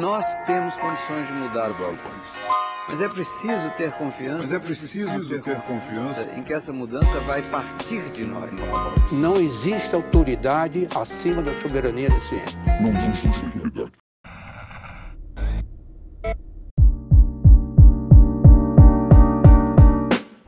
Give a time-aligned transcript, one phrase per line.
[0.00, 2.10] Nós temos condições de mudar o balcão.
[2.88, 4.38] Mas é preciso ter confiança.
[4.38, 8.50] Mas é preciso ter, ter confiança em que essa mudança vai partir de nós.
[9.12, 12.58] Não existe autoridade acima da soberania da ciência.
[12.82, 13.92] Não existe autoridade.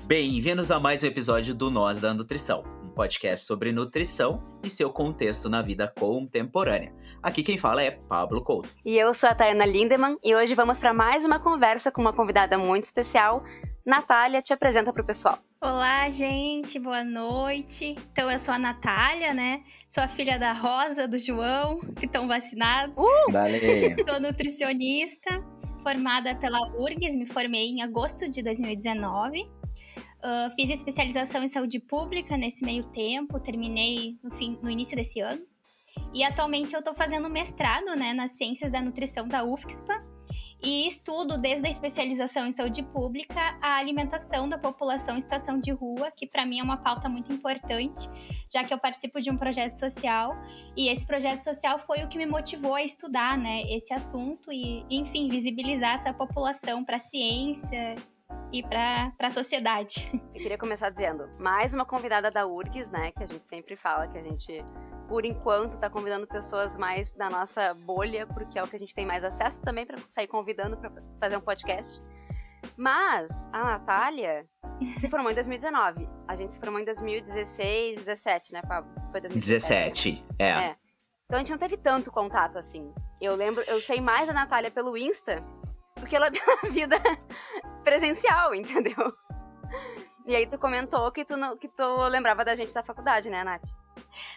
[0.08, 2.64] Bem-vindos a mais um episódio do Nós da Nutrição,
[2.96, 6.94] podcast sobre nutrição e seu contexto na vida contemporânea.
[7.22, 8.70] Aqui quem fala é Pablo Couto.
[8.84, 12.14] E eu sou a Tayana Lindemann e hoje vamos para mais uma conversa com uma
[12.14, 13.44] convidada muito especial.
[13.84, 15.38] Natália, te apresenta para o pessoal.
[15.60, 17.96] Olá, gente, boa noite.
[18.12, 19.62] Então, eu sou a Natália, né?
[19.88, 22.98] Sou a filha da Rosa, do João, que estão vacinados.
[22.98, 23.32] Uh!
[23.32, 23.94] Valeu.
[24.08, 25.44] sou nutricionista,
[25.82, 29.46] formada pela URGS, me formei em agosto de 2019.
[30.26, 35.20] Uh, fiz especialização em saúde pública nesse meio tempo, terminei no, fim, no início desse
[35.20, 35.40] ano.
[36.12, 40.04] E atualmente eu estou fazendo mestrado né, nas ciências da nutrição da UFSPA
[40.60, 45.70] e estudo desde a especialização em saúde pública a alimentação da população em situação de
[45.70, 48.08] rua, que para mim é uma pauta muito importante,
[48.52, 50.34] já que eu participo de um projeto social
[50.76, 54.84] e esse projeto social foi o que me motivou a estudar né, esse assunto e,
[54.90, 57.94] enfim, visibilizar essa população para a ciência
[58.52, 60.08] e para a sociedade.
[60.34, 64.06] Eu queria começar dizendo, mais uma convidada da URGS, né, que a gente sempre fala
[64.08, 64.64] que a gente,
[65.08, 68.94] por enquanto, está convidando pessoas mais da nossa bolha, porque é o que a gente
[68.94, 72.02] tem mais acesso também para sair convidando para fazer um podcast.
[72.76, 74.46] Mas a Natália
[74.98, 76.08] se formou em 2019.
[76.26, 78.90] A gente se formou em 2016, 17, né, Pablo?
[79.10, 80.24] Foi 2017.
[80.24, 80.48] 17, é.
[80.48, 80.76] é.
[81.24, 82.92] Então a gente não teve tanto contato assim.
[83.20, 85.42] Eu lembro, eu sei mais a Natália pelo Insta
[86.00, 86.96] do que ela pela vida
[87.84, 89.16] presencial, entendeu?
[90.26, 93.44] E aí tu comentou que tu, não, que tu lembrava da gente da faculdade, né,
[93.44, 93.68] Nath?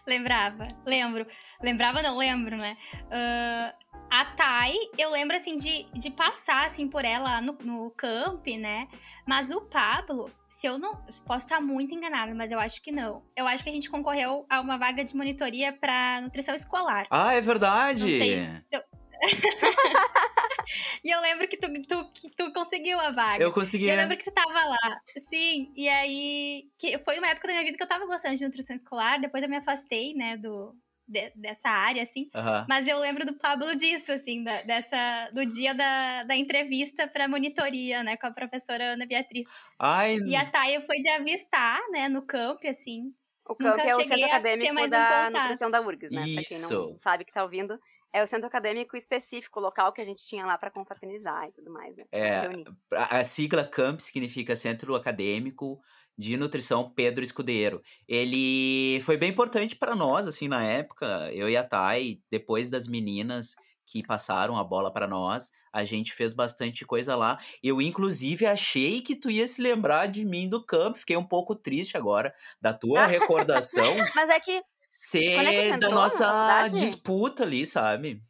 [0.05, 1.25] Lembrava, lembro.
[1.61, 2.77] Lembrava, não lembro, né?
[3.05, 8.45] Uh, a Thay, eu lembro, assim, de, de passar, assim, por ela no, no camp,
[8.47, 8.87] né?
[9.27, 10.95] Mas o Pablo, se eu não...
[11.25, 13.23] Posso estar muito enganada, mas eu acho que não.
[13.35, 17.05] Eu acho que a gente concorreu a uma vaga de monitoria para nutrição escolar.
[17.09, 18.03] Ah, é verdade!
[18.03, 18.81] Não sei se eu,
[21.03, 23.43] e eu lembro que tu, tu, que tu conseguiu a vaga.
[23.43, 23.85] Eu consegui.
[23.85, 23.97] E eu é.
[23.97, 25.01] lembro que tu tava lá.
[25.17, 26.69] Sim, e aí.
[26.77, 29.43] Que foi uma época da minha vida que eu tava gostando de nutrição escolar, depois
[29.43, 30.75] eu me afastei, né, do,
[31.07, 32.29] de, dessa área, assim.
[32.35, 32.65] Uhum.
[32.69, 37.27] Mas eu lembro do Pablo disso, assim, da, dessa, do dia da, da entrevista pra
[37.27, 39.47] monitoria, né, com a professora Ana Beatriz.
[39.79, 40.17] Ai.
[40.17, 43.13] E a Taia foi de avistar, né, no camp, assim.
[43.49, 46.21] O camp é o centro acadêmico da um nutrição da URGS, né?
[46.27, 46.35] Isso.
[46.35, 47.79] Pra quem não sabe que tá ouvindo.
[48.11, 51.71] É o centro acadêmico específico, local que a gente tinha lá para confraternizar e tudo
[51.71, 52.05] mais, né?
[52.11, 52.49] É,
[52.91, 55.79] a, sigla CAMP significa Centro Acadêmico
[56.17, 57.81] de Nutrição Pedro Escudeiro.
[58.07, 61.31] Ele foi bem importante para nós, assim, na época.
[61.33, 63.55] Eu e a Thay, depois das meninas
[63.85, 67.39] que passaram a bola para nós, a gente fez bastante coisa lá.
[67.61, 70.99] Eu, inclusive, achei que tu ia se lembrar de mim do campo.
[70.99, 73.83] Fiquei um pouco triste agora da tua recordação.
[74.15, 78.21] Mas é que ser é da nossa disputa ali, sabe?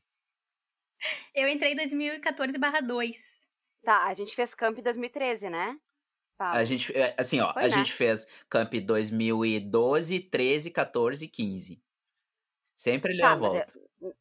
[1.34, 3.48] Eu entrei em 2014/2.
[3.84, 5.80] Tá, a gente fez camp em 2013, né?
[6.38, 7.74] A gente, é, assim, ó, Foi, a né?
[7.74, 11.84] gente fez camp 2012, 13, 14 e 15.
[12.78, 13.80] Sempre ele tá, a volta.
[14.02, 14.16] Eu,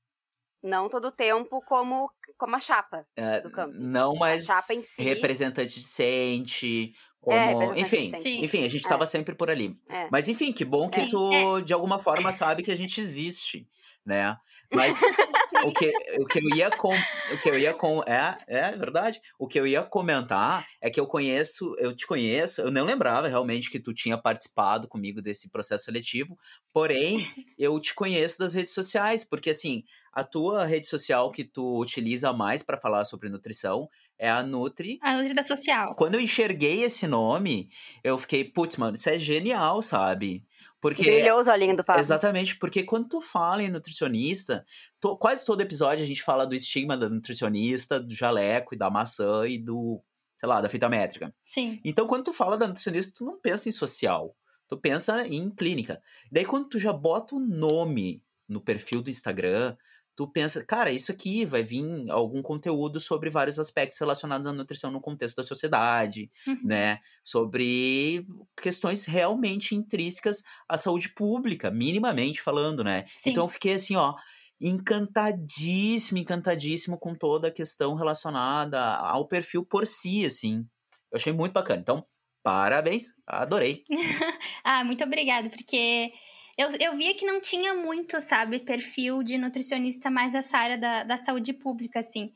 [0.61, 3.73] não todo o tempo como, como a chapa é, do camp.
[3.73, 5.01] Não, mas si.
[5.01, 7.37] representante decente, é, como...
[7.37, 8.13] É, enfim,
[8.43, 9.07] enfim, a gente estava é.
[9.07, 9.77] sempre por ali.
[9.89, 10.09] É.
[10.11, 11.63] Mas enfim, que bom que tu, é.
[11.63, 13.67] de alguma forma, sabe que a gente existe,
[14.05, 14.37] né?
[14.73, 14.99] Mas
[15.65, 19.21] o, que, o que eu ia com, o que eu ia com é, é verdade.
[19.39, 23.29] O que eu ia comentar é que eu conheço, eu te conheço, eu não lembrava
[23.29, 26.39] realmente que tu tinha participado comigo desse processo seletivo,
[26.73, 27.27] porém,
[27.59, 32.33] eu te conheço das redes sociais, porque assim, a tua rede social que tu utiliza
[32.33, 34.99] mais para falar sobre nutrição é a Nutri.
[35.03, 35.95] A Nutri da Social.
[35.95, 37.71] Quando eu enxerguei esse nome,
[38.03, 40.45] eu fiquei, putz, mano, isso é genial, sabe?
[40.81, 41.99] Porque, Brilhou os olhinhos do papo.
[42.01, 44.65] Exatamente, porque quando tu fala em nutricionista,
[45.01, 48.89] to, quase todo episódio a gente fala do estigma da nutricionista, do jaleco e da
[48.89, 50.03] maçã e do,
[50.37, 51.35] sei lá, da fita métrica.
[51.45, 51.81] Sim.
[51.85, 54.37] Então, quando tu fala da nutricionista, tu não pensa em social,
[54.69, 56.01] tu pensa em clínica.
[56.31, 59.77] Daí, quando tu já bota o nome no perfil do Instagram,
[60.19, 64.91] tu pensa, cara, isso aqui vai vir algum conteúdo sobre vários aspectos relacionados à nutrição
[64.91, 66.59] no contexto da sociedade, uhum.
[66.65, 66.99] né?
[67.23, 68.27] Sobre
[68.61, 73.05] questões realmente intrínsecas à saúde pública, minimamente falando, né?
[73.15, 73.31] Sim.
[73.31, 74.17] Então eu fiquei assim, ó,
[74.61, 80.67] encantadíssimo, encantadíssimo com toda a questão relacionada ao perfil por si, assim.
[81.13, 81.81] Eu achei muito bacana.
[81.81, 82.05] Então,
[82.43, 83.85] parabéns, adorei.
[84.65, 86.11] ah, muito obrigada, porque
[86.59, 91.05] eu, eu via que não tinha muito, sabe, perfil de nutricionista mais dessa área da,
[91.05, 92.33] da saúde pública, assim.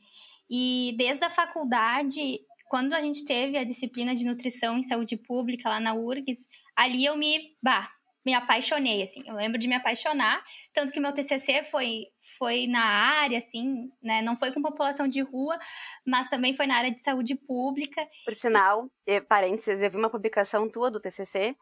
[0.49, 2.39] E desde a faculdade,
[2.69, 7.03] quando a gente teve a disciplina de nutrição em saúde pública lá na URGS, ali
[7.03, 7.89] eu me, bah,
[8.25, 9.21] me apaixonei, assim.
[9.27, 10.41] Eu lembro de me apaixonar,
[10.73, 12.05] tanto que meu TCC foi,
[12.37, 14.21] foi na área, assim, né?
[14.21, 15.59] Não foi com população de rua,
[16.07, 18.07] mas também foi na área de saúde pública.
[18.23, 18.89] Por sinal,
[19.27, 21.57] parênteses, eu vi uma publicação tua do TCC,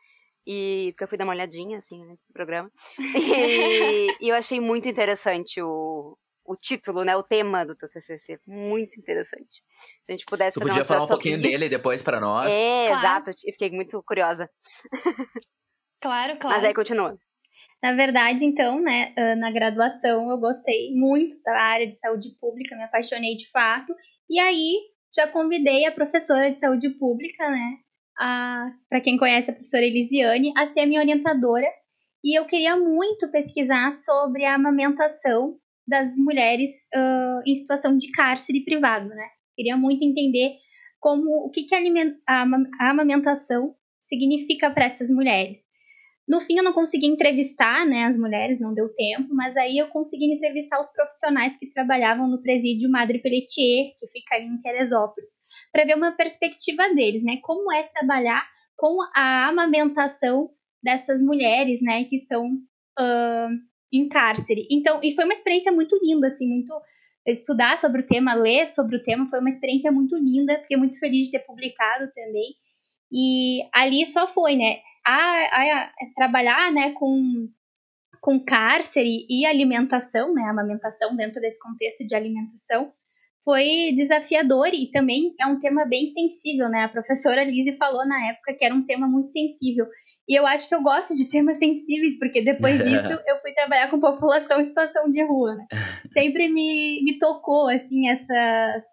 [0.45, 2.71] e porque eu fui dar uma olhadinha, assim, antes do programa.
[4.21, 8.39] E, e eu achei muito interessante o, o título, né, o tema do teu CCC,
[8.45, 9.63] muito interessante.
[10.03, 11.47] Se a gente pudesse tu fazer podia falar um pouquinho isso.
[11.47, 12.51] dele depois para nós.
[12.51, 12.99] É, claro.
[12.99, 14.49] exato, e fiquei muito curiosa.
[16.01, 16.55] Claro, claro.
[16.55, 17.15] Mas aí continua.
[17.81, 22.83] Na verdade, então, né, na graduação eu gostei muito da área de saúde pública, me
[22.83, 23.93] apaixonei de fato,
[24.29, 24.79] e aí
[25.15, 27.77] já convidei a professora de saúde pública, né,
[28.17, 31.67] para quem conhece a professora Elisiane, a ser minha orientadora,
[32.23, 38.63] e eu queria muito pesquisar sobre a amamentação das mulheres uh, em situação de cárcere
[38.63, 39.27] privado, né?
[39.55, 40.55] Queria muito entender
[40.99, 41.79] como o que, que a,
[42.79, 45.59] a amamentação significa para essas mulheres.
[46.31, 49.89] No fim, eu não consegui entrevistar né, as mulheres, não deu tempo, mas aí eu
[49.89, 55.31] consegui entrevistar os profissionais que trabalhavam no presídio Madre Pelletier, que fica aí em Teresópolis,
[55.73, 57.39] para ver uma perspectiva deles, né?
[57.43, 58.47] Como é trabalhar
[58.77, 60.49] com a amamentação
[60.81, 63.49] dessas mulheres, né, que estão uh,
[63.91, 64.65] em cárcere.
[64.71, 66.73] Então, e foi uma experiência muito linda, assim, muito
[67.27, 70.97] estudar sobre o tema, ler sobre o tema, foi uma experiência muito linda, fiquei muito
[70.97, 72.55] feliz de ter publicado também.
[73.11, 74.77] E ali só foi, né?
[75.05, 77.49] A, a, trabalhar, né, com
[78.21, 82.93] com cárcere e alimentação, né, amamentação dentro desse contexto de alimentação,
[83.43, 86.83] foi desafiador e também é um tema bem sensível, né?
[86.83, 89.87] A professora Lise falou na época que era um tema muito sensível.
[90.29, 93.89] E eu acho que eu gosto de temas sensíveis, porque depois disso eu fui trabalhar
[93.89, 95.55] com população em situação de rua.
[95.55, 95.65] Né?
[96.13, 98.85] Sempre me, me tocou, assim, essas,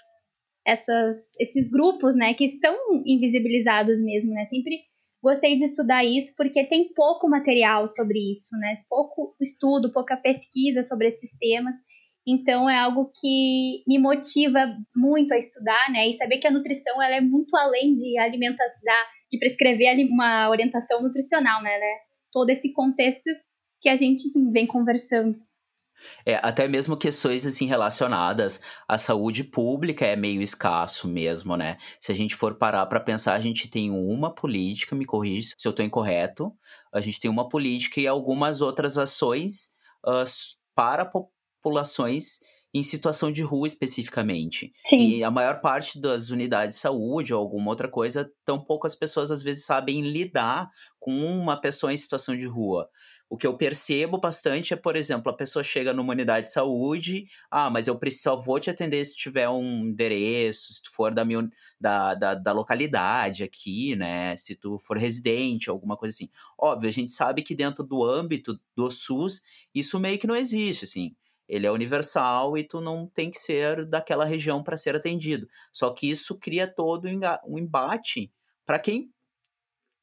[0.66, 4.44] essas, esses grupos, né, que são invisibilizados mesmo, né?
[4.44, 4.80] Sempre
[5.22, 8.74] gostei de estudar isso porque tem pouco material sobre isso, né?
[8.88, 11.74] Pouco estudo, pouca pesquisa sobre esses temas.
[12.26, 16.08] Então é algo que me motiva muito a estudar, né?
[16.08, 18.82] E saber que a nutrição ela é muito além de alimentação,
[19.30, 21.78] de prescrever uma orientação nutricional, né?
[21.78, 21.94] né?
[22.32, 23.30] Todo esse contexto
[23.80, 25.38] que a gente vem conversando.
[26.24, 31.76] É, até mesmo questões assim relacionadas à saúde pública é meio escasso mesmo, né?
[32.00, 35.66] Se a gente for parar para pensar, a gente tem uma política, me corrija se
[35.66, 36.52] eu estou incorreto,
[36.92, 39.70] a gente tem uma política e algumas outras ações
[40.06, 40.24] uh,
[40.74, 42.38] para populações
[42.72, 44.72] em situação de rua especificamente.
[44.86, 45.16] Sim.
[45.16, 49.30] E a maior parte das unidades de saúde ou alguma outra coisa, tão poucas pessoas
[49.30, 52.88] às vezes sabem lidar com uma pessoa em situação de rua.
[53.30, 57.26] O que eu percebo bastante é, por exemplo, a pessoa chega numa unidade de saúde,
[57.50, 61.24] ah, mas eu só vou te atender se tiver um endereço, se tu for da,
[61.24, 61.46] minha,
[61.78, 64.34] da, da, da localidade aqui, né?
[64.36, 66.30] Se tu for residente, alguma coisa assim.
[66.58, 69.42] Óbvio, a gente sabe que dentro do âmbito do SUS,
[69.74, 71.14] isso meio que não existe, assim
[71.48, 75.48] ele é universal e tu não tem que ser daquela região para ser atendido.
[75.72, 77.08] Só que isso cria todo
[77.46, 78.30] um embate
[78.66, 79.10] para quem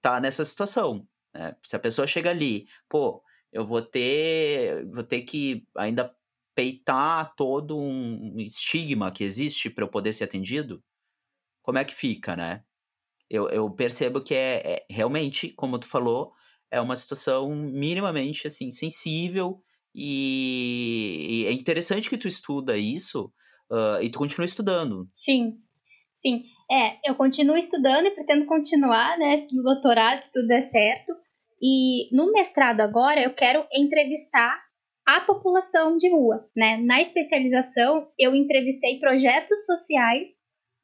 [0.01, 1.07] tá nessa situação.
[1.35, 1.55] Né?
[1.63, 3.21] Se a pessoa chega ali, pô,
[3.51, 6.13] eu vou ter, vou ter que ainda
[6.55, 10.81] peitar todo um estigma que existe para eu poder ser atendido,
[11.61, 12.63] como é que fica, né?
[13.29, 16.31] Eu, eu percebo que é, é realmente, como tu falou,
[16.71, 19.61] é uma situação minimamente assim sensível
[19.93, 23.31] e, e é interessante que tu estuda isso
[23.71, 25.09] uh, e tu continua estudando.
[25.13, 25.57] Sim,
[26.13, 26.43] sim.
[26.71, 31.13] É, eu continuo estudando e pretendo continuar, né, no doutorado, se tudo der certo.
[31.61, 34.63] E no mestrado agora eu quero entrevistar
[35.05, 36.77] a população de rua, né?
[36.77, 40.29] Na especialização eu entrevistei projetos sociais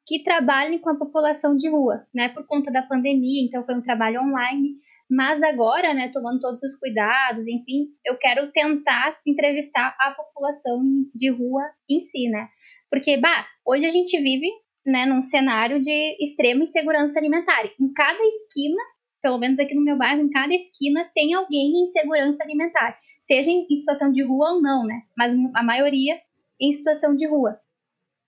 [0.06, 2.28] que trabalhem com a população de rua, né?
[2.28, 4.76] Por conta da pandemia, então foi um trabalho online.
[5.10, 10.80] Mas agora, né, tomando todos os cuidados, enfim, eu quero tentar entrevistar a população
[11.14, 12.48] de rua em si, né?
[12.90, 14.48] Porque, bah, hoje a gente vive,
[14.86, 17.66] né, num cenário de extrema insegurança alimentar.
[17.78, 18.82] Em cada esquina,
[19.22, 23.50] pelo menos aqui no meu bairro, em cada esquina tem alguém em insegurança alimentar, seja
[23.50, 25.02] em situação de rua ou não, né?
[25.16, 26.18] Mas a maioria
[26.60, 27.58] em situação de rua.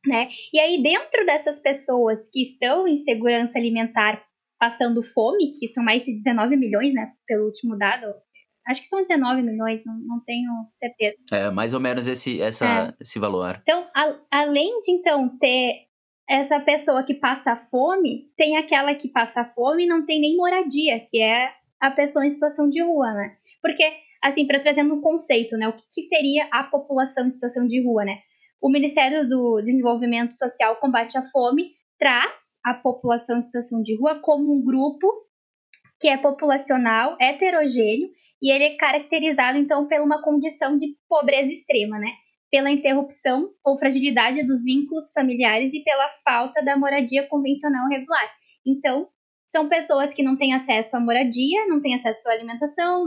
[0.07, 0.29] Né?
[0.53, 4.23] E aí, dentro dessas pessoas que estão em segurança alimentar
[4.59, 8.07] passando fome, que são mais de 19 milhões, né, pelo último dado.
[8.67, 11.19] Acho que são 19 milhões, não, não tenho certeza.
[11.31, 12.95] É, mais ou menos esse, essa, é.
[12.99, 13.61] esse valor.
[13.63, 15.87] Então, a, além de, então, ter
[16.29, 21.01] essa pessoa que passa fome, tem aquela que passa fome e não tem nem moradia,
[21.01, 23.37] que é a pessoa em situação de rua, né?
[23.61, 23.85] Porque
[24.23, 25.69] assim, para trazer um conceito, né?
[25.69, 28.21] O que, que seria a população em situação de rua, né?
[28.61, 34.21] O Ministério do Desenvolvimento Social Combate à Fome traz a população em situação de rua
[34.21, 35.07] como um grupo
[36.01, 38.09] que é populacional, heterogêneo,
[38.43, 42.09] e ele é caracterizado, então, por uma condição de pobreza extrema, né?
[42.55, 48.33] Pela interrupção ou fragilidade dos vínculos familiares e pela falta da moradia convencional regular.
[48.65, 49.09] Então,
[49.45, 53.07] são pessoas que não têm acesso à moradia, não têm acesso à alimentação,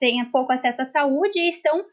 [0.00, 1.84] têm pouco acesso à saúde e estão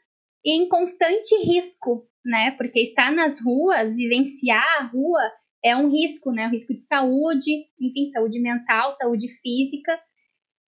[0.45, 2.51] em constante risco, né?
[2.51, 5.21] Porque estar nas ruas, vivenciar a rua
[5.61, 6.47] é um risco, né?
[6.47, 9.99] Um risco de saúde, enfim, saúde mental, saúde física.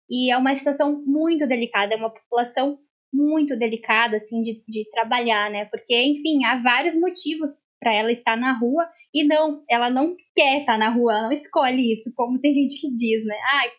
[0.09, 2.77] E é uma situação muito delicada, é uma população
[3.13, 5.65] muito delicada, assim, de, de trabalhar, né?
[5.65, 10.59] Porque, enfim, há vários motivos para ela estar na rua e não, ela não quer
[10.59, 13.35] estar na rua, ela não escolhe isso, como tem gente que diz, né?
[13.53, 13.69] Ai,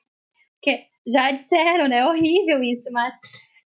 [0.63, 1.99] que já disseram, né?
[1.99, 3.15] É horrível isso, mas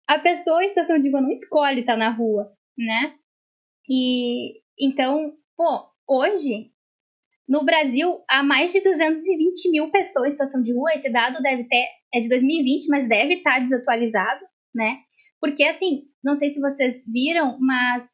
[0.08, 3.14] a pessoa em situação de rua não escolhe estar na rua, né?
[3.88, 6.74] E então, pô, hoje
[7.48, 10.94] no Brasil, há mais de 220 mil pessoas em situação de rua.
[10.94, 14.40] Esse dado deve ter é de 2020, mas deve estar desatualizado,
[14.74, 14.98] né?
[15.40, 18.04] Porque assim, não sei se vocês viram, mas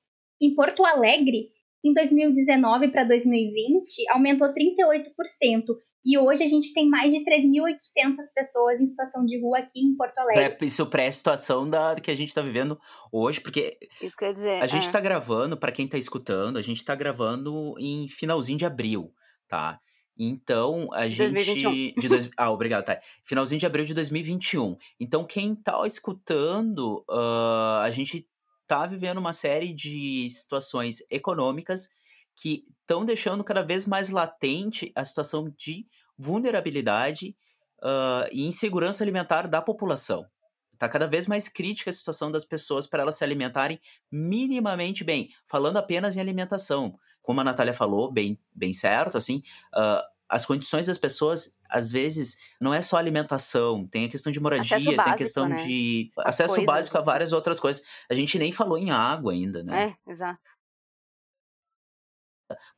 [0.41, 1.49] em Porto Alegre,
[1.85, 5.77] em 2019 para 2020, aumentou 38%.
[6.03, 9.95] E hoje a gente tem mais de 3.800 pessoas em situação de rua aqui em
[9.95, 10.57] Porto Alegre.
[10.67, 12.79] Isso pré-situação da que a gente está vivendo
[13.12, 15.03] hoje, porque Isso quer dizer, a gente está é.
[15.03, 19.12] gravando, para quem está escutando, a gente está gravando em finalzinho de abril
[19.50, 19.81] tá?
[20.23, 21.33] Então, a de gente.
[21.33, 21.99] 2021.
[21.99, 23.00] De dois, ah, obrigado, tá.
[23.25, 24.77] Finalzinho de abril de 2021.
[25.00, 28.29] Então, quem tá escutando, uh, a gente
[28.67, 31.89] tá vivendo uma série de situações econômicas
[32.37, 35.87] que estão deixando cada vez mais latente a situação de
[36.19, 37.35] vulnerabilidade
[37.83, 40.27] uh, e insegurança alimentar da população.
[40.75, 43.81] Está cada vez mais crítica a situação das pessoas para elas se alimentarem
[44.12, 49.43] minimamente bem, falando apenas em alimentação como a Natália falou, bem, bem certo, assim,
[49.75, 54.39] uh, as condições das pessoas, às vezes, não é só alimentação, tem a questão de
[54.39, 55.65] moradia, Acesso tem a básico, questão né?
[55.65, 57.07] de As acesso coisas, básico a assim.
[57.07, 57.85] várias outras coisas.
[58.09, 59.97] A gente nem falou em água ainda, né?
[60.07, 60.53] É, exato.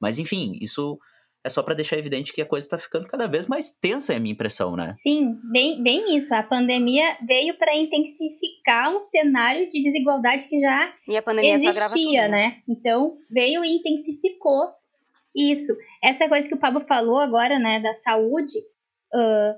[0.01, 0.99] Mas enfim, isso
[1.45, 4.17] é só para deixar evidente que a coisa está ficando cada vez mais tensa, é
[4.17, 4.95] a minha impressão, né?
[5.03, 6.35] Sim, bem, bem isso.
[6.35, 11.17] A pandemia veio para intensificar um cenário de desigualdade que já E
[11.69, 12.63] existia, né?
[12.69, 14.69] Então, veio e intensificou
[15.35, 15.73] isso.
[16.03, 18.53] Essa coisa que o Pablo falou agora, né, da saúde,
[19.13, 19.57] ah,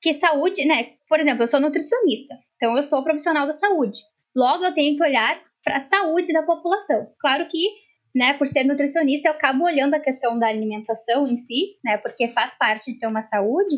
[0.00, 0.92] que saúde, né?
[1.08, 3.98] Por exemplo, eu sou nutricionista, então eu sou profissional da saúde.
[4.36, 7.06] Logo, eu tenho que olhar para a saúde da população.
[7.18, 7.66] Claro que,
[8.14, 12.28] né, por ser nutricionista, eu acabo olhando a questão da alimentação em si, né, porque
[12.28, 13.76] faz parte de ter uma saúde,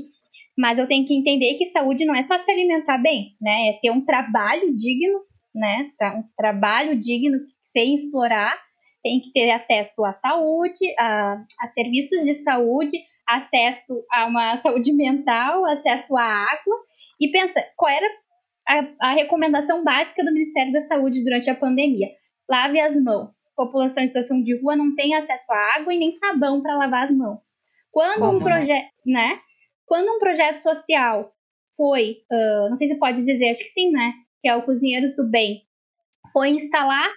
[0.57, 3.79] mas eu tenho que entender que saúde não é só se alimentar bem, né, é
[3.81, 5.21] ter um trabalho digno,
[5.55, 6.15] né, tá?
[6.15, 8.57] um trabalho digno sem explorar,
[9.03, 14.93] tem que ter acesso à saúde, a, a serviços de saúde, acesso a uma saúde
[14.93, 16.77] mental, acesso à água.
[17.21, 18.07] E pensa, qual era
[18.69, 22.09] a, a recomendação básica do Ministério da Saúde durante a pandemia?
[22.49, 23.35] Lave as mãos.
[23.57, 27.05] População em situação de rua não tem acesso à água e nem sabão para lavar
[27.05, 27.45] as mãos.
[27.91, 29.41] Quando Como, um projeto, né?
[29.87, 31.33] Quando um projeto social
[31.77, 34.13] foi, ah, não sei se pode dizer, acho que sim, né?
[34.43, 35.63] Que é o Cozinheiros do Bem,
[36.33, 37.11] foi instalar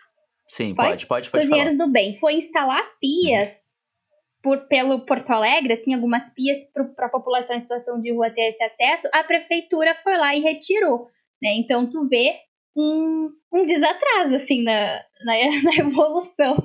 [0.50, 0.90] Sim, Pode?
[0.90, 1.86] pode, pode, pode Cozinheiros falar.
[1.86, 3.70] do Bem foi instalar pias
[4.42, 8.50] por, pelo Porto Alegre, assim, algumas pias para a população em situação de rua ter
[8.50, 11.08] esse acesso, a prefeitura foi lá e retirou,
[11.42, 11.54] né?
[11.56, 12.36] Então tu vê
[12.80, 15.34] um, um desatraso, assim, na, na,
[15.64, 16.56] na evolução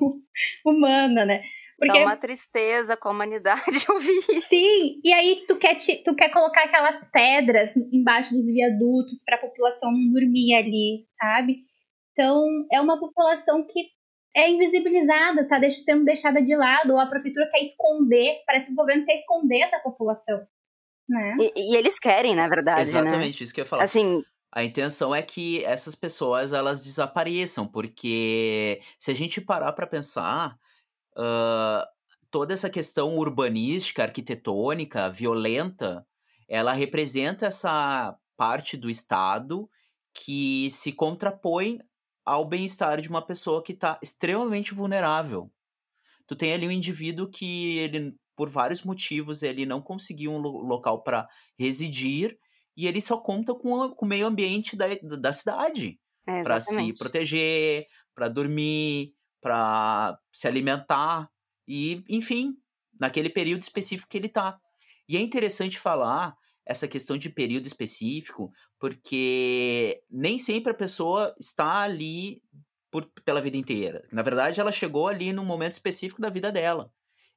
[0.64, 1.42] humana, né?
[1.86, 4.48] Dá uma tristeza com a humanidade ouvir isso.
[4.48, 9.36] Sim, e aí tu quer, te, tu quer colocar aquelas pedras embaixo dos viadutos para
[9.36, 11.58] a população não dormir ali, sabe?
[12.12, 13.88] Então, é uma população que
[14.36, 18.76] é invisibilizada, tá sendo deixada de lado, ou a prefeitura quer esconder, parece que o
[18.76, 20.46] governo quer esconder essa população,
[21.08, 21.36] né?
[21.40, 23.44] E, e eles querem, na verdade, Exatamente, né?
[23.44, 23.82] isso que eu ia falar.
[23.82, 24.22] Assim,
[24.54, 30.56] A intenção é que essas pessoas elas desapareçam, porque se a gente parar para pensar,
[31.16, 31.88] ah,
[32.30, 36.06] toda essa questão urbanística, arquitetônica, violenta,
[36.48, 39.68] ela representa essa parte do Estado
[40.14, 41.78] que se contrapõe
[42.24, 45.52] ao bem-estar de uma pessoa que está extremamente vulnerável.
[46.26, 50.62] Tu tem ali um indivíduo que ele, por vários motivos, ele não conseguiu um lo-
[50.62, 52.38] local para residir
[52.76, 54.86] e ele só conta com, a- com o meio ambiente da,
[55.18, 61.28] da cidade é, para se proteger, para dormir, para se alimentar
[61.68, 62.54] e, enfim,
[62.98, 64.58] naquele período específico que ele tá.
[65.08, 66.34] E é interessante falar
[66.66, 72.42] essa questão de período específico, porque nem sempre a pessoa está ali
[72.90, 74.06] por, pela vida inteira.
[74.12, 76.90] Na verdade, ela chegou ali num momento específico da vida dela.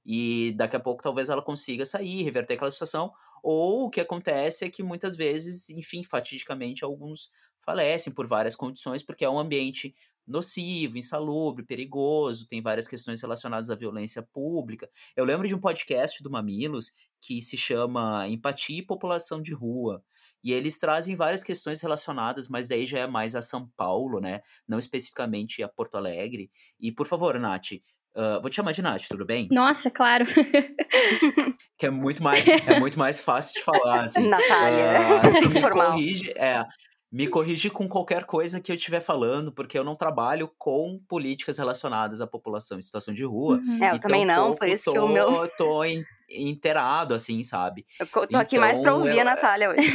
[0.06, 3.12] E daqui a pouco talvez ela consiga sair, reverter aquela situação.
[3.44, 7.29] Ou o que acontece é que muitas vezes, enfim, fatidicamente, alguns
[7.62, 9.94] falecem por várias condições, porque é um ambiente
[10.25, 14.89] nocivo, insalubre, perigoso, tem várias questões relacionadas à violência pública.
[15.15, 16.91] Eu lembro de um podcast do Mamilos
[17.22, 20.03] que se chama Empatia e População de Rua.
[20.44, 24.41] E eles trazem várias questões relacionadas, mas daí já é mais a São Paulo, né?
[24.67, 26.51] Não especificamente a Porto Alegre.
[26.79, 27.72] E, por favor, Nath,
[28.17, 29.47] Uh, vou te chamar de Nath, tudo bem?
[29.51, 30.25] Nossa, claro.
[31.77, 34.27] que é muito mais, é muito mais fácil de falar, assim.
[34.27, 36.65] Natália, uh, me corrige, é,
[37.12, 41.59] me corrige com qualquer coisa que eu estiver falando, porque eu não trabalho com políticas
[41.59, 43.57] relacionadas à população em situação de rua.
[43.57, 43.83] Uhum.
[43.83, 45.47] É, eu então, também não, por isso tô, que o meu...
[45.55, 45.83] tô
[46.27, 47.86] inteirado, assim, sabe?
[48.00, 49.93] Eu tô então, aqui mais pra então, ouvir eu, a Natália hoje.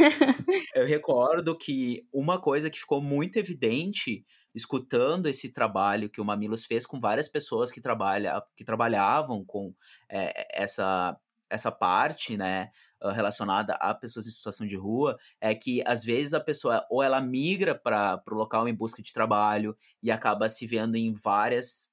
[0.77, 4.25] eu recordo que uma coisa que ficou muito evidente
[4.55, 9.75] escutando esse trabalho que o Mamilos fez com várias pessoas que, trabalha, que trabalhavam com
[10.09, 11.19] é, essa,
[11.49, 12.71] essa parte, né,
[13.11, 17.21] relacionada a pessoas em situação de rua, é que às vezes a pessoa ou ela
[17.21, 21.91] migra para o local em busca de trabalho e acaba se vendo em várias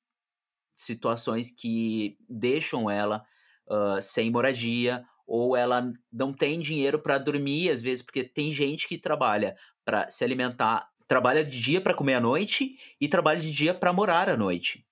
[0.76, 3.24] situações que deixam ela
[3.68, 8.88] uh, sem moradia ou ela não tem dinheiro para dormir às vezes porque tem gente
[8.88, 13.52] que trabalha para se alimentar trabalha de dia para comer à noite e trabalha de
[13.52, 14.86] dia para morar à noite.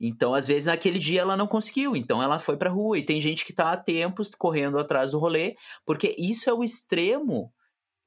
[0.00, 2.96] Então, às vezes, naquele dia ela não conseguiu, então ela foi pra rua.
[2.96, 6.62] E tem gente que tá há tempos correndo atrás do rolê, porque isso é o
[6.62, 7.52] extremo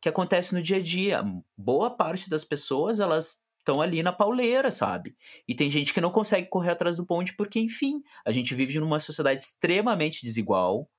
[0.02, 1.22] que acontece no dia a dia.
[1.56, 5.14] Boa parte das pessoas, elas estão ali na pauleira, sabe?
[5.46, 8.80] E tem gente que não consegue correr atrás do bonde porque, enfim, a gente vive
[8.80, 10.90] numa sociedade extremamente desigual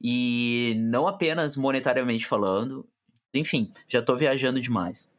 [0.00, 2.86] e não apenas monetariamente falando.
[3.34, 5.10] Enfim, já tô viajando demais.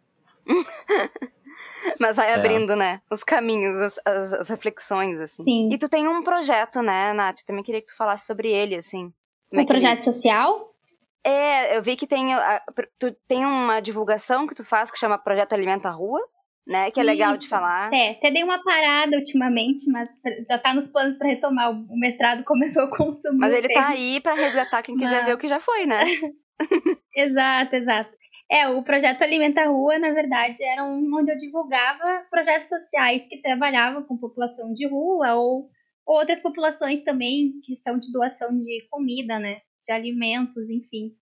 [1.99, 2.35] Mas vai é.
[2.35, 3.01] abrindo, né?
[3.09, 5.43] Os caminhos, as, as, as, reflexões, assim.
[5.43, 5.69] Sim.
[5.71, 7.41] E tu tem um projeto, né, Nath?
[7.45, 9.13] Também queria que tu falasse sobre ele, assim.
[9.49, 10.11] Como um é projeto ele...
[10.11, 10.71] social?
[11.23, 12.29] É, eu vi que tem,
[12.97, 16.19] tu tem uma divulgação que tu faz que chama Projeto Alimenta a Rua,
[16.65, 16.89] né?
[16.89, 17.11] Que é Isso.
[17.11, 17.93] legal de falar.
[17.93, 20.09] É, até dei uma parada ultimamente, mas
[20.49, 21.71] já tá nos planos para retomar.
[21.71, 23.37] O mestrado começou a consumir.
[23.37, 26.03] Mas ele tá aí para resgatar quem quiser ver o que já foi, né?
[27.15, 28.20] exato, exato.
[28.51, 33.41] É, o projeto Alimenta Rua, na verdade, era um onde eu divulgava projetos sociais que
[33.41, 35.69] trabalhavam com população de rua ou
[36.05, 39.61] outras populações também, questão de doação de comida, né?
[39.87, 41.15] De alimentos, enfim.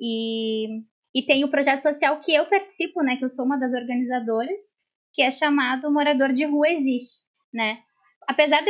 [0.00, 0.82] E,
[1.14, 3.16] e tem o projeto social que eu participo, né?
[3.16, 4.60] Que eu sou uma das organizadoras,
[5.14, 7.22] que é chamado Morador de Rua Existe,
[7.54, 7.78] né?
[8.26, 8.64] Apesar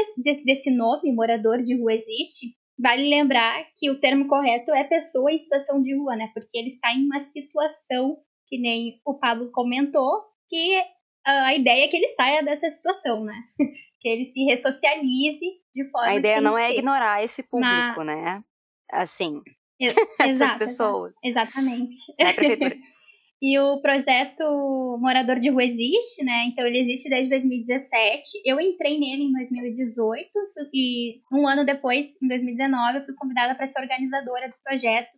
[0.45, 5.39] desse nome, Morador de Rua Existe, Vale lembrar que o termo correto é pessoa em
[5.39, 6.31] situação de rua, né?
[6.33, 10.81] Porque ele está em uma situação, que nem o Pablo comentou, que
[11.25, 13.35] a ideia é que ele saia dessa situação, né?
[14.01, 16.09] que ele se ressocialize de forma.
[16.09, 18.05] A ideia não é ignorar esse público, Na...
[18.05, 18.45] né?
[18.91, 19.43] Assim.
[20.21, 21.13] essas pessoas.
[21.25, 21.97] Exatamente.
[22.19, 22.77] Na prefeitura.
[23.41, 26.47] E o projeto Morador de Rua existe, né?
[26.47, 28.43] Então ele existe desde 2017.
[28.45, 30.29] Eu entrei nele em 2018
[30.75, 35.17] e um ano depois, em 2019, eu fui convidada para ser organizadora do projeto.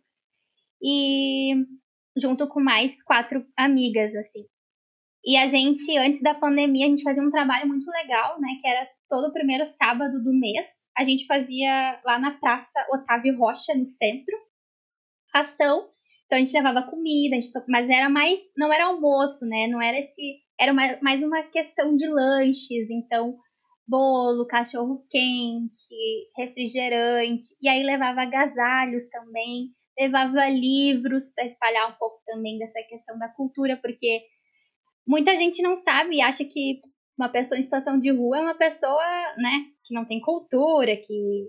[0.83, 1.65] E
[2.15, 4.45] junto com mais quatro amigas, assim.
[5.25, 8.57] E a gente, antes da pandemia, a gente fazia um trabalho muito legal, né?
[8.61, 10.67] Que era todo primeiro sábado do mês.
[10.97, 14.35] A gente fazia lá na Praça Otávio Rocha, no centro,
[15.33, 15.89] ação
[16.31, 19.67] então a gente levava comida, gente mas era mais, não era almoço, né?
[19.67, 23.37] Não era esse, era mais uma questão de lanches, então
[23.85, 25.93] bolo, cachorro quente,
[26.37, 33.19] refrigerante, e aí levava agasalhos também, levava livros para espalhar um pouco também dessa questão
[33.19, 34.21] da cultura, porque
[35.05, 36.79] muita gente não sabe e acha que
[37.17, 39.03] uma pessoa em situação de rua é uma pessoa,
[39.35, 41.45] né, que não tem cultura, que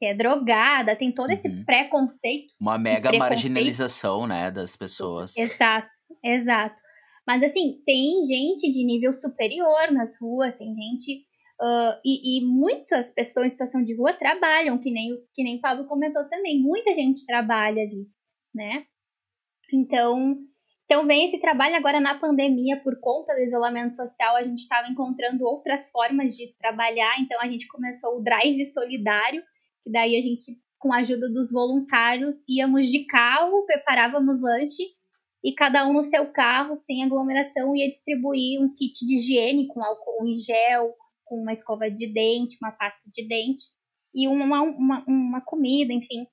[0.00, 1.62] que é drogada, tem todo esse uhum.
[1.62, 2.54] preconceito.
[2.58, 5.36] Uma mega marginalização, né, das pessoas.
[5.36, 5.90] Exato,
[6.24, 6.80] exato.
[7.26, 11.22] Mas assim, tem gente de nível superior nas ruas, tem gente.
[11.60, 15.60] Uh, e, e, muitas pessoas em situação de rua trabalham, que nem, que nem o
[15.60, 16.58] Pablo comentou também.
[16.62, 18.06] Muita gente trabalha ali,
[18.54, 18.86] né?
[19.70, 20.38] Então,
[20.86, 24.88] então vem esse trabalho agora na pandemia, por conta do isolamento social, a gente estava
[24.88, 29.42] encontrando outras formas de trabalhar, então a gente começou o Drive Solidário,
[29.84, 34.82] que daí a gente, com a ajuda dos voluntários, íamos de carro, preparávamos lanche
[35.42, 39.82] e cada um no seu carro, sem aglomeração, ia distribuir um kit de higiene com
[39.82, 43.64] álcool em gel, com uma escova de dente, uma pasta de dente
[44.14, 46.26] e uma, uma, uma comida, enfim,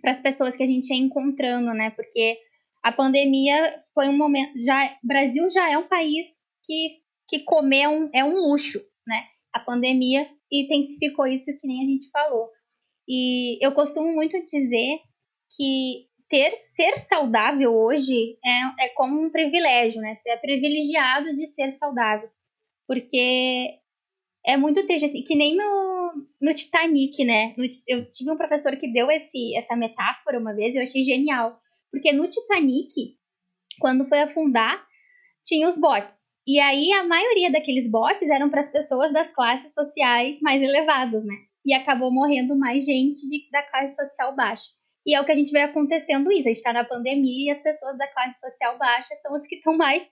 [0.00, 1.90] para as pessoas que a gente ia encontrando, né?
[1.90, 2.38] Porque
[2.82, 4.52] a pandemia foi um momento.
[4.64, 6.26] Já, Brasil já é um país
[6.64, 9.24] que, que comer é um, é um luxo, né?
[9.52, 10.28] A pandemia
[10.62, 12.48] intensificou isso que nem a gente falou.
[13.08, 14.98] E eu costumo muito dizer
[15.56, 20.18] que ter ser saudável hoje é, é como um privilégio, né?
[20.22, 22.28] Tu é privilegiado de ser saudável.
[22.86, 23.78] Porque
[24.46, 27.54] é muito triste, assim, que nem no, no Titanic, né?
[27.56, 31.02] No, eu tive um professor que deu esse, essa metáfora uma vez e eu achei
[31.02, 31.58] genial.
[31.90, 33.16] Porque no Titanic,
[33.80, 34.84] quando foi afundar,
[35.44, 36.23] tinha os botes.
[36.46, 41.24] E aí a maioria daqueles botes eram para as pessoas das classes sociais mais elevadas,
[41.24, 41.34] né?
[41.64, 44.70] E acabou morrendo mais gente de, da classe social baixa.
[45.06, 46.48] E é o que a gente vê acontecendo isso.
[46.48, 49.56] A gente está na pandemia e as pessoas da classe social baixa são as que
[49.56, 50.02] estão mais,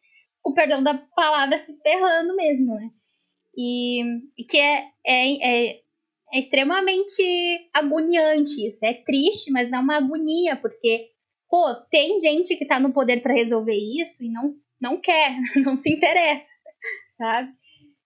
[0.45, 2.91] o perdão da palavra, se ferrando mesmo, né?
[3.57, 4.03] E,
[4.37, 5.81] e que é, é, é,
[6.33, 8.85] é extremamente agoniante isso.
[8.85, 11.11] É triste, mas é uma agonia, porque,
[11.49, 15.79] pô, tem gente que tá no poder para resolver isso e não, não quer, não
[15.79, 16.51] se interessa,
[17.17, 17.53] sabe?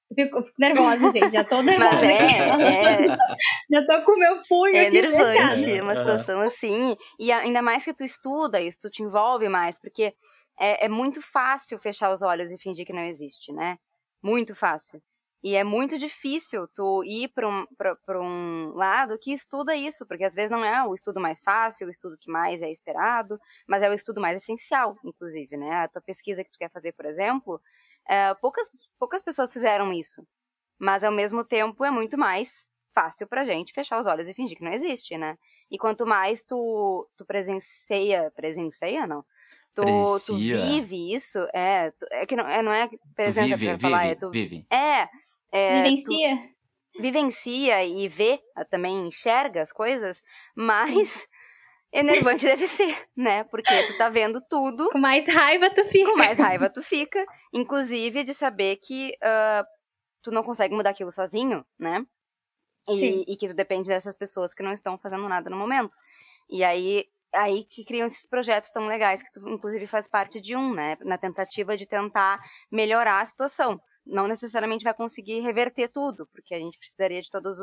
[0.09, 1.33] Eu fico, eu fico nervosa, gente.
[1.33, 1.95] Já tô nervosa.
[1.95, 3.17] Mas é, é...
[3.73, 6.97] Já tô com o meu punho É nervante, uma situação assim.
[7.19, 10.15] E ainda mais que tu estuda isso, tu te envolve mais, porque
[10.61, 13.79] é, é muito fácil fechar os olhos e fingir que não existe, né?
[14.23, 15.03] Muito fácil.
[15.46, 17.66] E é muito difícil tu ir para um,
[18.20, 21.90] um lado que estuda isso, porque às vezes não é o estudo mais fácil, o
[21.90, 25.85] estudo que mais é esperado, mas é o estudo mais essencial, inclusive, né?
[25.85, 27.62] A tua pesquisa que tu quer fazer, por exemplo,
[28.09, 28.66] é, poucas,
[28.98, 30.26] poucas pessoas fizeram isso,
[30.80, 34.59] mas ao mesmo tempo é muito mais fácil pra gente fechar os olhos e fingir
[34.59, 35.38] que não existe, né?
[35.70, 39.24] E quanto mais tu, tu presencia, presencia não,
[39.76, 39.85] tu,
[40.26, 44.00] tu vive isso, é, tu, é que não é, não é presença vive, pra falar,
[44.00, 44.66] vive, é tu vive.
[44.72, 45.09] é
[45.52, 46.38] é, vivencia.
[47.00, 50.22] vivencia e vê, ah, também enxerga as coisas,
[50.54, 51.28] mas
[51.92, 53.44] enervante deve ser, né?
[53.44, 54.90] Porque tu tá vendo tudo.
[54.90, 56.11] Com mais raiva tu fica.
[56.11, 57.24] Com mais raiva tu fica.
[57.52, 59.64] Inclusive de saber que uh,
[60.22, 62.04] tu não consegue mudar aquilo sozinho, né?
[62.88, 65.96] E, e, que tu depende dessas pessoas que não estão fazendo nada no momento.
[66.48, 67.04] E aí,
[67.35, 70.96] aí que criam esses projetos tão legais, que tu, inclusive, faz parte de um, né?
[71.00, 76.61] Na tentativa de tentar melhorar a situação não necessariamente vai conseguir reverter tudo, porque a
[76.61, 77.59] gente precisaria de todas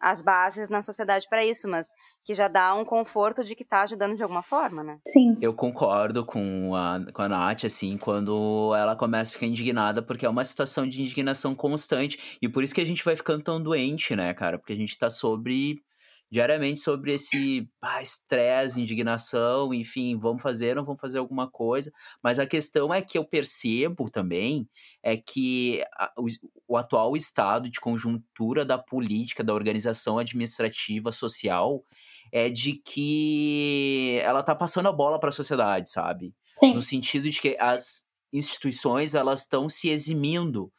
[0.00, 1.88] as bases na sociedade para isso, mas
[2.24, 4.98] que já dá um conforto de que está ajudando de alguma forma, né?
[5.08, 5.36] Sim.
[5.40, 10.24] Eu concordo com a, com a Nath, assim, quando ela começa a ficar indignada, porque
[10.24, 13.60] é uma situação de indignação constante, e por isso que a gente vai ficando tão
[13.60, 14.58] doente, né, cara?
[14.58, 15.82] Porque a gente está sobre
[16.30, 17.66] diariamente sobre esse
[18.02, 21.90] estresse, indignação, enfim, vamos fazer, não vamos fazer alguma coisa.
[22.22, 24.68] Mas a questão é que eu percebo também
[25.02, 26.26] é que a, o,
[26.68, 31.82] o, atual estado de conjuntura da política, da organização administrativa, social,
[32.30, 36.34] é de que ela tá passando a bola para a sociedade, sabe?
[36.58, 36.74] Sim.
[36.74, 40.70] No sentido de que as instituições elas estão se eximindo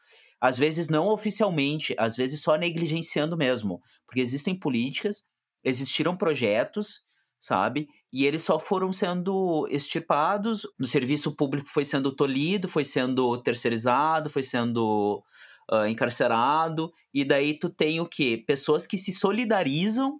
[0.41, 5.23] às vezes não oficialmente, às vezes só negligenciando mesmo, porque existem políticas
[5.63, 7.01] existiram projetos,
[7.39, 7.87] sabe?
[8.11, 14.29] E eles só foram sendo extirpados, o serviço público foi sendo tolhido, foi sendo terceirizado,
[14.29, 15.23] foi sendo
[15.71, 18.43] uh, encarcerado, e daí tu tem o quê?
[18.45, 20.19] Pessoas que se solidarizam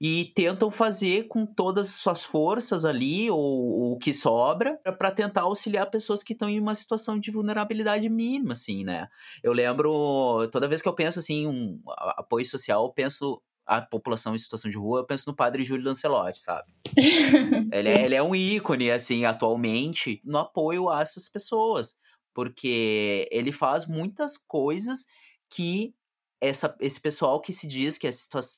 [0.00, 5.42] e tentam fazer com todas as suas forças ali, ou o que sobra, para tentar
[5.42, 9.08] auxiliar pessoas que estão em uma situação de vulnerabilidade mínima, assim, né?
[9.42, 11.80] Eu lembro, toda vez que eu penso assim, um
[12.16, 15.84] apoio social, eu penso a população em situação de rua, eu penso no padre Júlio
[15.84, 16.72] Lancelotti, sabe?
[17.70, 21.94] ele, é, ele é um ícone, assim, atualmente, no apoio a essas pessoas.
[22.32, 25.04] Porque ele faz muitas coisas
[25.50, 25.94] que
[26.40, 28.10] essa, esse pessoal que se diz que é,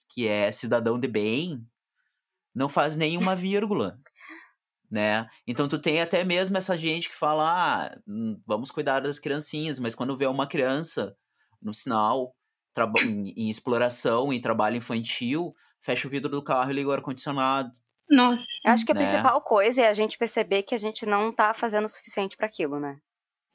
[0.08, 1.66] que é cidadão de bem
[2.54, 3.98] não faz nenhuma vírgula.
[4.88, 5.28] né?
[5.44, 9.80] Então tu tem até mesmo essa gente que fala, ah, hum, vamos cuidar das criancinhas,
[9.80, 11.16] mas quando vê uma criança
[11.60, 12.34] no sinal
[13.04, 17.72] em, em, exploração, em trabalho infantil, fecha o vidro do carro e liga o ar-condicionado.
[18.08, 18.44] Nossa.
[18.66, 19.02] Acho que a né?
[19.02, 22.46] principal coisa é a gente perceber que a gente não tá fazendo o suficiente para
[22.46, 22.98] aquilo, né?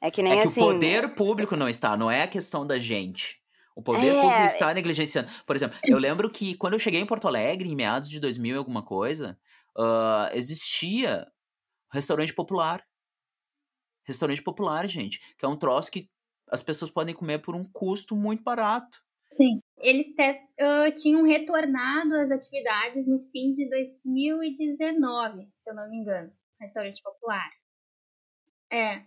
[0.00, 0.62] É que nem é que assim.
[0.62, 3.40] O poder público não está, não é a questão da gente.
[3.74, 4.20] O poder é...
[4.20, 5.30] público está negligenciando.
[5.46, 8.54] Por exemplo, eu lembro que quando eu cheguei em Porto Alegre, em meados de 2000
[8.54, 9.38] e alguma coisa,
[9.76, 11.26] uh, existia
[11.92, 12.82] restaurante popular.
[14.04, 15.20] Restaurante popular, gente.
[15.36, 16.08] Que é um troço que
[16.50, 19.02] as pessoas podem comer por um custo muito barato.
[19.32, 19.60] Sim.
[19.78, 25.98] Eles te, uh, tinham retornado às atividades no fim de 2019, se eu não me
[25.98, 26.32] engano.
[26.60, 27.50] Restaurante popular.
[28.72, 29.02] É.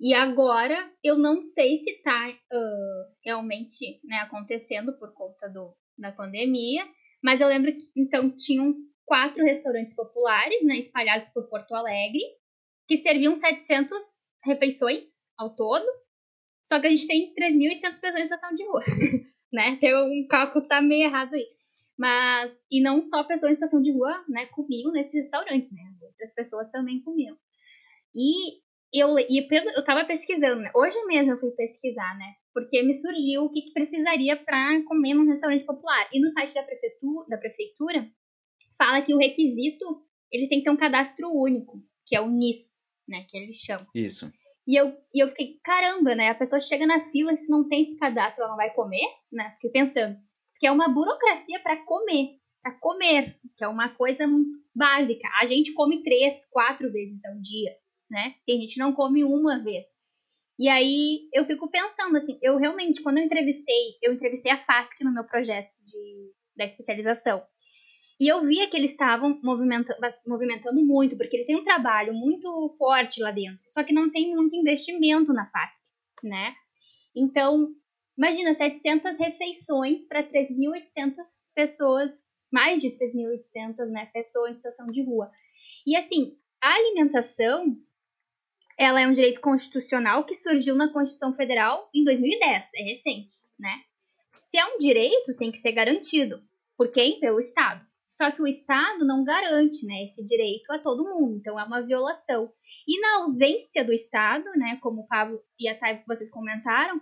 [0.00, 6.10] E agora eu não sei se está uh, realmente né, acontecendo por conta do, da
[6.10, 6.84] pandemia,
[7.22, 8.74] mas eu lembro que então tinham
[9.06, 12.20] quatro restaurantes populares, né, espalhados por Porto Alegre,
[12.88, 13.96] que serviam 700
[14.44, 15.04] refeições
[15.38, 15.84] ao todo.
[16.62, 18.82] Só que a gente tem 3.800 pessoas em situação de rua,
[19.54, 19.76] né?
[19.80, 21.46] Tem um cálculo tá meio errado aí.
[21.96, 25.80] Mas, e não só pessoas em situação de rua, né, comiam nesses restaurantes, né?
[26.02, 27.36] Outras pessoas também comiam.
[28.12, 30.70] E eu, e eu tava pesquisando, né?
[30.74, 32.34] Hoje mesmo eu fui pesquisar, né?
[32.52, 36.08] Porque me surgiu o que, que precisaria para comer num restaurante popular.
[36.12, 36.62] E no site da
[37.28, 38.10] da prefeitura
[38.76, 39.84] fala que o requisito,
[40.32, 43.24] eles têm que ter um cadastro único, que é o NIS, né?
[43.28, 43.86] Que eles chamam.
[43.94, 44.32] Isso.
[44.66, 46.30] E eu, e eu fiquei, caramba, né?
[46.30, 49.06] A pessoa chega na fila e se não tem esse cadastro, ela não vai comer,
[49.30, 49.50] né?
[49.52, 50.16] Fiquei pensando
[50.58, 54.24] que é uma burocracia para comer, para comer, que é uma coisa
[54.74, 55.28] básica.
[55.40, 57.72] A gente come três, quatro vezes ao dia,
[58.10, 58.34] né?
[58.46, 59.86] Tem gente que não come uma vez.
[60.58, 65.02] E aí eu fico pensando assim, eu realmente, quando eu entrevistei, eu entrevistei a FASC
[65.02, 67.42] no meu projeto de, da especialização.
[68.20, 72.74] E eu via que eles estavam movimentando, movimentando muito, porque eles têm um trabalho muito
[72.78, 75.80] forte lá dentro, só que não tem muito investimento na FASC,
[76.22, 76.54] né?
[77.14, 77.74] Então,
[78.16, 81.16] Imagina, 700 refeições para 3.800
[81.52, 82.12] pessoas,
[82.52, 85.30] mais de 3.800 né, pessoas em situação de rua.
[85.84, 87.76] E assim, a alimentação,
[88.78, 93.82] ela é um direito constitucional que surgiu na Constituição Federal em 2010, é recente, né?
[94.32, 96.40] Se é um direito, tem que ser garantido.
[96.76, 97.18] Por quem?
[97.18, 97.84] Pelo Estado.
[98.14, 101.84] Só que o Estado não garante né, esse direito a todo mundo, então é uma
[101.84, 102.48] violação.
[102.86, 107.00] E na ausência do Estado, né, como o Pablo e a Thay vocês comentaram,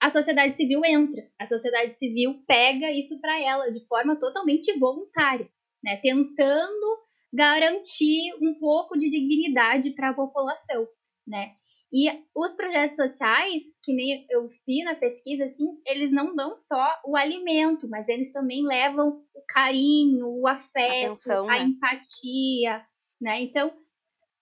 [0.00, 1.20] a sociedade civil entra.
[1.36, 5.50] A sociedade civil pega isso para ela de forma totalmente voluntária,
[5.82, 5.96] né?
[5.96, 6.98] tentando
[7.32, 10.86] garantir um pouco de dignidade para a população,
[11.26, 11.56] né?
[11.92, 16.84] E os projetos sociais, que nem eu vi na pesquisa, assim, eles não dão só
[17.04, 21.62] o alimento, mas eles também levam o carinho, o afeto, Atenção, a né?
[21.62, 22.84] empatia,
[23.20, 23.40] né?
[23.42, 23.72] Então,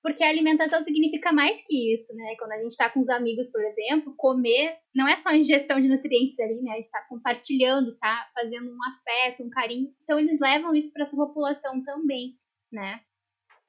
[0.03, 2.35] porque a alimentação significa mais que isso, né?
[2.39, 5.89] Quando a gente está com os amigos, por exemplo, comer não é só ingestão de
[5.89, 6.73] nutrientes ali, né?
[6.73, 9.95] A gente está compartilhando, tá fazendo um afeto, um carinho.
[10.03, 12.39] Então eles levam isso para essa população também,
[12.71, 13.01] né?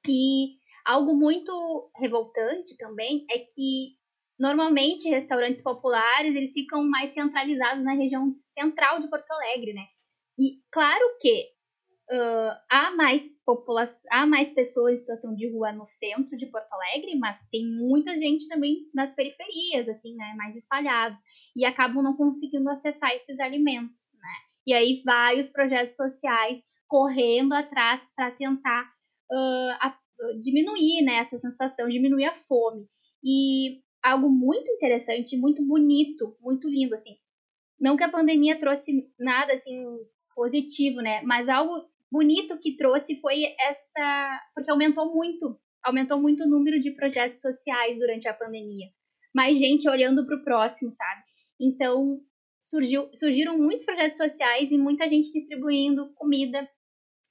[0.08, 3.96] E algo muito revoltante também é que
[4.40, 9.86] normalmente restaurantes populares eles ficam mais centralizados na região central de Porto Alegre, né?
[10.40, 11.56] E claro que
[12.08, 16.72] Uh, há mais população, há mais pessoas em situação de rua no centro de Porto
[16.72, 21.20] Alegre, mas tem muita gente também nas periferias, assim, né, mais espalhados,
[21.56, 24.30] e acabam não conseguindo acessar esses alimentos, né?
[24.68, 28.84] E aí vários projetos sociais correndo atrás para tentar
[29.32, 29.72] uh,
[30.40, 32.88] diminuir né, essa sensação, diminuir a fome.
[33.24, 37.16] E algo muito interessante, muito bonito, muito lindo, assim.
[37.80, 39.84] Não que a pandemia trouxe nada assim
[40.36, 41.22] positivo, né?
[41.24, 44.42] Mas algo bonito que trouxe foi essa.
[44.54, 48.88] Porque aumentou muito aumentou muito o número de projetos sociais durante a pandemia.
[49.34, 51.22] Mais gente olhando para o próximo, sabe?
[51.62, 52.20] Então,
[52.60, 56.68] surgiu, surgiram muitos projetos sociais e muita gente distribuindo comida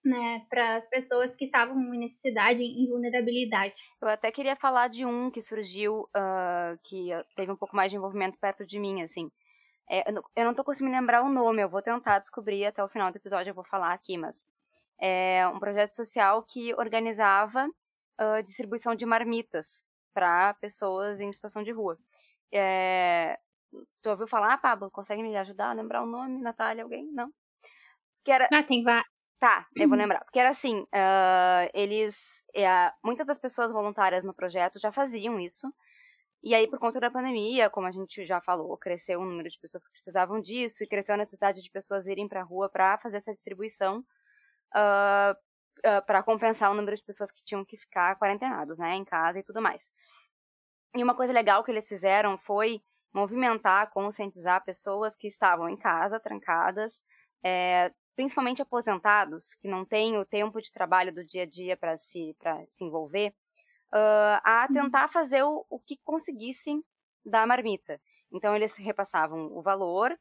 [0.05, 3.81] né, para as pessoas que estavam em necessidade, em vulnerabilidade.
[4.03, 7.97] Eu até queria falar de um que surgiu, uh, que teve um pouco mais de
[7.97, 9.31] envolvimento perto de mim, assim.
[9.91, 13.11] É, eu não estou conseguindo lembrar o nome, eu vou tentar descobrir até o final
[13.11, 14.47] do episódio, eu vou falar aqui, mas
[15.01, 21.73] é um projeto social que organizava uh, distribuição de marmitas para pessoas em situação de
[21.73, 21.99] rua.
[22.53, 23.39] É,
[24.01, 24.91] tu ouviu falar, Pablo?
[24.91, 26.85] Consegue me ajudar a lembrar o nome, Natália?
[26.85, 27.11] Alguém?
[27.13, 27.31] Não?
[28.25, 28.49] Que era...
[28.53, 29.14] Ah, tem vários.
[29.45, 30.25] Tá, eu vou lembrar.
[30.25, 32.43] Porque era assim, uh, eles...
[32.57, 35.71] Uh, muitas das pessoas voluntárias no projeto já faziam isso.
[36.43, 39.61] E aí, por conta da pandemia, como a gente já falou, cresceu o número de
[39.61, 42.97] pessoas que precisavam disso e cresceu a necessidade de pessoas irem para a rua para
[42.97, 44.05] fazer essa distribuição uh,
[44.73, 48.95] ah, uh, ah, para compensar o número de pessoas que tinham que ficar quarentenados, né,
[48.95, 49.91] em casa e tudo mais.
[50.97, 52.81] E uma coisa legal que eles fizeram foi
[53.13, 57.03] movimentar, conscientizar pessoas que estavam em casa, trancadas,
[57.45, 61.97] é, principalmente aposentados, que não têm o tempo de trabalho do dia a dia para
[61.97, 62.37] se,
[62.69, 63.35] se envolver,
[63.93, 64.75] uh, a uhum.
[64.75, 66.85] tentar fazer o, o que conseguissem
[67.25, 68.01] da marmita.
[68.33, 70.13] Então, eles repassavam o valor,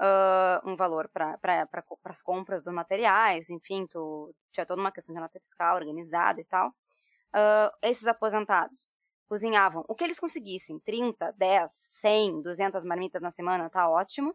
[0.00, 1.66] uh, um valor para pra,
[2.04, 6.44] as compras dos materiais, enfim, tu, tinha toda uma questão de nota fiscal organizada e
[6.44, 6.68] tal.
[6.68, 8.96] Uh, esses aposentados
[9.28, 14.34] cozinhavam o que eles conseguissem, 30, 10, 100, 200 marmitas na semana, tá ótimo.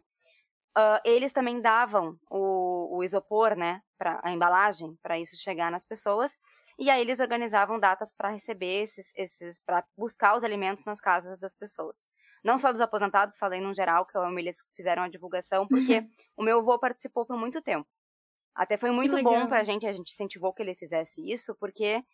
[0.76, 5.86] Uh, eles também davam o, o isopor, né, para a embalagem, para isso chegar nas
[5.86, 6.36] pessoas.
[6.78, 11.38] E aí eles organizavam datas para receber esses, esses para buscar os alimentos nas casas
[11.38, 12.06] das pessoas
[12.44, 15.98] não só dos aposentados, falei no geral, que eu amo eles fizeram a divulgação, porque
[15.98, 16.10] uhum.
[16.36, 17.88] o meu avô participou por muito tempo.
[18.54, 22.04] Até foi muito bom pra gente, a gente incentivou que ele fizesse isso, porque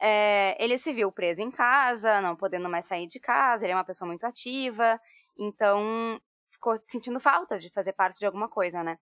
[0.00, 3.76] é, ele se viu preso em casa, não podendo mais sair de casa, ele é
[3.76, 4.98] uma pessoa muito ativa,
[5.36, 6.18] então
[6.56, 8.98] ficou sentindo falta de fazer parte de alguma coisa, né?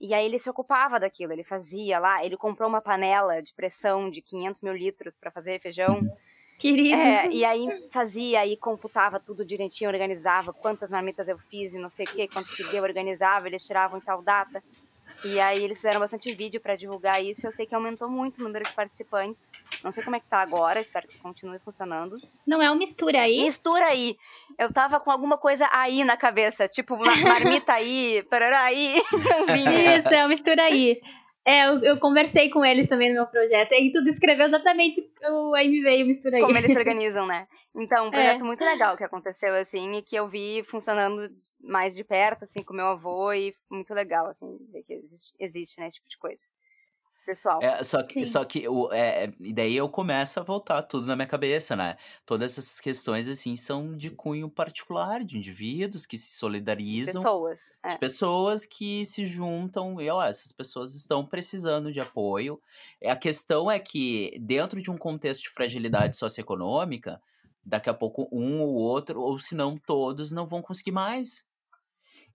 [0.00, 4.08] E aí ele se ocupava daquilo, ele fazia lá, ele comprou uma panela de pressão
[4.08, 6.00] de 500 mil litros para fazer feijão.
[6.56, 6.96] Querido.
[6.96, 11.88] É, e aí fazia, aí computava tudo direitinho, organizava quantas marmitas eu fiz e não
[11.88, 14.62] sei o que, quanto que deu, organizava, eles tiravam em tal data.
[15.24, 17.46] E aí eles fizeram bastante vídeo para divulgar isso.
[17.46, 19.50] Eu sei que aumentou muito o número de participantes.
[19.82, 22.20] Não sei como é que tá agora, espero que continue funcionando.
[22.46, 23.42] Não é um mistura aí?
[23.42, 24.16] Mistura aí.
[24.58, 29.00] Eu tava com alguma coisa aí na cabeça, tipo marmita aí, parará aí.
[29.98, 31.00] Isso, é uma mistura aí.
[31.48, 33.72] É, eu, eu, conversei com eles também no meu projeto.
[33.72, 36.42] E tu descreveu exatamente o aí me veio mistura aí.
[36.42, 37.48] Como eles se organizam, né?
[37.74, 38.44] Então, um projeto é.
[38.44, 42.74] muito legal que aconteceu, assim, e que eu vi funcionando mais de perto, assim, com
[42.74, 46.46] meu avô, e muito legal, assim, ver que existe, existe né, esse tipo de coisa
[47.24, 47.62] pessoal.
[47.62, 51.06] É, só que, só que o, é, é, e daí eu começo a voltar tudo
[51.06, 51.96] na minha cabeça, né?
[52.26, 57.22] Todas essas questões, assim, são de cunho particular, de indivíduos que se solidarizam.
[57.22, 57.74] Pessoas.
[57.82, 57.88] É.
[57.88, 62.60] De pessoas que se juntam e, ó, essas pessoas estão precisando de apoio.
[63.04, 67.20] A questão é que, dentro de um contexto de fragilidade socioeconômica,
[67.64, 71.47] daqui a pouco um ou outro, ou se não todos, não vão conseguir mais.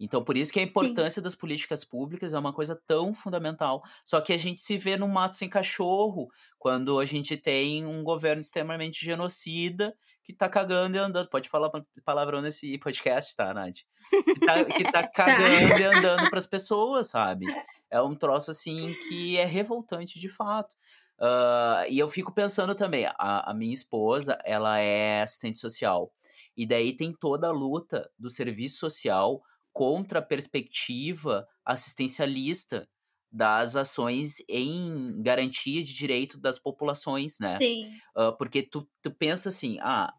[0.03, 1.23] Então, por isso que a importância Sim.
[1.23, 3.81] das políticas públicas é uma coisa tão fundamental.
[4.03, 6.27] Só que a gente se vê num mato sem cachorro
[6.59, 11.29] quando a gente tem um governo extremamente genocida que tá cagando e andando.
[11.29, 11.71] Pode falar
[12.03, 13.77] palavrão nesse podcast, tá, Nath?
[14.09, 17.45] Que tá, que tá, tá cagando e andando pras pessoas, sabe?
[17.93, 20.73] É um troço, assim, que é revoltante de fato.
[21.19, 26.11] Uh, e eu fico pensando também, a, a minha esposa, ela é assistente social.
[26.57, 32.88] E daí tem toda a luta do serviço social contra a perspectiva assistencialista
[33.31, 37.57] das ações em garantia de direito das populações, né?
[37.57, 37.91] Sim.
[38.15, 40.13] Uh, porque tu, tu pensa assim, ah,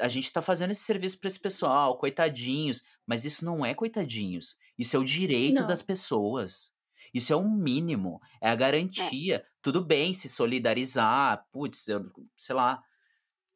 [0.00, 4.56] a gente tá fazendo esse serviço para esse pessoal, coitadinhos, mas isso não é coitadinhos.
[4.76, 5.66] Isso é o direito não.
[5.68, 6.72] das pessoas.
[7.12, 8.56] Isso é o um mínimo, é a é.
[8.56, 9.36] garantia.
[9.36, 9.44] É.
[9.62, 12.82] Tudo bem se solidarizar, putz, eu, sei lá,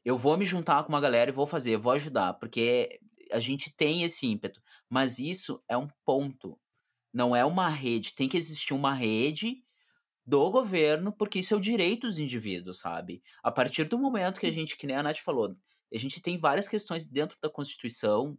[0.04, 3.00] eu vou me juntar com uma galera e vou fazer, vou ajudar, porque
[3.32, 6.58] a gente tem esse ímpeto, mas isso é um ponto,
[7.12, 8.14] não é uma rede.
[8.14, 9.62] Tem que existir uma rede
[10.26, 13.22] do governo, porque isso é o direito dos indivíduos, sabe?
[13.42, 15.56] A partir do momento que a gente, que nem a Nath falou,
[15.92, 18.38] a gente tem várias questões dentro da Constituição.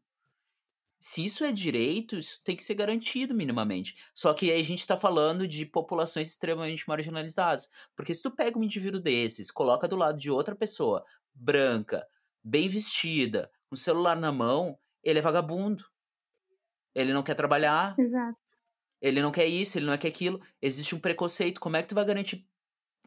[0.99, 3.95] Se isso é direito, isso tem que ser garantido minimamente.
[4.13, 7.69] Só que aí a gente está falando de populações extremamente marginalizadas.
[7.95, 12.05] Porque se tu pega um indivíduo desses, coloca do lado de outra pessoa, branca,
[12.43, 15.83] bem vestida, com o celular na mão, ele é vagabundo.
[16.93, 17.95] Ele não quer trabalhar.
[17.97, 18.37] Exato.
[19.01, 20.41] Ele não quer isso, ele não quer aquilo.
[20.61, 21.61] Existe um preconceito.
[21.61, 22.45] Como é que tu vai garantir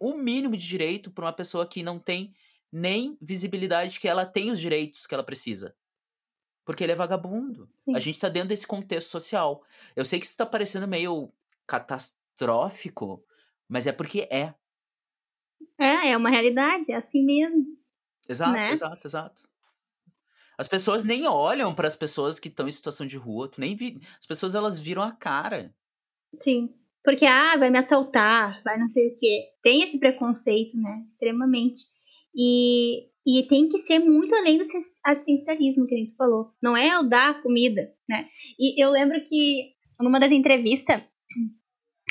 [0.01, 2.35] o mínimo de direito para uma pessoa que não tem
[2.73, 5.75] nem visibilidade que ela tem os direitos que ela precisa?
[6.65, 7.69] Porque ele é vagabundo.
[7.77, 7.95] Sim.
[7.95, 9.63] A gente tá dentro desse contexto social.
[9.95, 11.33] Eu sei que isso tá parecendo meio
[11.67, 13.25] catastrófico,
[13.69, 14.55] mas é porque é.
[15.79, 17.77] É, é uma realidade, é assim mesmo.
[18.29, 18.71] Exato, né?
[18.71, 19.52] exato, exato.
[20.63, 23.75] As pessoas nem olham para as pessoas que estão em situação de rua, tu nem
[23.75, 23.99] vi...
[24.17, 25.75] as pessoas elas viram a cara.
[26.39, 26.73] Sim.
[27.03, 29.49] Porque ah, vai me assaltar, vai não sei o quê.
[29.61, 31.83] Tem esse preconceito, né, extremamente.
[32.33, 34.65] E e tem que ser muito além do
[35.05, 36.53] assistencialismo que a gente falou.
[36.63, 38.29] Não é o dar comida, né?
[38.57, 41.03] E eu lembro que numa das entrevistas,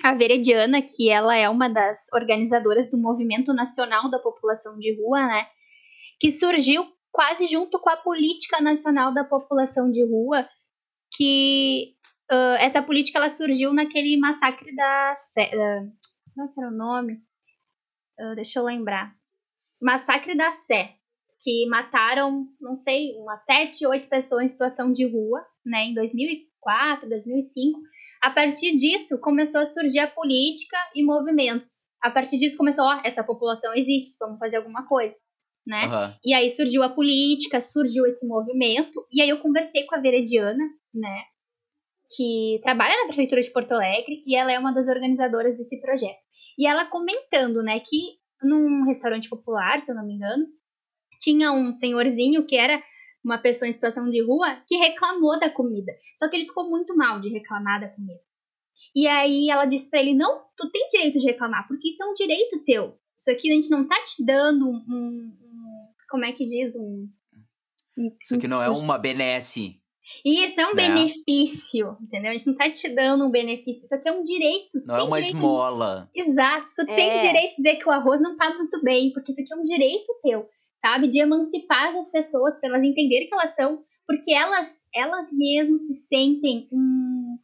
[0.04, 5.26] a Verediana, que ela é uma das organizadoras do Movimento Nacional da População de Rua,
[5.26, 5.48] né?
[6.20, 10.48] Que surgiu quase junto com a política nacional da população de rua,
[11.16, 11.96] que
[12.32, 15.14] uh, essa política ela surgiu naquele massacre da.
[15.38, 15.92] Uh,
[16.34, 17.14] como é era o nome?
[18.20, 19.14] Uh, deixa eu lembrar.
[19.82, 20.96] Massacre da Sé,
[21.44, 27.10] que mataram, não sei, umas sete, oito pessoas em situação de rua, né, em 2004,
[27.10, 27.80] 2005.
[28.22, 31.82] A partir disso, começou a surgir a política e movimentos.
[32.00, 35.16] A partir disso, começou, ó, essa população existe, vamos fazer alguma coisa
[35.66, 35.86] né?
[35.86, 36.16] Uhum.
[36.24, 40.64] E aí surgiu a política, surgiu esse movimento, e aí eu conversei com a Verediana,
[40.94, 41.24] né?
[42.16, 46.20] Que trabalha na Prefeitura de Porto Alegre, e ela é uma das organizadoras desse projeto.
[46.58, 50.46] E ela comentando, né, que num restaurante popular, se eu não me engano,
[51.22, 52.82] tinha um senhorzinho que era
[53.24, 55.94] uma pessoa em situação de rua que reclamou da comida.
[56.18, 58.20] Só que ele ficou muito mal de reclamar da comida.
[58.96, 62.08] E aí ela disse para ele: Não, tu tem direito de reclamar, porque isso é
[62.08, 62.98] um direito teu.
[63.22, 65.32] Isso aqui a gente não tá te dando um,
[66.10, 66.76] como é que diz?
[66.76, 67.08] Um,
[68.20, 69.80] Isso aqui não é uma benesse.
[70.26, 70.88] Isso é um né?
[70.88, 72.32] benefício, entendeu?
[72.32, 74.80] A gente não tá te dando um benefício, isso aqui é um direito.
[74.88, 76.10] Não é uma esmola.
[76.16, 76.22] De...
[76.22, 76.96] Exato, tu é.
[76.96, 79.56] tem direito de dizer que o arroz não tá muito bem, porque isso aqui é
[79.56, 80.50] um direito teu,
[80.84, 81.08] sabe?
[81.08, 85.94] De emancipar essas pessoas para elas entenderem que elas são, porque elas, elas mesmas se
[86.08, 87.38] sentem um,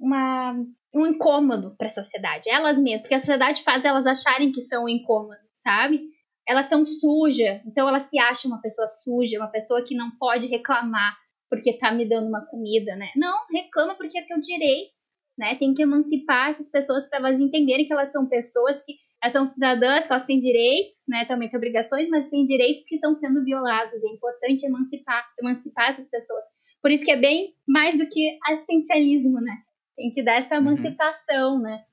[0.00, 0.56] uma,
[0.92, 4.88] um incômodo para a sociedade, elas mesmas, porque a sociedade faz elas acharem que são
[4.88, 6.00] incômodos, sabe?
[6.46, 10.46] Elas são sujas, então elas se acham uma pessoa suja, uma pessoa que não pode
[10.48, 11.16] reclamar
[11.48, 13.10] porque tá me dando uma comida, né?
[13.16, 14.94] Não, reclama porque é teu direito,
[15.36, 15.56] né?
[15.56, 19.44] Tem que emancipar essas pessoas para elas entenderem que elas são pessoas que elas são
[19.44, 21.26] cidadãs, que elas têm direitos, né?
[21.26, 24.02] Também têm obrigações, mas têm direitos que estão sendo violados.
[24.02, 26.44] É importante emancipar, emancipar essas pessoas.
[26.80, 29.56] Por isso que é bem mais do que assistencialismo, né?
[30.00, 30.68] Tem que dar essa uhum.
[30.68, 31.60] emancipação, uhum.
[31.60, 31.84] né?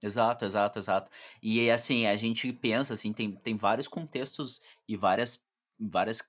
[0.00, 1.10] Exato, exato, exato.
[1.42, 5.44] E assim, a gente pensa assim, tem, tem vários contextos e várias,
[5.76, 6.22] várias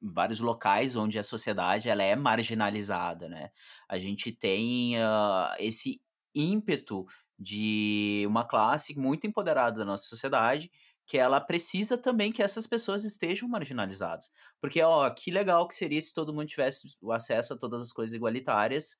[0.00, 3.50] vários locais onde a sociedade ela é marginalizada, né?
[3.86, 6.00] A gente tem uh, esse
[6.34, 7.06] ímpeto
[7.38, 10.70] de uma classe muito empoderada da nossa sociedade
[11.06, 14.30] que ela precisa também que essas pessoas estejam marginalizadas.
[14.60, 17.92] Porque, ó, que legal que seria se todo mundo tivesse o acesso a todas as
[17.92, 18.98] coisas igualitárias,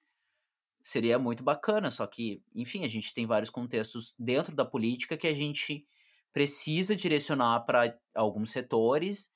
[0.87, 5.26] seria muito bacana, só que, enfim, a gente tem vários contextos dentro da política que
[5.26, 5.84] a gente
[6.32, 9.34] precisa direcionar para alguns setores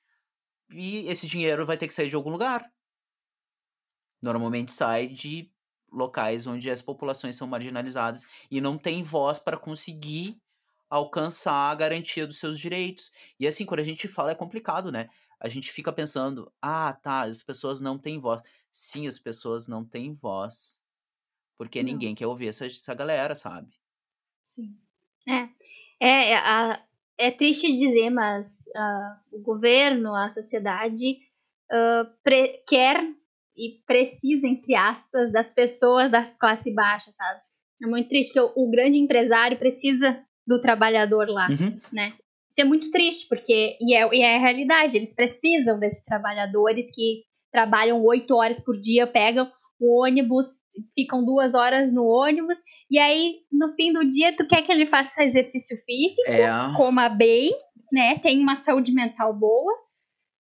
[0.71, 2.71] e esse dinheiro vai ter que sair de algum lugar.
[4.23, 5.51] Normalmente sai de
[5.93, 10.41] locais onde as populações são marginalizadas e não tem voz para conseguir
[10.89, 13.11] alcançar a garantia dos seus direitos.
[13.41, 15.09] E assim, quando a gente fala é complicado, né?
[15.41, 18.41] A gente fica pensando, ah, tá, as pessoas não têm voz.
[18.71, 20.80] Sim, as pessoas não têm voz.
[21.61, 21.93] Porque não.
[21.93, 23.69] ninguém quer ouvir essa, essa galera, sabe?
[24.49, 24.79] Sim.
[25.29, 25.47] É.
[26.01, 26.83] É, a,
[27.19, 31.19] é triste dizer, mas uh, o governo, a sociedade
[31.71, 32.11] uh,
[32.67, 33.05] quer
[33.55, 37.41] e precisa, entre aspas, das pessoas da classe baixa, sabe?
[37.83, 41.79] É muito triste que o, o grande empresário precisa do trabalhônico lá, uhum.
[41.93, 42.15] né?
[42.51, 46.91] Isso é muito triste, porque e é, e é a realidade, eles precisam desses trabalhadores
[46.91, 50.47] que trabalham oito horas por dia, pegam o ônibus
[50.95, 52.59] ficam duas horas no ônibus,
[52.91, 56.49] e aí no fim do dia tu quer que ele faça exercício físico, é.
[56.77, 57.53] coma bem,
[57.93, 58.19] né?
[58.19, 59.73] Tenha uma saúde mental boa.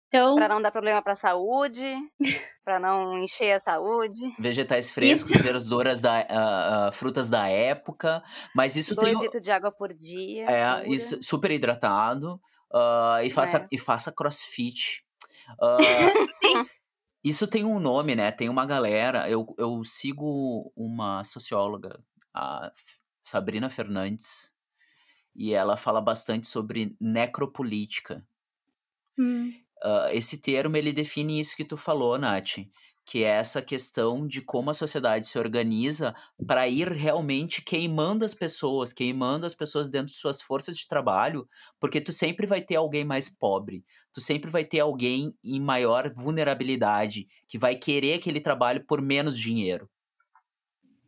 [0.09, 0.37] Então...
[0.37, 1.85] Pra não dar problema pra saúde,
[2.65, 4.21] pra não encher a saúde.
[4.39, 8.23] Vegetais frescos, verduras da uh, uh, frutas da época,
[8.55, 9.23] mas isso Dois tem...
[9.23, 10.47] litros de água por dia.
[10.49, 12.41] É, isso, super hidratado.
[12.73, 13.67] Uh, e, faça, é.
[13.73, 15.05] e faça crossfit.
[16.43, 16.67] Sim.
[17.25, 18.31] Isso tem um nome, né?
[18.31, 19.29] Tem uma galera.
[19.31, 21.99] Eu, eu sigo uma socióloga,
[22.35, 22.71] a
[23.23, 24.55] Sabrina Fernandes,
[25.35, 28.27] e ela fala bastante sobre necropolítica.
[29.19, 29.55] Hum.
[29.83, 32.59] Uh, esse termo ele define isso que tu falou, Nath,
[33.05, 36.15] que é essa questão de como a sociedade se organiza
[36.47, 41.47] para ir realmente queimando as pessoas, queimando as pessoas dentro de suas forças de trabalho,
[41.79, 46.13] porque tu sempre vai ter alguém mais pobre, tu sempre vai ter alguém em maior
[46.15, 49.89] vulnerabilidade que vai querer aquele trabalho por menos dinheiro.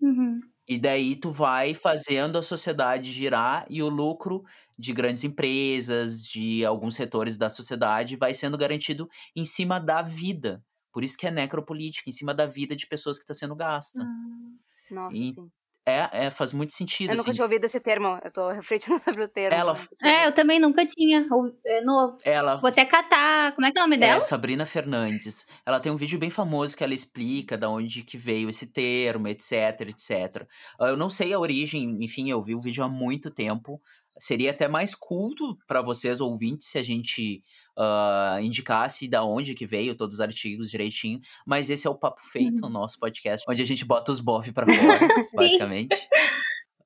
[0.01, 0.41] Uhum.
[0.69, 4.43] E daí tu vai fazendo a sociedade girar e o lucro
[4.77, 10.63] de grandes empresas, de alguns setores da sociedade vai sendo garantido em cima da vida
[10.97, 14.03] por isso que é necropolítica, em cima da vida de pessoas que está sendo gasta.
[14.03, 14.57] Hum,
[14.91, 15.51] nossa, e, sim.
[15.85, 17.11] É, é, faz muito sentido.
[17.11, 17.37] Eu nunca assim.
[17.37, 19.55] tinha ouvido esse termo, eu tô refletindo sobre o termo.
[19.55, 19.77] Ela...
[20.03, 21.29] É, eu também nunca tinha.
[21.67, 22.17] É novo.
[22.25, 22.57] Ela...
[22.57, 23.55] Vou até catar.
[23.55, 24.17] Como é que é o nome dela?
[24.17, 25.47] É, Sabrina Fernandes.
[25.67, 29.29] Ela tem um vídeo bem famoso que ela explica da onde que veio esse termo,
[29.29, 30.49] etc, etc.
[30.81, 33.83] Ah, eu não sei a origem, enfim, eu vi o vídeo há muito tempo.
[34.19, 37.43] Seria até mais culto para vocês ouvintes se a gente
[37.79, 41.21] uh, indicasse da onde que veio todos os artigos direitinho.
[41.47, 42.69] Mas esse é o papo feito, uhum.
[42.69, 45.01] o nosso podcast, onde a gente bota os bof para fora,
[45.35, 45.97] basicamente.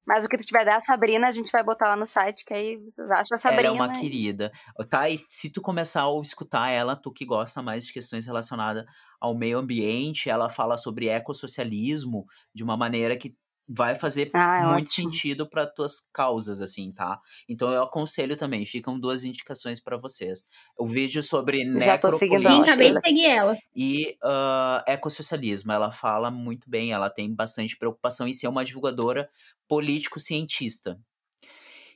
[0.07, 2.53] Mas o que tu tiver da Sabrina, a gente vai botar lá no site, que
[2.53, 3.69] aí vocês acham a Sabrina.
[3.69, 4.51] Ela é uma querida.
[4.89, 8.85] Tá, e se tu começar a escutar ela, tu que gosta mais de questões relacionadas
[9.21, 13.37] ao meio ambiente, ela fala sobre ecossocialismo de uma maneira que
[13.73, 15.13] vai fazer ah, é muito ótimo.
[15.13, 17.21] sentido para tuas causas, assim, tá?
[17.49, 20.45] Então eu aconselho também, ficam duas indicações para vocês.
[20.77, 23.57] O vídeo sobre necropolítica Acabei de seguir ela.
[23.75, 25.71] e uh, ecossocialismo.
[25.71, 29.31] Ela fala muito bem, ela tem bastante preocupação em ser uma divulgadora
[29.69, 30.99] político-cientista.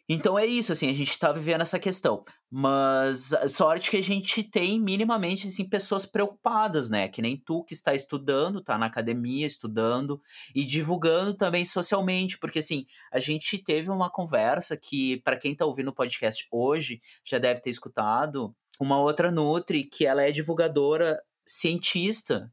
[0.09, 2.25] Então é isso, assim, a gente tá vivendo essa questão.
[2.51, 7.09] Mas sorte que a gente tem minimamente, assim, pessoas preocupadas, né?
[7.09, 10.21] Que nem tu que está estudando, tá na academia estudando
[10.55, 15.65] e divulgando também socialmente, porque assim, a gente teve uma conversa que, para quem tá
[15.65, 21.23] ouvindo o podcast hoje, já deve ter escutado, uma outra Nutri, que ela é divulgadora
[21.47, 22.53] cientista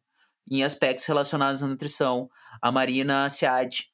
[0.50, 2.30] em aspectos relacionados à nutrição,
[2.62, 3.90] a Marina Sead.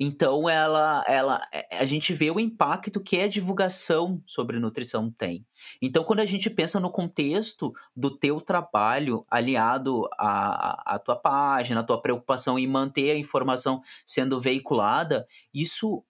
[0.00, 1.40] Então, ela, ela,
[1.72, 5.44] a gente vê o impacto que a divulgação sobre nutrição tem.
[5.82, 11.80] Então, quando a gente pensa no contexto do teu trabalho aliado à, à tua página,
[11.80, 16.04] a tua preocupação em manter a informação sendo veiculada, isso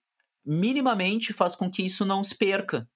[0.45, 2.87] minimamente faz com que isso não se perca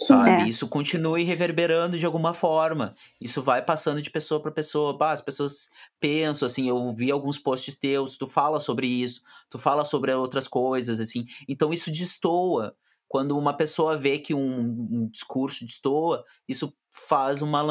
[0.00, 0.30] sabe?
[0.30, 0.48] É.
[0.48, 2.94] Isso continue reverberando de alguma forma.
[3.20, 4.96] Isso vai passando de pessoa para pessoa.
[4.96, 5.68] Bah, as pessoas
[6.00, 10.48] pensam, assim, eu vi alguns posts teus, tu fala sobre isso, tu fala sobre outras
[10.48, 11.24] coisas, assim.
[11.48, 12.74] Então isso destoa.
[13.08, 17.62] Quando uma pessoa vê que um, um discurso destoa, isso faz uma,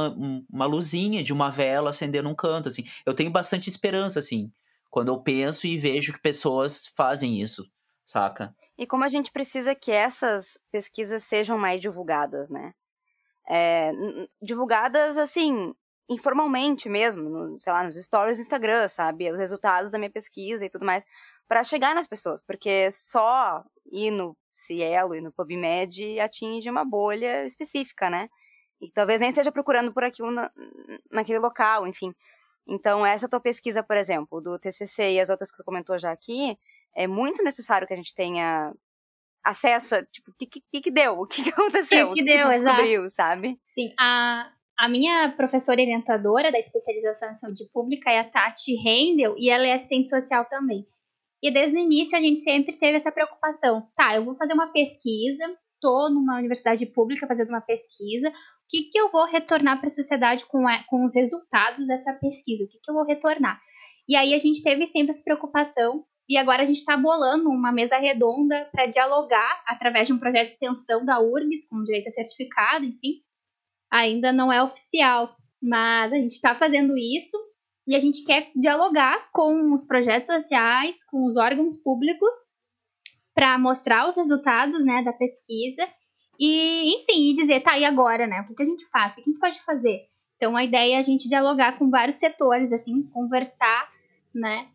[0.50, 2.84] uma luzinha de uma vela acender num canto, assim.
[3.06, 4.50] Eu tenho bastante esperança, assim,
[4.90, 7.66] quando eu penso e vejo que pessoas fazem isso,
[8.06, 8.56] saca?
[8.78, 12.74] E como a gente precisa que essas pesquisas sejam mais divulgadas, né?
[13.50, 13.92] É,
[14.42, 15.74] divulgadas, assim,
[16.10, 19.32] informalmente mesmo, no, sei lá, nos stories do Instagram, sabe?
[19.32, 21.06] Os resultados da minha pesquisa e tudo mais,
[21.48, 27.46] para chegar nas pessoas, porque só ir no Cielo e no PubMed atinge uma bolha
[27.46, 28.30] específica, né?
[28.80, 30.52] E talvez nem esteja procurando por aquilo na,
[31.12, 32.14] naquele local, enfim.
[32.68, 36.12] Então, essa tua pesquisa, por exemplo, do TCC e as outras que você comentou já
[36.12, 36.58] aqui,
[36.96, 38.74] é muito necessário que a gente tenha
[39.44, 41.20] acesso a, tipo, o que, que, que deu?
[41.20, 42.08] O que, que aconteceu?
[42.08, 43.14] O que, que deu, que descobriu, exato.
[43.14, 43.60] sabe?
[43.66, 49.36] Sim, a, a minha professora orientadora da especialização em saúde pública é a Tati Rendel,
[49.38, 50.86] e ela é assistente social também.
[51.44, 53.88] E desde o início a gente sempre teve essa preocupação.
[53.96, 58.34] Tá, eu vou fazer uma pesquisa, tô numa universidade pública fazendo uma pesquisa, o
[58.68, 62.66] que, que eu vou retornar para a sociedade com, a, com os resultados dessa pesquisa?
[62.66, 63.62] O que, que eu vou retornar?
[64.10, 67.72] E aí a gente teve sempre essa preocupação e agora a gente está bolando uma
[67.72, 72.12] mesa redonda para dialogar através de um projeto de extensão da URGS, com direito a
[72.12, 73.22] certificado, enfim.
[73.92, 77.38] Ainda não é oficial, mas a gente está fazendo isso
[77.88, 82.34] e a gente quer dialogar com os projetos sociais, com os órgãos públicos,
[83.34, 85.88] para mostrar os resultados né, da pesquisa
[86.40, 88.46] e, enfim, e dizer, tá, e agora, né?
[88.50, 89.14] O que a gente faz?
[89.14, 90.08] O que a gente pode fazer?
[90.38, 93.90] Então, a ideia é a gente dialogar com vários setores, assim, conversar,
[94.34, 94.68] né?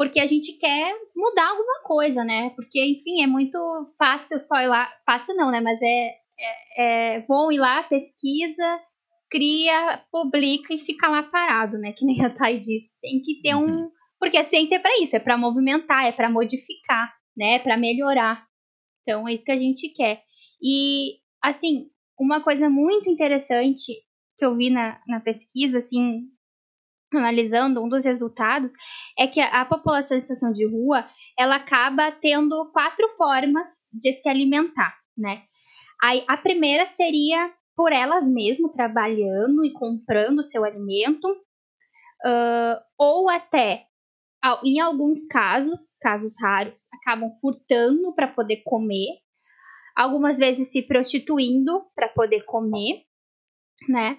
[0.00, 2.48] Porque a gente quer mudar alguma coisa, né?
[2.56, 3.58] Porque, enfim, é muito
[3.98, 4.90] fácil só ir lá.
[5.04, 5.60] Fácil não, né?
[5.60, 8.80] Mas é, é, é bom ir lá, pesquisa,
[9.30, 11.92] cria, publica e fica lá parado, né?
[11.92, 12.98] Que nem a Thay disse.
[13.02, 13.66] Tem que ter um.
[13.66, 13.90] Uhum.
[14.18, 17.56] Porque a ciência é para isso, é para movimentar, é para modificar, né?
[17.56, 18.46] É para melhorar.
[19.02, 20.22] Então é isso que a gente quer.
[20.62, 23.92] E, assim, uma coisa muito interessante
[24.38, 26.22] que eu vi na, na pesquisa, assim,
[27.12, 28.72] analisando um dos resultados
[29.18, 31.08] é que a, população em situação de rua
[31.38, 35.42] ela acaba tendo quatro formas de se alimentar, né?
[36.02, 41.26] Aí, a primeira seria por elas mesmas trabalhando e comprando seu alimento,
[42.24, 43.86] uh, ou até
[44.64, 49.18] em alguns casos, casos raros, acabam furtando para poder comer,
[49.94, 53.04] algumas vezes se prostituindo para poder comer,
[53.88, 54.18] né?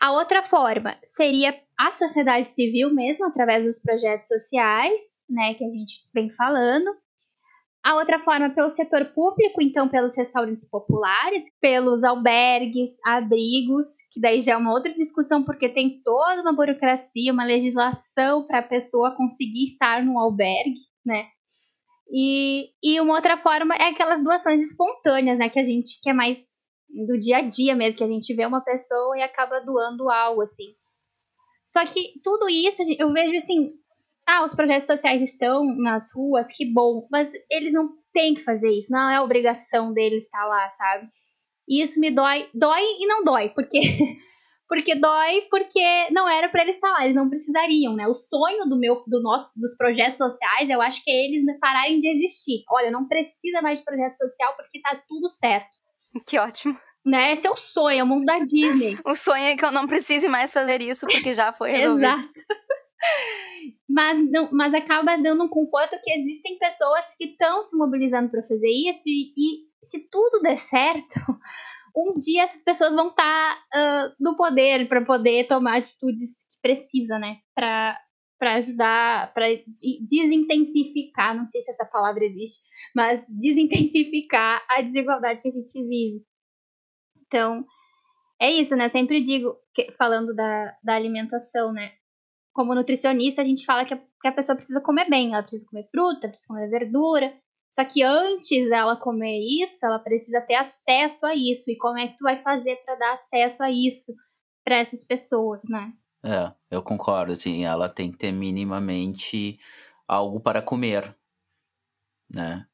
[0.00, 5.68] A outra forma seria a sociedade civil mesmo, através dos projetos sociais, né, que a
[5.68, 6.90] gente vem falando.
[7.84, 14.40] A outra forma pelo setor público, então pelos restaurantes populares, pelos albergues, abrigos, que daí
[14.40, 19.16] já é uma outra discussão porque tem toda uma burocracia, uma legislação para a pessoa
[19.16, 21.26] conseguir estar num albergue, né?
[22.10, 26.12] E, e uma outra forma é aquelas doações espontâneas, né, que a gente que é
[26.12, 26.38] mais
[27.06, 30.42] do dia a dia mesmo, que a gente vê uma pessoa e acaba doando algo,
[30.42, 30.74] assim.
[31.66, 33.68] Só que tudo isso eu vejo assim,
[34.26, 38.70] ah, os projetos sociais estão nas ruas, que bom, mas eles não têm que fazer
[38.70, 41.08] isso, não é obrigação deles estar lá, sabe?
[41.68, 43.78] E isso me dói, dói e não dói, porque
[44.68, 48.08] porque dói porque não era para eles estar lá, eles não precisariam, né?
[48.08, 52.00] O sonho do meu do nosso dos projetos sociais, eu acho que é eles pararem
[52.00, 52.64] de existir.
[52.70, 55.79] Olha, não precisa mais de projeto social porque tá tudo certo.
[56.26, 56.78] Que ótimo.
[57.04, 57.32] Né?
[57.32, 58.98] Esse é o sonho, é o mundo da Disney.
[59.04, 62.04] o sonho é que eu não precise mais fazer isso porque já foi resolvido.
[62.04, 62.30] Exato.
[63.88, 68.42] Mas, não, mas acaba dando um conforto que existem pessoas que estão se mobilizando para
[68.42, 71.18] fazer isso e, e, se tudo der certo,
[71.96, 76.60] um dia essas pessoas vão estar tá, uh, no poder para poder tomar atitudes que
[76.62, 77.38] precisa, né?
[77.54, 77.98] Para
[78.40, 79.44] para ajudar, para
[80.08, 82.62] desintensificar, não sei se essa palavra existe,
[82.96, 86.24] mas desintensificar a desigualdade que a gente vive.
[87.26, 87.66] Então,
[88.40, 88.88] é isso, né?
[88.88, 91.92] Sempre digo, que, falando da, da alimentação, né?
[92.54, 95.66] Como nutricionista, a gente fala que a, que a pessoa precisa comer bem, ela precisa
[95.68, 97.38] comer fruta, precisa comer verdura.
[97.70, 101.70] Só que antes dela comer isso, ela precisa ter acesso a isso.
[101.70, 104.14] E como é que tu vai fazer para dar acesso a isso
[104.64, 105.92] para essas pessoas, né?
[106.22, 109.58] É, eu concordo, assim, ela tem que ter minimamente
[110.06, 111.16] algo para comer,
[112.28, 112.66] né?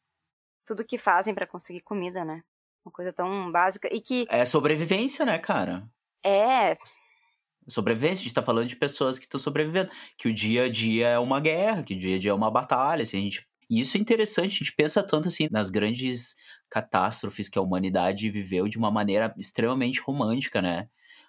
[0.66, 2.42] Tudo que fazem para conseguir comida, né?
[2.84, 4.26] Uma coisa tão básica e que...
[4.28, 5.88] É sobrevivência, né, cara?
[6.24, 6.76] É...
[7.68, 11.08] Sobrevivência, a gente tá falando de pessoas que estão sobrevivendo, que o dia a dia
[11.08, 13.46] é uma guerra, que o dia a dia é uma batalha, assim, a gente...
[13.68, 16.36] E isso é interessante, a gente pensa tanto, assim, nas grandes
[16.70, 20.88] catástrofes que a humanidade viveu de uma maneira extremamente romântica, né?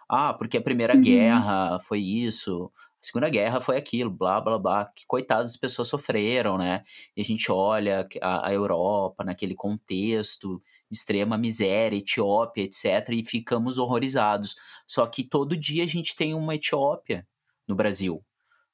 [0.09, 1.01] Ah, porque a Primeira uhum.
[1.01, 4.85] Guerra foi isso, a Segunda Guerra foi aquilo, blá, blá, blá.
[4.85, 6.83] Que coitadas as pessoas sofreram, né?
[7.15, 13.25] E a gente olha a, a Europa naquele contexto de extrema miséria, Etiópia, etc., e
[13.25, 14.55] ficamos horrorizados.
[14.87, 17.27] Só que todo dia a gente tem uma Etiópia
[17.67, 18.23] no Brasil.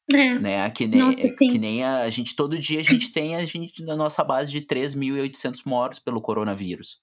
[0.10, 0.40] É.
[0.40, 0.70] Né?
[0.70, 3.84] Que nem, Nossa, que nem a, a, gente, todo dia a gente tem a gente
[3.84, 7.02] na nossa base de 3.800 mortos pelo coronavírus.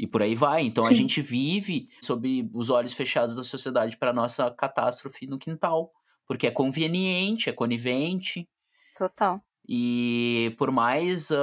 [0.00, 0.62] E por aí vai.
[0.62, 5.92] Então a gente vive sob os olhos fechados da sociedade para nossa catástrofe no quintal.
[6.26, 8.48] Porque é conveniente, é conivente.
[8.96, 9.42] Total.
[9.68, 11.36] E por mais uh,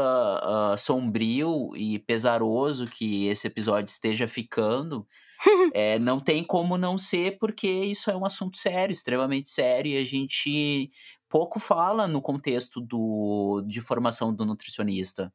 [0.74, 5.08] uh, sombrio e pesaroso que esse episódio esteja ficando,
[5.72, 9.97] é, não tem como não ser, porque isso é um assunto sério, extremamente sério, e
[9.97, 10.89] a gente
[11.30, 15.32] pouco fala no contexto do, de formação do nutricionista.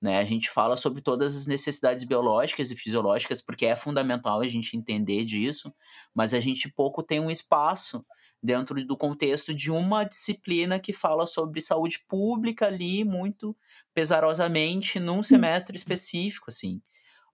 [0.00, 0.18] Né?
[0.18, 4.76] A gente fala sobre todas as necessidades biológicas e fisiológicas, porque é fundamental a gente
[4.76, 5.72] entender disso,
[6.14, 8.04] mas a gente pouco tem um espaço
[8.42, 13.54] dentro do contexto de uma disciplina que fala sobre saúde pública ali, muito
[13.92, 16.80] pesarosamente, num semestre específico, assim.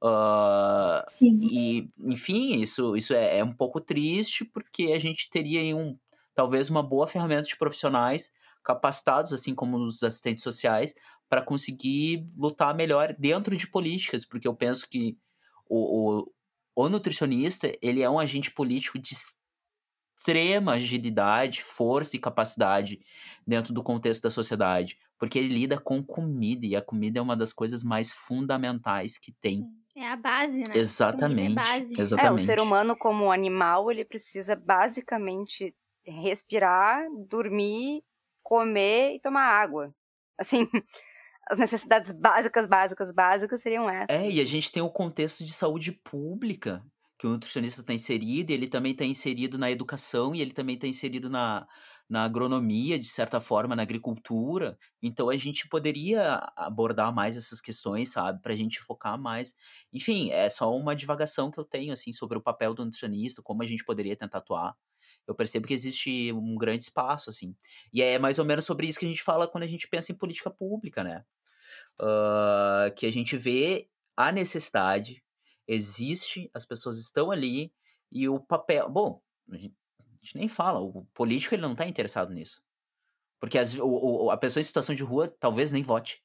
[0.03, 1.07] Uh,
[1.41, 5.97] e, enfim, isso, isso é, é, um pouco triste, porque a gente teria aí um,
[6.35, 10.93] talvez uma boa ferramenta de profissionais capacitados, assim como os assistentes sociais,
[11.29, 15.19] para conseguir lutar melhor dentro de políticas, porque eu penso que
[15.69, 16.33] o, o,
[16.75, 19.15] o nutricionista, ele é um agente político de
[20.17, 23.01] extrema agilidade, força e capacidade
[23.47, 27.37] dentro do contexto da sociedade, porque ele lida com comida, e a comida é uma
[27.37, 29.65] das coisas mais fundamentais que tem.
[29.97, 30.73] É a base, né?
[30.75, 31.59] É exatamente.
[31.59, 32.27] É, exatamente.
[32.27, 35.75] é, o ser humano como animal, ele precisa basicamente
[36.05, 38.03] respirar, dormir,
[38.43, 39.95] comer e tomar água.
[40.39, 40.69] Assim,
[41.49, 44.15] as necessidades básicas, básicas, básicas seriam essas.
[44.15, 46.85] É, e a gente tem o contexto de saúde pública,
[47.19, 50.75] que o nutricionista está inserido, e ele também está inserido na educação, e ele também
[50.75, 51.67] está inserido na,
[52.09, 54.79] na agronomia, de certa forma, na agricultura.
[55.03, 58.41] Então a gente poderia abordar mais essas questões, sabe?
[58.43, 59.55] Para a gente focar mais.
[59.93, 63.63] Enfim, é só uma divagação que eu tenho, assim, sobre o papel do nutricionista, como
[63.63, 64.75] a gente poderia tentar atuar.
[65.27, 67.55] Eu percebo que existe um grande espaço, assim.
[67.93, 70.13] E é mais ou menos sobre isso que a gente fala quando a gente pensa
[70.13, 71.25] em política pública, né?
[72.01, 75.23] Uh, que a gente vê a necessidade
[75.67, 77.73] existe, as pessoas estão ali
[78.11, 78.89] e o papel.
[78.89, 79.21] Bom,
[79.51, 82.63] a gente, a gente nem fala, o político ele não está interessado nisso.
[83.41, 86.23] Porque as, o, a pessoa em situação de rua talvez nem vote.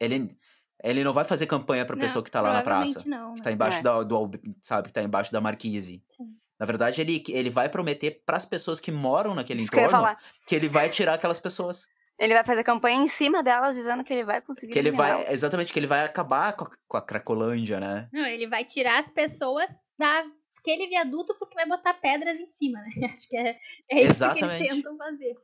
[0.00, 0.36] Ele,
[0.82, 3.02] ele não vai fazer campanha para a pessoa que está lá na praça.
[3.06, 3.82] Não, que está embaixo é.
[3.82, 4.30] da, do,
[4.62, 6.02] sabe, que tá embaixo da marquise.
[6.10, 6.36] Sim.
[6.58, 10.46] Na verdade, ele, ele vai prometer para as pessoas que moram naquele Isso entorno que,
[10.46, 11.86] que ele vai tirar aquelas pessoas.
[12.18, 14.72] Ele vai fazer campanha em cima delas, dizendo que ele vai conseguir.
[14.72, 18.08] Que ele vai, exatamente, que ele vai acabar com a, com a Cracolândia, né?
[18.12, 22.88] Não, ele vai tirar as pessoas daquele viaduto porque vai botar pedras em cima, né?
[23.12, 23.56] Acho que é,
[23.88, 24.58] é isso exatamente.
[24.58, 25.34] que eles tentam fazer.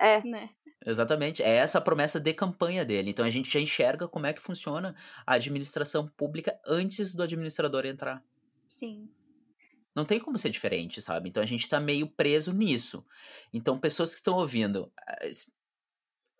[0.00, 0.22] É.
[0.24, 0.50] Né?
[0.84, 3.10] Exatamente, é essa a promessa de campanha dele.
[3.10, 4.94] Então a gente já enxerga como é que funciona
[5.26, 8.22] a administração pública antes do administrador entrar.
[8.78, 9.08] Sim.
[9.96, 11.30] Não tem como ser diferente, sabe?
[11.30, 13.04] Então a gente tá meio preso nisso.
[13.52, 15.30] Então, pessoas que estão ouvindo, eh,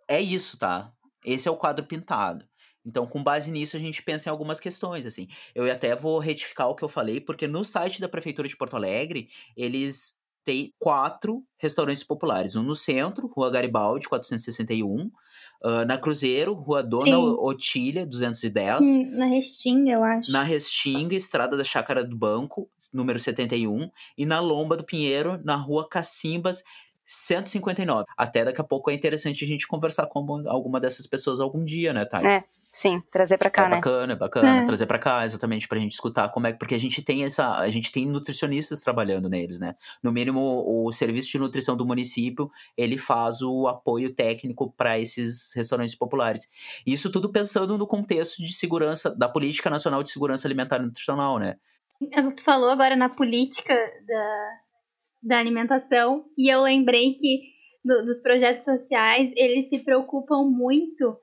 [0.08, 0.92] é isso, tá?
[1.24, 2.46] Esse é o quadro pintado.
[2.84, 5.26] Então, com base nisso, a gente pensa em algumas questões, assim.
[5.54, 8.76] Eu até vou retificar o que eu falei, porque no site da Prefeitura de Porto
[8.76, 10.15] Alegre, eles
[10.46, 12.54] têm quatro restaurantes populares.
[12.54, 15.10] Um no centro, Rua Garibaldi, 461.
[15.62, 17.36] Uh, na Cruzeiro, Rua Dona Sim.
[17.40, 18.80] Otília, 210.
[18.80, 20.30] Hum, na Restinga, eu acho.
[20.30, 23.90] Na Restinga, Estrada da Chácara do Banco, número 71.
[24.16, 26.62] E na Lomba do Pinheiro, na Rua Cacimbas,
[27.04, 28.04] 159.
[28.16, 31.92] Até daqui a pouco é interessante a gente conversar com alguma dessas pessoas algum dia,
[31.92, 32.24] né, Thay?
[32.24, 32.44] É,
[32.76, 33.76] sim, trazer para cá, é né?
[33.76, 34.66] Bacana, é bacana, é.
[34.66, 37.70] trazer para cá, exatamente, pra gente escutar como é, porque a gente tem essa, a
[37.70, 39.74] gente tem nutricionistas trabalhando neles, né?
[40.02, 45.54] No mínimo, o serviço de nutrição do município, ele faz o apoio técnico para esses
[45.54, 46.42] restaurantes populares.
[46.86, 51.38] Isso tudo pensando no contexto de segurança, da Política Nacional de Segurança Alimentar e Nutricional,
[51.38, 51.56] né?
[52.12, 53.74] É tu falou agora na política
[54.06, 54.50] da,
[55.22, 61.16] da alimentação e eu lembrei que do, dos projetos sociais eles se preocupam muito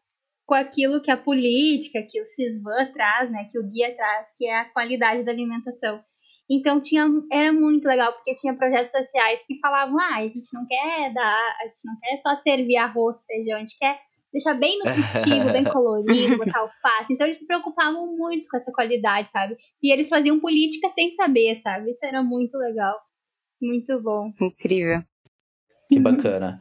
[0.46, 4.46] com aquilo que a política, que o CISVAN traz, né, que o guia traz, que
[4.46, 6.04] é a qualidade da alimentação.
[6.50, 10.66] Então tinha, era muito legal, porque tinha projetos sociais que falavam, ah, a gente não
[10.68, 14.00] quer dar, a gente não quer só servir arroz, feijão, a gente quer
[14.34, 17.14] deixar bem nutritivo, bem colorido, botar alface.
[17.14, 19.56] Então eles se preocupavam muito com essa qualidade, sabe?
[19.82, 21.92] E eles faziam política sem saber, sabe?
[21.92, 23.00] Isso era muito legal.
[23.62, 24.34] Muito bom.
[24.42, 25.02] Incrível.
[25.88, 26.60] Que bacana.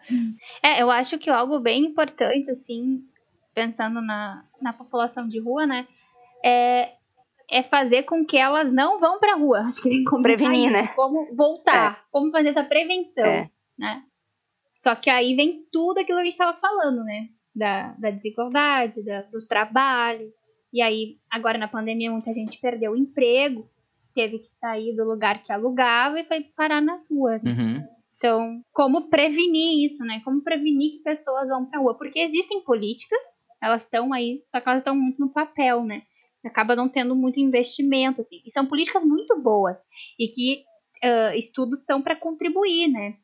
[0.63, 3.01] É, eu acho que algo bem importante, assim,
[3.55, 5.87] pensando na, na população de rua, né?
[6.45, 6.93] É,
[7.51, 9.61] é fazer com que elas não vão pra rua.
[9.61, 10.89] Acho que tem como prevenir, né?
[10.89, 12.05] Como voltar, é.
[12.11, 13.51] como fazer essa prevenção, é.
[13.79, 14.03] né?
[14.79, 17.29] Só que aí vem tudo aquilo que a gente estava falando, né?
[17.55, 20.33] Da, da desigualdade, da, dos trabalhos.
[20.73, 23.69] E aí, agora na pandemia, muita gente perdeu o emprego,
[24.15, 27.43] teve que sair do lugar que alugava e foi parar nas ruas.
[27.43, 27.53] Né?
[27.53, 27.89] Uhum.
[28.17, 30.21] Então, como prevenir isso, né?
[30.25, 31.97] Como prevenir que pessoas vão pra rua?
[31.97, 33.21] Porque existem políticas,
[33.63, 36.03] elas estão aí, só que elas estão muito no papel, né?
[36.45, 38.43] Acaba não tendo muito investimento, assim.
[38.45, 39.81] E são políticas muito boas
[40.19, 40.65] e que
[41.05, 43.17] uh, estudos são para contribuir, né?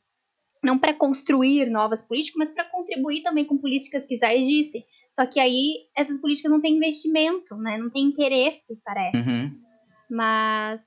[0.62, 4.84] Não para construir novas políticas, mas para contribuir também com políticas que já existem.
[5.10, 7.76] Só que aí essas políticas não têm investimento, né?
[7.76, 9.16] Não tem interesse, parece.
[9.16, 9.60] Uhum.
[10.08, 10.80] Mas,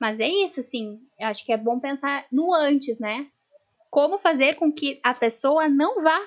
[0.00, 0.98] mas é isso, assim.
[1.18, 3.28] Eu acho que é bom pensar no antes, né?
[3.90, 6.18] como fazer com que a pessoa não vá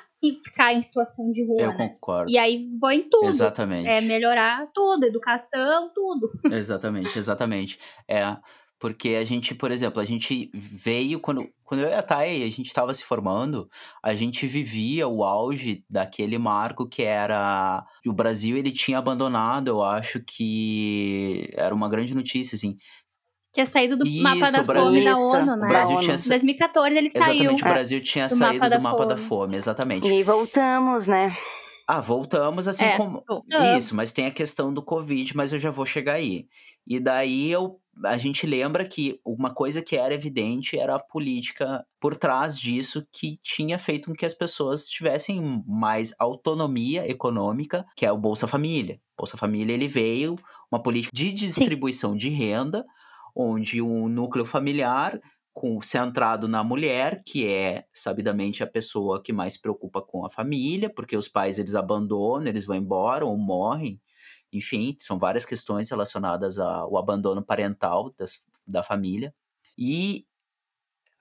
[0.44, 1.62] ficar em situação de rua.
[1.62, 1.90] Eu né?
[1.90, 2.32] concordo.
[2.32, 3.28] E aí vai em tudo.
[3.28, 3.90] Exatamente.
[3.90, 6.32] É melhorar tudo, educação, tudo.
[6.52, 7.80] Exatamente, exatamente.
[8.08, 8.38] É.
[8.84, 12.50] Porque a gente, por exemplo, a gente veio quando, quando eu e a Thay, a
[12.50, 13.70] gente estava se formando,
[14.04, 19.82] a gente vivia o auge daquele marco que era o Brasil ele tinha abandonado, eu
[19.82, 22.76] acho que era uma grande notícia assim,
[23.54, 25.66] tinha saído do Isso, mapa da Brasil, fome da ONU, né?
[25.66, 26.16] O Brasil tinha...
[26.16, 27.36] Em 2014 ele exatamente, saiu.
[27.36, 30.08] Exatamente, o Brasil tinha do saído mapa do mapa da fome, exatamente.
[30.08, 31.38] E voltamos, né?
[31.88, 33.24] Ah, voltamos assim é, como.
[33.28, 33.78] Voltamos.
[33.78, 36.48] Isso, mas tem a questão do Covid, mas eu já vou chegar aí.
[36.86, 41.86] E daí eu, a gente lembra que uma coisa que era evidente era a política
[42.00, 48.06] por trás disso que tinha feito com que as pessoas tivessem mais autonomia econômica, que
[48.06, 49.00] é o Bolsa Família.
[49.18, 50.38] Bolsa Família ele veio
[50.72, 52.18] uma política de distribuição Sim.
[52.18, 52.86] de renda
[53.36, 55.20] onde um núcleo familiar
[55.54, 60.30] com, centrado na mulher, que é sabidamente a pessoa que mais se preocupa com a
[60.30, 64.02] família, porque os pais eles abandonam, eles vão embora ou morrem.
[64.52, 69.34] Enfim, são várias questões relacionadas ao abandono parental das, da família.
[69.78, 70.26] E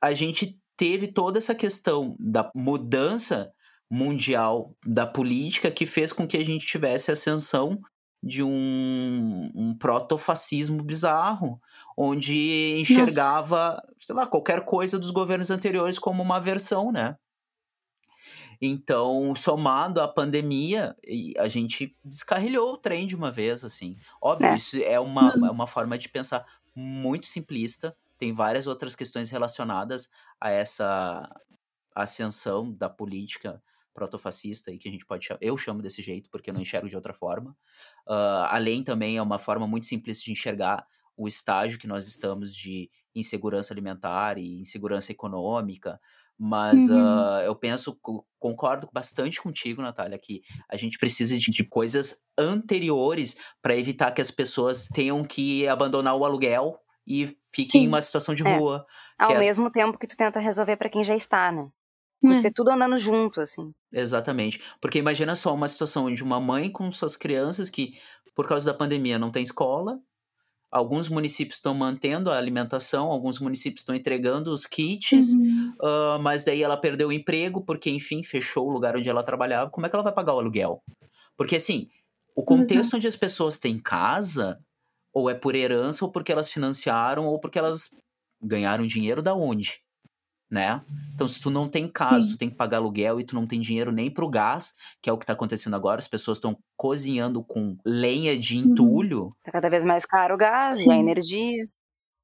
[0.01, 3.53] a gente teve toda essa questão da mudança
[3.91, 7.79] mundial da política que fez com que a gente tivesse ascensão
[8.23, 11.61] de um, um protofascismo bizarro,
[11.97, 13.95] onde enxergava, Nossa.
[13.99, 17.17] sei lá, qualquer coisa dos governos anteriores como uma versão, né?
[18.65, 20.97] Então, somado à pandemia,
[21.37, 23.97] a gente descarrilhou o trem de uma vez, assim.
[24.21, 24.55] Óbvio, é.
[24.55, 27.97] isso é uma, é uma forma de pensar muito simplista.
[28.17, 30.09] Tem várias outras questões relacionadas
[30.41, 31.29] a essa
[31.93, 33.61] ascensão da política
[33.93, 36.89] protofascista e que a gente pode chamar, eu chamo desse jeito porque eu não enxergo
[36.89, 37.51] de outra forma.
[38.07, 40.87] Uh, além também é uma forma muito simples de enxergar
[41.17, 46.01] o estágio que nós estamos de insegurança alimentar e insegurança econômica.
[46.39, 46.99] Mas uhum.
[46.99, 47.97] uh, eu penso,
[48.39, 54.21] concordo bastante contigo, Natália, que a gente precisa de, de coisas anteriores para evitar que
[54.21, 57.85] as pessoas tenham que abandonar o aluguel e fiquem Sim.
[57.85, 58.57] em uma situação de é.
[58.57, 58.85] rua.
[59.19, 59.73] Ao mesmo as...
[59.73, 61.69] tempo que tu tenta resolver para quem já está, né?
[62.23, 62.43] Tem que é.
[62.43, 63.73] ser tudo andando junto, assim.
[63.93, 64.61] Exatamente.
[64.81, 67.95] Porque imagina só uma situação onde uma mãe com suas crianças que,
[68.35, 69.99] por causa da pandemia, não tem escola.
[70.71, 75.75] Alguns municípios estão mantendo a alimentação, alguns municípios estão entregando os kits, uhum.
[75.83, 79.69] uh, mas daí ela perdeu o emprego porque, enfim, fechou o lugar onde ela trabalhava.
[79.69, 80.83] Como é que ela vai pagar o aluguel?
[81.37, 81.89] Porque, assim,
[82.35, 82.97] o contexto uhum.
[82.99, 84.59] onde as pessoas têm casa,
[85.13, 87.91] ou é por herança, ou porque elas financiaram, ou porque elas
[88.41, 89.83] ganharam dinheiro da onde?
[90.53, 90.83] Né?
[91.15, 92.33] Então, se tu não tem casa, Sim.
[92.35, 95.13] tu tem que pagar aluguel e tu não tem dinheiro nem pro gás, que é
[95.13, 98.65] o que tá acontecendo agora, as pessoas estão cozinhando com lenha de uhum.
[98.65, 99.37] entulho.
[99.43, 100.91] Tá cada vez mais caro o gás Sim.
[100.91, 101.67] e a energia.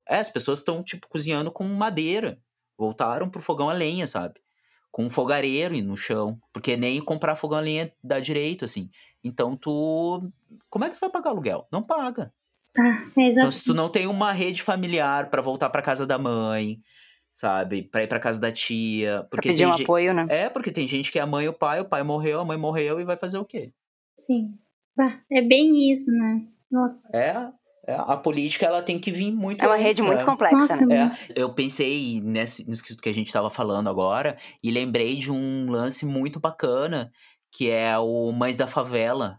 [0.06, 2.38] É, as pessoas estão, tipo, cozinhando com madeira.
[2.76, 4.34] Voltaram pro fogão a lenha, sabe?
[4.90, 6.38] Com um fogareiro no chão.
[6.52, 8.90] Porque nem comprar fogão a lenha dá direito, assim.
[9.24, 10.30] Então, tu.
[10.68, 11.66] Como é que tu vai pagar aluguel?
[11.72, 12.30] Não paga.
[12.78, 16.80] Ah, então, se tu não tem uma rede familiar para voltar para casa da mãe,
[17.38, 17.84] sabe?
[17.84, 19.24] Pra ir pra casa da tia.
[19.30, 19.84] Porque pra pedir um gente...
[19.84, 20.26] apoio, né?
[20.28, 22.44] É, porque tem gente que é a mãe e o pai, o pai morreu, a
[22.44, 23.72] mãe morreu e vai fazer o quê?
[24.18, 24.58] Sim.
[25.30, 26.42] É bem isso, né?
[26.68, 27.16] Nossa.
[27.16, 27.48] É,
[27.86, 29.64] é, a política ela tem que vir muito.
[29.64, 31.16] É uma rede muito complexa, Nossa, né?
[31.30, 35.70] É, eu pensei nesse, nisso que a gente estava falando agora e lembrei de um
[35.70, 37.12] lance muito bacana
[37.52, 39.38] que é o Mães da Favela,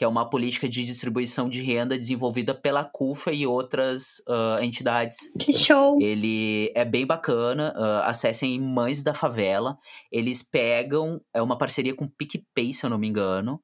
[0.00, 5.18] que é uma política de distribuição de renda desenvolvida pela CUFA e outras uh, entidades.
[5.38, 6.00] Que show!
[6.00, 9.76] Ele é bem bacana, uh, acessem Mães da Favela.
[10.10, 13.62] Eles pegam, é uma parceria com o PicPay, se eu não me engano,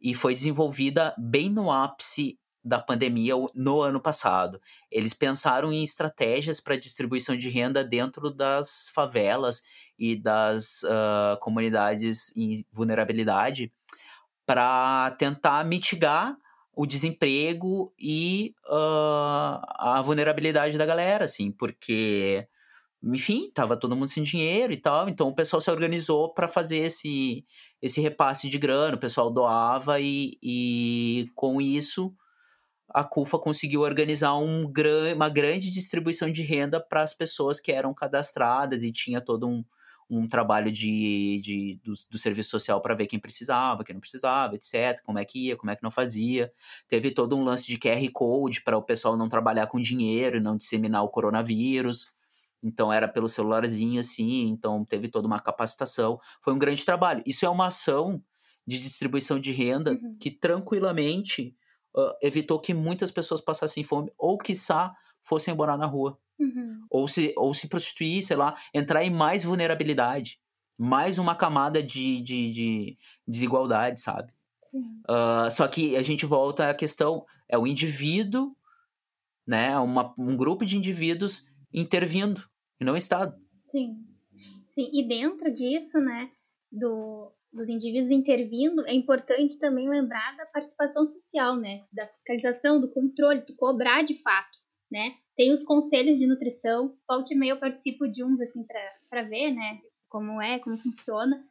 [0.00, 4.60] e foi desenvolvida bem no ápice da pandemia no ano passado.
[4.88, 9.62] Eles pensaram em estratégias para distribuição de renda dentro das favelas
[9.98, 13.72] e das uh, comunidades em vulnerabilidade
[14.46, 16.36] para tentar mitigar
[16.74, 22.46] o desemprego e uh, a vulnerabilidade da galera, assim, porque,
[23.02, 26.78] enfim, tava todo mundo sem dinheiro e tal, então o pessoal se organizou para fazer
[26.78, 27.44] esse,
[27.80, 32.14] esse repasse de grana, o pessoal doava e, e com isso
[32.94, 34.70] a CUFA conseguiu organizar um
[35.14, 39.64] uma grande distribuição de renda para as pessoas que eram cadastradas e tinha todo um,
[40.12, 44.54] um trabalho de, de do, do serviço social para ver quem precisava, quem não precisava,
[44.54, 45.00] etc.
[45.02, 46.52] Como é que ia, como é que não fazia.
[46.86, 50.40] Teve todo um lance de QR Code para o pessoal não trabalhar com dinheiro e
[50.40, 52.12] não disseminar o coronavírus.
[52.62, 56.20] Então era pelo celularzinho assim, então teve toda uma capacitação.
[56.42, 57.22] Foi um grande trabalho.
[57.26, 58.22] Isso é uma ação
[58.66, 60.16] de distribuição de renda uhum.
[60.20, 61.56] que tranquilamente
[61.96, 66.18] uh, evitou que muitas pessoas passassem fome ou, quiçá, fossem morar na rua.
[66.38, 66.86] Uhum.
[66.90, 70.40] Ou, se, ou se prostituir, sei lá, entrar em mais vulnerabilidade.
[70.78, 74.32] Mais uma camada de, de, de desigualdade, sabe?
[74.74, 78.56] Uh, só que a gente volta à questão: é o indivíduo,
[79.46, 79.78] né?
[79.78, 82.42] Uma, um grupo de indivíduos intervindo,
[82.80, 83.36] e não o Estado.
[83.70, 83.96] Sim.
[84.68, 86.30] Sim, e dentro disso, né,
[86.70, 91.84] do, dos indivíduos intervindo, é importante também lembrar da participação social, né?
[91.92, 94.58] Da fiscalização, do controle, do cobrar de fato,
[94.90, 95.14] né?
[95.36, 98.64] Tem os conselhos de nutrição, volte e meia eu participo de uns, assim,
[99.08, 99.80] para ver, né?
[100.08, 101.42] Como é, como funciona.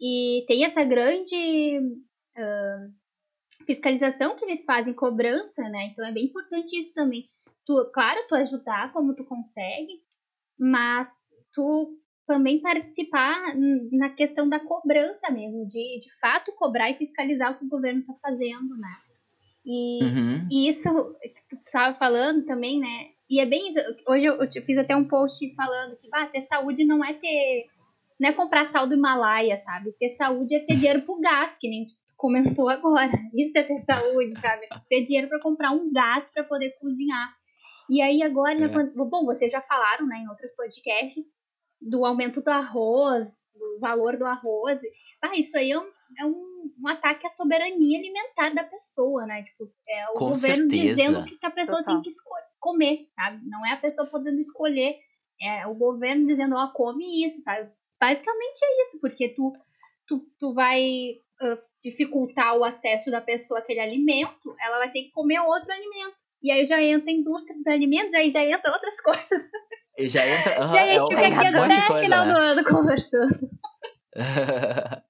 [0.00, 1.78] E tem essa grande
[2.36, 2.94] uh,
[3.66, 5.86] fiscalização que eles fazem, cobrança, né?
[5.86, 7.28] Então é bem importante isso também.
[7.64, 10.00] Tu, claro, tu ajudar como tu consegue,
[10.58, 11.08] mas
[11.52, 13.54] tu também participar
[13.92, 18.00] na questão da cobrança mesmo, de de fato cobrar e fiscalizar o que o governo
[18.00, 18.96] está fazendo, né?
[19.64, 20.48] E, uhum.
[20.50, 20.88] e isso
[21.48, 23.10] tu estava falando também, né?
[23.28, 23.78] E é bem isso.
[24.06, 27.66] Hoje eu, eu fiz até um post falando que ah, ter saúde não é ter.
[28.18, 29.92] Não é comprar sal do Himalaia, sabe?
[29.92, 33.12] Ter saúde é ter dinheiro pro gás, que nem tu comentou agora.
[33.34, 34.66] Isso é ter saúde, sabe?
[34.88, 37.34] Ter dinheiro para comprar um gás para poder cozinhar.
[37.90, 38.68] E aí agora, é.
[38.68, 41.24] bom, vocês já falaram, né, em outros podcasts,
[41.80, 44.80] do aumento do arroz, do valor do arroz.
[45.22, 49.42] Ah, isso aí é um, é um, um ataque à soberania alimentar da pessoa, né?
[49.42, 50.84] Tipo, é o Com governo certeza.
[50.84, 51.94] dizendo o que a pessoa Total.
[51.94, 52.18] tem que
[52.58, 53.40] comer, sabe?
[53.48, 54.96] Não é a pessoa podendo escolher,
[55.40, 57.70] é o governo dizendo, ó, oh, come isso, sabe?
[58.00, 59.52] Basicamente é isso, porque tu,
[60.06, 65.10] tu, tu vai uh, dificultar o acesso da pessoa àquele alimento, ela vai ter que
[65.10, 66.16] comer outro alimento.
[66.42, 69.50] E aí já entra a indústria dos alimentos, aí já entra outras coisas.
[69.98, 70.64] E já entra.
[70.64, 72.32] Uhum, e aí a gente é, fica aqui até final né?
[72.32, 73.50] do ano conversando.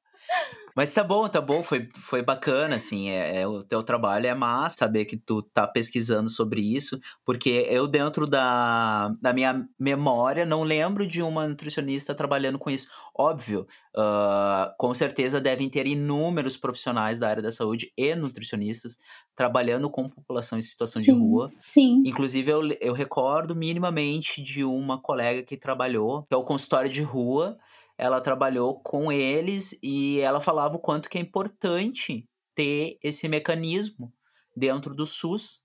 [0.76, 4.34] Mas tá bom, tá bom, foi, foi bacana, assim, é, é, o teu trabalho é
[4.34, 10.44] massa saber que tu tá pesquisando sobre isso, porque eu dentro da, da minha memória
[10.44, 12.88] não lembro de uma nutricionista trabalhando com isso.
[13.18, 13.66] Óbvio,
[13.96, 18.98] uh, com certeza devem ter inúmeros profissionais da área da saúde e nutricionistas
[19.34, 21.50] trabalhando com população em situação sim, de rua.
[21.66, 22.02] Sim.
[22.04, 27.00] Inclusive, eu, eu recordo minimamente de uma colega que trabalhou, que é o consultório de
[27.00, 27.56] rua,
[27.98, 34.12] ela trabalhou com eles e ela falava o quanto que é importante ter esse mecanismo
[34.54, 35.64] dentro do SUS.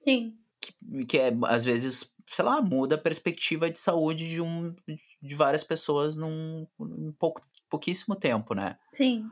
[0.00, 0.36] Sim.
[0.60, 4.74] Que, que é, às vezes, sei lá, muda a perspectiva de saúde de, um,
[5.22, 8.76] de várias pessoas num, num pouco, pouquíssimo tempo, né?
[8.92, 9.24] Sim.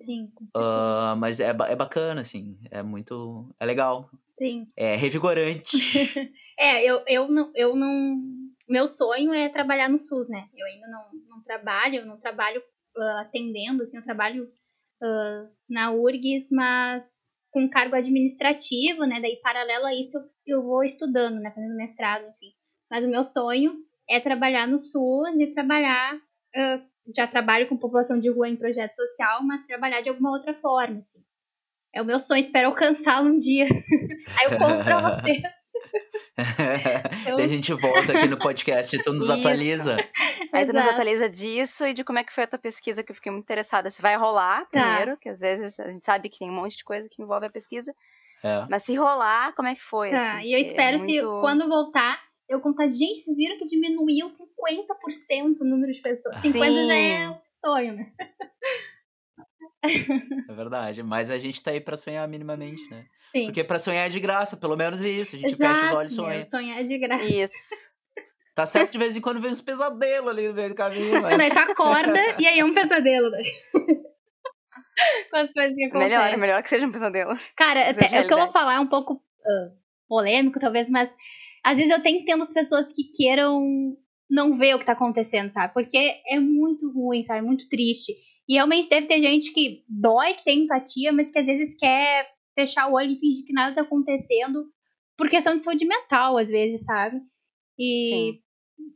[0.00, 0.30] Sim.
[0.56, 2.58] Uh, mas é, é bacana, assim.
[2.70, 3.54] É muito.
[3.60, 4.10] É legal.
[4.36, 4.66] Sim.
[4.76, 5.76] É revigorante.
[6.58, 10.48] é, eu, eu, não, eu não meu sonho é trabalhar no SUS, né?
[10.54, 12.62] Eu ainda não, não trabalho, eu não trabalho
[12.96, 19.20] uh, atendendo, assim, eu trabalho uh, na URGS, mas com cargo administrativo, né?
[19.20, 21.50] Daí, paralelo a isso, eu, eu vou estudando, né?
[21.50, 22.52] Fazendo mestrado, enfim.
[22.90, 23.74] Mas o meu sonho
[24.08, 26.16] é trabalhar no SUS e trabalhar.
[26.16, 30.54] Uh, já trabalho com população de rua em projeto social, mas trabalhar de alguma outra
[30.54, 31.22] forma, assim.
[31.94, 33.66] É o meu sonho, espero alcançá-lo um dia.
[34.40, 35.63] Aí eu conto pra vocês.
[37.26, 37.36] eu...
[37.36, 39.32] Daí a gente volta aqui no podcast e tu nos Isso.
[39.32, 39.96] atualiza.
[40.52, 43.12] Aí tu nos atualiza disso e de como é que foi a tua pesquisa, que
[43.12, 43.90] eu fiquei muito interessada.
[43.90, 44.80] Se vai rolar tá.
[44.80, 47.46] primeiro, que às vezes a gente sabe que tem um monte de coisa que envolve
[47.46, 47.94] a pesquisa.
[48.42, 48.66] É.
[48.68, 50.10] Mas se rolar, como é que foi?
[50.10, 50.48] Tá, assim?
[50.48, 51.12] e eu espero é muito...
[51.12, 56.36] se quando voltar, eu contar, gente, vocês viram que diminuiu 50% o número de pessoas.
[56.42, 56.86] 50 Sim.
[56.86, 58.12] já é um sonho, né?
[60.48, 61.02] É verdade.
[61.02, 63.06] Mas a gente tá aí pra sonhar minimamente, né?
[63.34, 63.46] Sim.
[63.46, 65.34] Porque pra sonhar é de graça, pelo menos é isso.
[65.34, 66.46] A gente Exato, fecha os olhos e sonha.
[66.46, 67.24] Sonhar é de graça.
[67.24, 67.94] Isso.
[68.54, 71.36] Tá certo de vez em quando vem uns pesadelos ali no meio do caminho, mas...
[71.36, 73.28] Daí tu acorda e aí é um pesadelo.
[73.28, 73.42] Né?
[75.32, 76.16] Com as coisas que acontecem.
[76.16, 77.36] Melhor, melhor que seja um pesadelo.
[77.56, 79.76] Cara, é, é o que eu vou falar é um pouco uh,
[80.08, 81.12] polêmico, talvez, mas
[81.64, 83.60] às vezes eu tenho que ter umas pessoas que queiram
[84.30, 85.74] não ver o que tá acontecendo, sabe?
[85.74, 87.40] Porque é muito ruim, sabe?
[87.40, 88.14] É muito triste.
[88.48, 92.33] E realmente deve ter gente que dói, que tem empatia, mas que às vezes quer
[92.54, 94.64] fechar o olho e fingir que nada tá acontecendo
[95.16, 97.20] por questão de saúde mental, às vezes, sabe?
[97.78, 98.40] E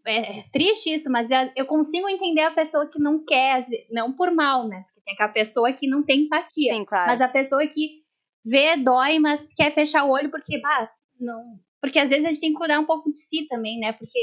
[0.07, 4.31] é, é, triste isso, mas eu consigo entender a pessoa que não quer, não por
[4.31, 4.85] mal, né?
[4.85, 6.75] Porque tem aquela pessoa que não tem empatia.
[6.75, 7.09] Sim, claro.
[7.09, 8.03] Mas a pessoa que
[8.45, 10.91] vê, dói, mas quer fechar o olho porque, bah,
[11.21, 11.45] não.
[11.81, 13.93] Porque às vezes a gente tem que cuidar um pouco de si também, né?
[13.93, 14.19] Porque,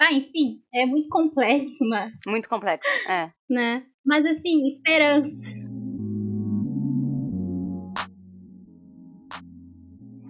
[0.00, 2.20] ah, enfim, é muito complexo, mas.
[2.26, 3.30] Muito complexo, é.
[3.48, 3.84] Né?
[4.04, 5.50] Mas assim, esperança.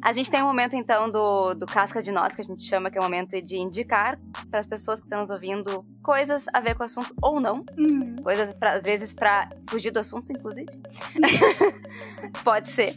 [0.06, 2.92] A gente tem um momento, então, do, do casca de notas, que a gente chama,
[2.92, 4.16] que é o momento de indicar
[4.48, 7.64] para as pessoas que estão nos ouvindo coisas a ver com o assunto ou não.
[7.76, 8.14] Uhum.
[8.22, 10.70] Coisas, pra, às vezes, para fugir do assunto, inclusive.
[12.44, 12.96] Pode ser.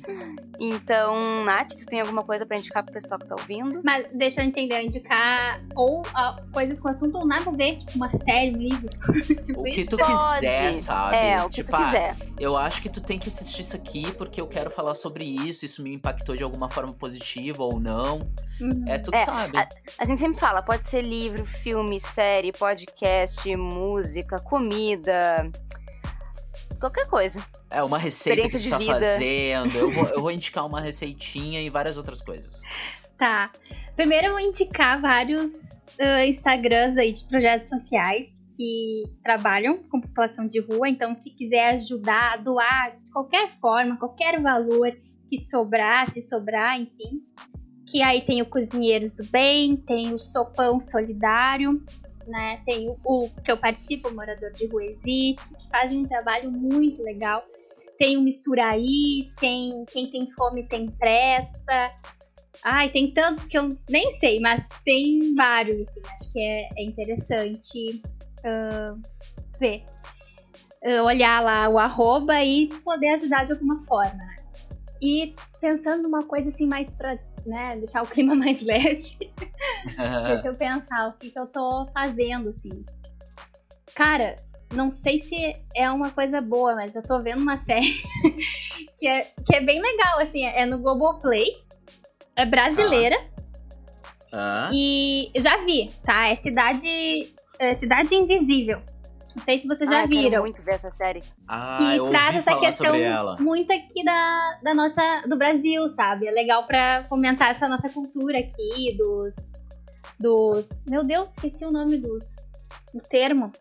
[0.59, 3.81] Então, Nath, tu tem alguma coisa para indicar pro pessoal que tá ouvindo?
[3.83, 7.95] Mas deixa eu entender, indicar ou uh, coisas com assunto ou nada a ver, tipo
[7.95, 8.87] uma série, um livro.
[9.43, 11.15] tipo o que tu quiser, sabe?
[11.15, 12.17] É, o que tipo, tu quiser.
[12.19, 15.25] Ah, eu acho que tu tem que assistir isso aqui porque eu quero falar sobre
[15.25, 18.29] isso, isso me impactou de alguma forma positiva ou não.
[18.59, 18.85] Uhum.
[18.87, 19.57] É, tu que é, sabe.
[19.57, 25.49] A, a, gente sempre fala, pode ser livro, filme, série, podcast, música, comida.
[26.79, 27.43] Qualquer coisa.
[27.71, 28.93] É, uma receita que tu tá vida.
[28.93, 29.75] fazendo.
[29.75, 32.61] Eu vou, eu vou indicar uma receitinha e várias outras coisas.
[33.17, 33.51] Tá.
[33.95, 40.45] Primeiro eu vou indicar vários uh, Instagrams aí de projetos sociais que trabalham com população
[40.45, 40.89] de rua.
[40.89, 44.91] Então, se quiser ajudar, doar de qualquer forma, qualquer valor
[45.29, 47.21] que sobrar, se sobrar, enfim.
[47.85, 51.83] Que aí tem o Cozinheiros do Bem, tem o Sopão Solidário,
[52.27, 52.61] né?
[52.65, 56.51] Tem o, o que eu participo, o Morador de Rua Existe, que fazem um trabalho
[56.51, 57.43] muito legal.
[57.97, 61.91] Tem o Misturaí, tem Quem Tem Fome Tem Pressa.
[62.63, 66.01] Ai, tem tantos que eu nem sei, mas tem vários, assim.
[66.15, 68.01] Acho que é, é interessante
[68.39, 69.01] uh,
[69.59, 69.83] ver.
[71.05, 74.35] Olhar lá o arroba e poder ajudar de alguma forma, né?
[75.01, 79.17] E pensando numa coisa assim mais pra né, deixar o clima mais leve,
[80.27, 82.85] deixa eu pensar o que, que eu tô fazendo, assim.
[83.95, 84.35] Cara,
[84.73, 87.93] não sei se é uma coisa boa, mas eu tô vendo uma série
[88.97, 91.47] que, é, que é bem legal, assim, é no Globoplay,
[92.35, 93.15] é brasileira.
[93.21, 93.29] Ah.
[94.31, 94.69] Ah.
[94.71, 96.27] E já vi, tá?
[96.27, 98.81] É Cidade, é Cidade Invisível.
[99.39, 100.29] Não sei se vocês já ah, viram.
[100.29, 101.23] Quero muito ver essa série.
[101.47, 102.93] Ah, que traz essa questão
[103.39, 106.27] muito aqui da, da nossa do Brasil, sabe?
[106.27, 109.33] É legal para fomentar essa nossa cultura aqui dos
[110.19, 112.35] dos, meu Deus, esqueci o nome dos
[112.93, 113.53] o termo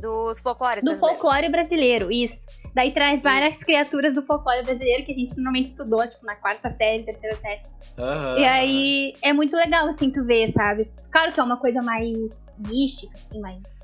[0.00, 2.46] dos folclores do folclore brasileiro, isso.
[2.74, 3.64] Daí traz várias isso.
[3.64, 7.62] criaturas do folclore brasileiro que a gente normalmente estudou, tipo, na quarta série, terceira série.
[7.96, 8.38] Uhum.
[8.38, 10.90] E aí é muito legal, assim, tu ver, sabe?
[11.10, 13.75] Claro que é uma coisa mais mística, assim, mais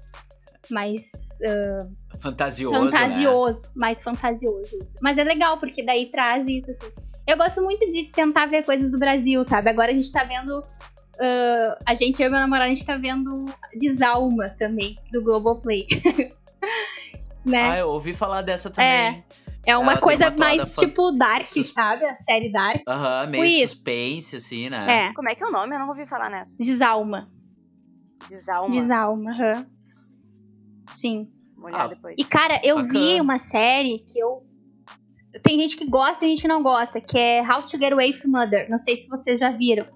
[0.71, 1.11] mais
[1.41, 3.73] uh, fantasioso, fantasioso, né?
[3.75, 4.79] mais fantasioso.
[5.01, 6.91] Mas é legal porque daí traz isso assim.
[7.27, 9.71] Eu gosto muito de tentar ver coisas do Brasil, sabe?
[9.71, 12.97] Agora a gente tá vendo uh, a gente eu e meu namorado a gente tá
[12.97, 15.87] vendo Desalma também do Globoplay.
[17.45, 17.71] né?
[17.71, 18.89] Ah, eu ouvi falar dessa também.
[18.89, 19.25] É.
[19.65, 21.69] É uma Ela coisa uma mais tipo Dark, Sus...
[21.69, 22.05] sabe?
[22.05, 22.83] A série Dark.
[22.89, 23.77] Aham, meio Isso.
[23.77, 25.07] suspense, assim, né?
[25.07, 25.13] É.
[25.13, 25.75] Como é que é o nome?
[25.75, 26.57] Eu não ouvi falar nessa.
[26.59, 27.31] Desalma.
[28.29, 28.71] Desalma.
[28.71, 29.55] Desalma, aham.
[29.59, 29.82] Uhum.
[30.93, 31.29] Sim.
[31.63, 32.15] Olhar ah, depois.
[32.19, 32.93] E, cara, eu Bacana.
[32.93, 34.45] vi uma série que eu.
[35.43, 38.13] Tem gente que gosta e gente que não gosta, que é How to Get Away
[38.13, 38.69] from Mother.
[38.69, 39.87] Não sei se vocês já viram.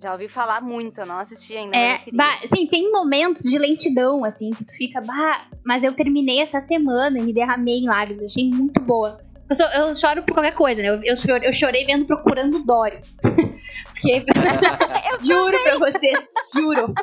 [0.00, 1.76] Já ouvi falar muito, eu não assisti ainda.
[1.76, 6.40] É, bah, sim, tem momentos de lentidão, assim, que tu fica, bah, mas eu terminei
[6.40, 9.20] essa semana e me derramei em lágrimas, achei muito boa.
[9.50, 10.88] Eu, sou, eu choro por qualquer coisa, né?
[10.88, 13.00] Eu, eu, chorei, eu chorei vendo Procurando Dory.
[13.20, 14.24] Porque,
[15.22, 16.18] juro pra vocês,
[16.54, 16.94] juro.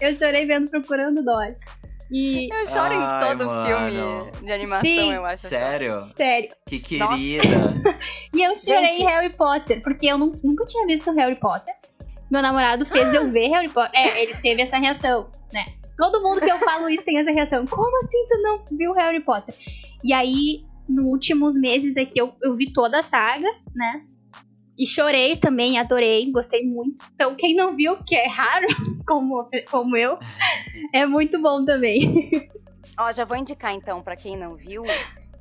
[0.00, 1.56] Eu chorei vendo Procurando Dory.
[2.10, 2.48] E...
[2.50, 3.66] Eu choro Ai, em todo mano.
[3.66, 5.12] filme de animação, Sim.
[5.12, 5.48] eu acho.
[5.48, 6.00] Sério?
[6.16, 6.50] Sério.
[6.66, 7.44] Que querida.
[8.32, 9.02] e eu chorei Gente...
[9.02, 11.74] em Harry Potter, porque eu não, nunca tinha visto Harry Potter.
[12.30, 13.98] Meu namorado fez eu ver Harry Potter.
[13.98, 15.66] É, ele teve essa reação, né?
[15.96, 17.66] Todo mundo que eu falo isso tem essa reação.
[17.66, 19.54] Como assim tu não viu Harry Potter?
[20.04, 24.02] E aí, nos últimos meses aqui, eu, eu vi toda a saga, né?
[24.78, 27.04] E chorei também, adorei, gostei muito.
[27.14, 28.66] Então, quem não viu, que é raro,
[29.06, 30.18] como, como eu,
[30.94, 32.48] é muito bom também.
[32.98, 34.82] Ó, já vou indicar então para quem não viu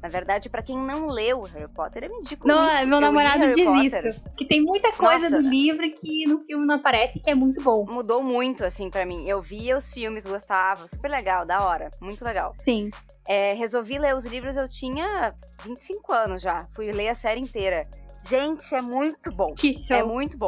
[0.02, 2.54] Na verdade, para quem não leu Harry Potter, é ridículo.
[2.54, 2.88] Não, muito.
[2.88, 4.08] meu namorado diz Potter.
[4.08, 4.22] isso.
[4.38, 5.42] Que tem muita coisa Nossa.
[5.42, 7.86] do livro que no filme não aparece que é muito bom.
[7.90, 9.28] Mudou muito, assim, para mim.
[9.28, 12.54] Eu via os filmes, gostava, super legal, da hora, muito legal.
[12.58, 12.90] Sim.
[13.28, 15.34] É, resolvi ler os livros, eu tinha
[15.66, 16.68] 25 anos já.
[16.76, 17.88] Fui ler a série inteira.
[18.28, 19.54] Gente, é muito bom.
[19.54, 19.96] Que show.
[19.96, 20.48] É muito bom.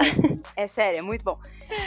[0.55, 1.39] é sério, é muito bom.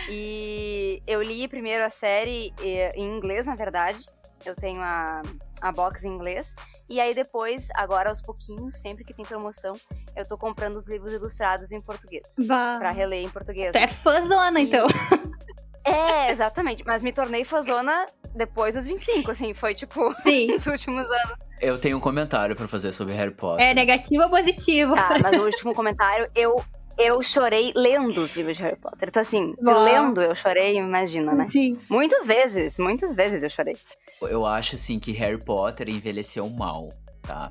[0.09, 2.53] E eu li primeiro a série
[2.95, 3.99] em inglês, na verdade.
[4.45, 5.23] Eu tenho a,
[5.61, 6.55] a box em inglês.
[6.89, 9.75] E aí depois, agora aos pouquinhos, sempre que tem promoção,
[10.17, 12.35] eu tô comprando os livros ilustrados em português.
[12.47, 12.77] Bah.
[12.79, 13.73] Pra reler em português.
[13.73, 14.65] Tu é fãzona, e...
[14.65, 14.87] então.
[15.85, 16.85] É, exatamente.
[16.87, 20.49] Mas me tornei fãzona depois dos 25, assim, foi tipo Sim.
[20.49, 21.49] nos últimos anos.
[21.61, 23.65] Eu tenho um comentário para fazer sobre Harry Potter.
[23.65, 24.95] É negativo ou positivo?
[24.95, 26.63] Tá, mas o último comentário, eu
[26.99, 29.09] eu chorei lendo os livros de Harry Potter.
[29.09, 31.47] Então, assim, se lendo eu chorei, imagina, né?
[31.47, 31.81] Sim.
[31.89, 33.77] Muitas vezes, muitas vezes eu chorei.
[34.23, 36.91] Eu acho, assim, que Harry Potter envelheceu mal,
[37.23, 37.51] tá?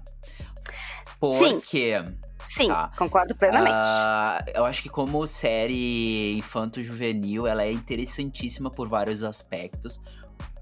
[1.20, 2.04] Porque...
[2.06, 2.18] Sim.
[2.44, 2.92] Sim, tá.
[2.98, 3.78] concordo plenamente.
[3.78, 10.02] Uh, eu acho que como série infanto-juvenil, ela é interessantíssima por vários aspectos.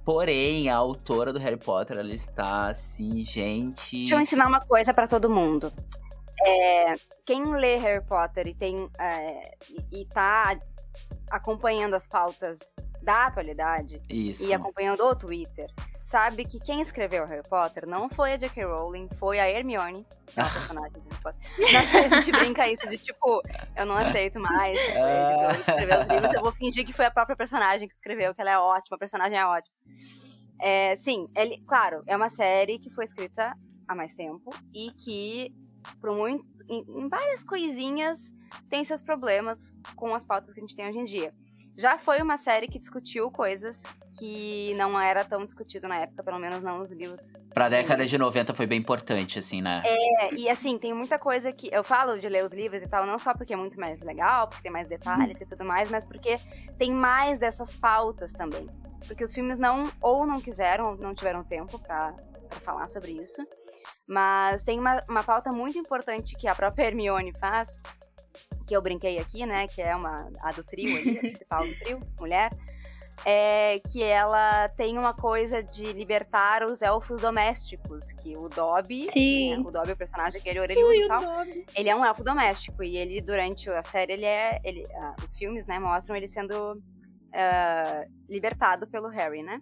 [0.09, 3.97] Porém, a autora do Harry Potter, ela está assim, gente.
[3.97, 5.71] Deixa eu ensinar uma coisa para todo mundo.
[6.43, 10.59] É, quem lê Harry Potter e tem é, e, e tá
[11.29, 14.43] acompanhando as pautas da atualidade Isso.
[14.45, 15.67] e acompanhando o Twitter,
[16.09, 18.65] sabe que quem escreveu Harry Potter não foi a J.K.
[18.65, 21.51] Rowling, foi a Hermione, que é uma personagem do Harry Potter.
[21.71, 23.43] Nós a gente brinca isso de tipo,
[23.77, 27.11] eu não aceito mais que a escreveu os livros, eu vou fingir que foi a
[27.11, 29.75] própria personagem que escreveu, que ela é ótima, a personagem é ótima.
[30.59, 33.55] É, sim, ele, claro, é uma série que foi escrita
[33.87, 35.53] há mais tempo e que
[36.01, 38.33] por muito, em, em várias coisinhas
[38.67, 41.33] tem seus problemas com as pautas que a gente tem hoje em dia.
[41.79, 43.83] Já foi uma série que discutiu coisas
[44.17, 47.31] que não era tão discutido na época, pelo menos não nos livros.
[47.53, 49.81] Pra década de 90 foi bem importante, assim, né?
[49.85, 51.69] É, e assim, tem muita coisa que.
[51.71, 54.49] Eu falo de ler os livros e tal, não só porque é muito mais legal,
[54.49, 56.37] porque tem mais detalhes e tudo mais, mas porque
[56.77, 58.69] tem mais dessas pautas também.
[59.07, 62.13] Porque os filmes não, ou não quiseram, ou não tiveram tempo para
[62.61, 63.41] falar sobre isso.
[64.05, 67.81] Mas tem uma, uma pauta muito importante que a própria Hermione faz,
[68.69, 69.67] que eu brinquei aqui, né?
[69.67, 72.51] Que é uma a do trio ali, a principal do trio, mulher.
[73.25, 79.57] É que ela tem uma coisa de libertar os elfos domésticos, que o Dobby, né,
[79.57, 81.23] o Dobby é o personagem que ele é orelhudo e tal,
[81.75, 85.37] ele é um elfo doméstico e ele durante a série ele é, ele, uh, os
[85.37, 89.59] filmes, né, mostram ele sendo uh, libertado pelo Harry, né?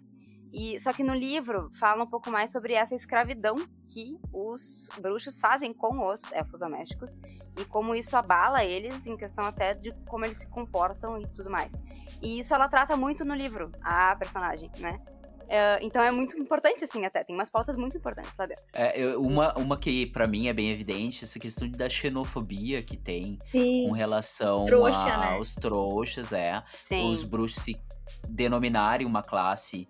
[0.52, 3.56] E só que no livro fala um pouco mais sobre essa escravidão
[3.88, 7.18] que os bruxos fazem com os elfos domésticos
[7.58, 11.50] e como isso abala eles em questão até de como eles se comportam e tudo
[11.50, 11.74] mais.
[12.22, 15.00] E isso ela trata muito no livro, a personagem, né?
[15.50, 17.24] É, então é muito importante, assim, até.
[17.24, 18.64] Tem umas pautas muito importantes lá dentro.
[18.72, 23.38] É, uma, uma que para mim é bem evidente, essa questão da xenofobia que tem
[23.46, 23.86] Sim.
[23.88, 25.36] com relação Trouxa, a, né?
[25.36, 26.62] aos trouxas, é.
[26.74, 27.10] Sim.
[27.10, 27.80] Os bruxos se
[28.28, 29.88] denominarem uma classe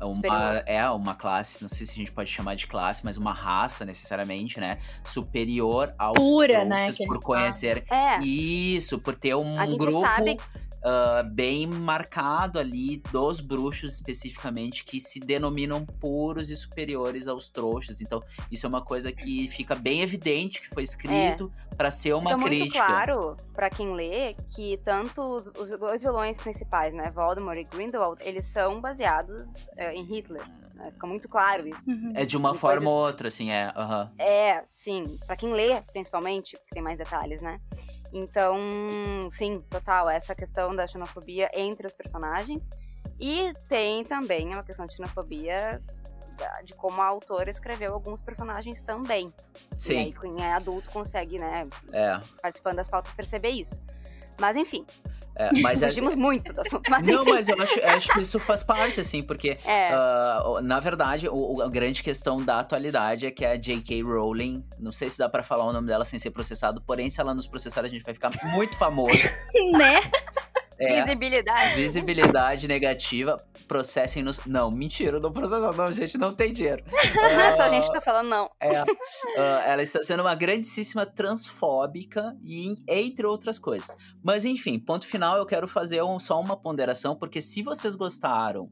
[0.00, 3.32] uma, é uma classe, não sei se a gente pode chamar de classe, mas uma
[3.32, 4.78] raça necessariamente, né?
[5.04, 8.18] Superior aos Pura, né, por conhecer é.
[8.22, 10.36] isso, por ter um a gente grupo sabe
[10.86, 18.00] uh, bem marcado ali dos bruxos especificamente que se denominam puros e superiores aos trouxas.
[18.00, 21.74] Então, isso é uma coisa que fica bem evidente que foi escrito é.
[21.74, 22.78] para ser uma fica crítica.
[22.78, 27.64] muito claro para quem lê que tanto os, os, dois vilões principais, né, Voldemort e
[27.64, 30.46] Grindelwald, eles são baseados uh, em Hitler.
[30.74, 30.90] Né?
[30.92, 31.90] Fica muito claro isso.
[31.90, 32.12] Uhum.
[32.14, 33.72] É de uma Em forma coisas- ou outra, assim, é.
[33.74, 34.12] aham.
[34.18, 35.18] É, sim.
[35.26, 37.60] Pra quem lê, principalmente, porque tem mais detalhes, né?
[38.12, 38.56] Então,
[39.30, 40.08] sim, total.
[40.08, 42.70] Essa questão da xenofobia entre os personagens.
[43.18, 45.82] E tem também uma questão de xenofobia
[46.64, 49.32] de como a autora escreveu alguns personagens também.
[49.76, 52.20] E Sim, aí, quem é adulto consegue, né, é.
[52.42, 53.82] participando das pautas, perceber isso.
[54.38, 54.84] Mas, enfim,
[55.38, 56.90] é, mas é, fugimos muito do assunto.
[56.90, 60.60] Mas, Não, mas eu acho, eu acho que isso faz parte, assim, porque, É, ah,
[60.62, 64.02] na verdade, o, a grande questão da atualidade é que a J.K.
[64.02, 67.20] Rowling, não sei se dá pra falar o nome dela sem ser processado, porém, se
[67.20, 69.18] ela nos processar, a gente vai ficar muito famoso.
[69.72, 70.00] né?
[70.78, 71.74] É, visibilidade.
[71.76, 73.36] visibilidade negativa,
[73.66, 74.44] processem nos.
[74.46, 76.84] Não, mentira, não processam, não, gente, não tem dinheiro.
[77.14, 78.50] Não é só a Ah, gente que tá falando, não.
[78.60, 83.96] é, ah, ela está sendo uma grandíssima transfóbica e entre outras coisas.
[84.22, 88.68] Mas enfim, ponto final, eu quero fazer um- só uma ponderação, porque se vocês gostaram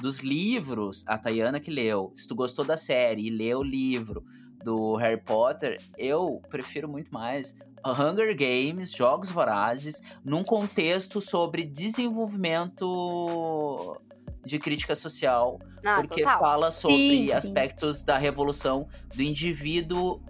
[0.00, 4.22] dos livros, a Tayana que leu, se tu gostou da série e leu o livro
[4.64, 7.54] do Harry Potter, eu prefiro muito mais
[7.84, 14.00] Hunger Games, Jogos Vorazes, num contexto sobre desenvolvimento
[14.44, 16.38] de crítica social, ah, porque total.
[16.38, 18.06] fala sobre sim, aspectos sim.
[18.06, 20.22] da revolução do indivíduo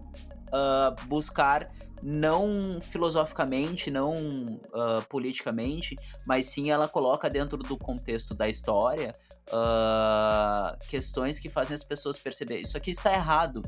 [0.48, 1.70] uh, buscar
[2.02, 5.96] não filosoficamente, não uh, politicamente,
[6.26, 9.12] mas sim ela coloca dentro do contexto da história
[9.48, 13.62] uh, questões que fazem as pessoas perceber isso aqui está errado,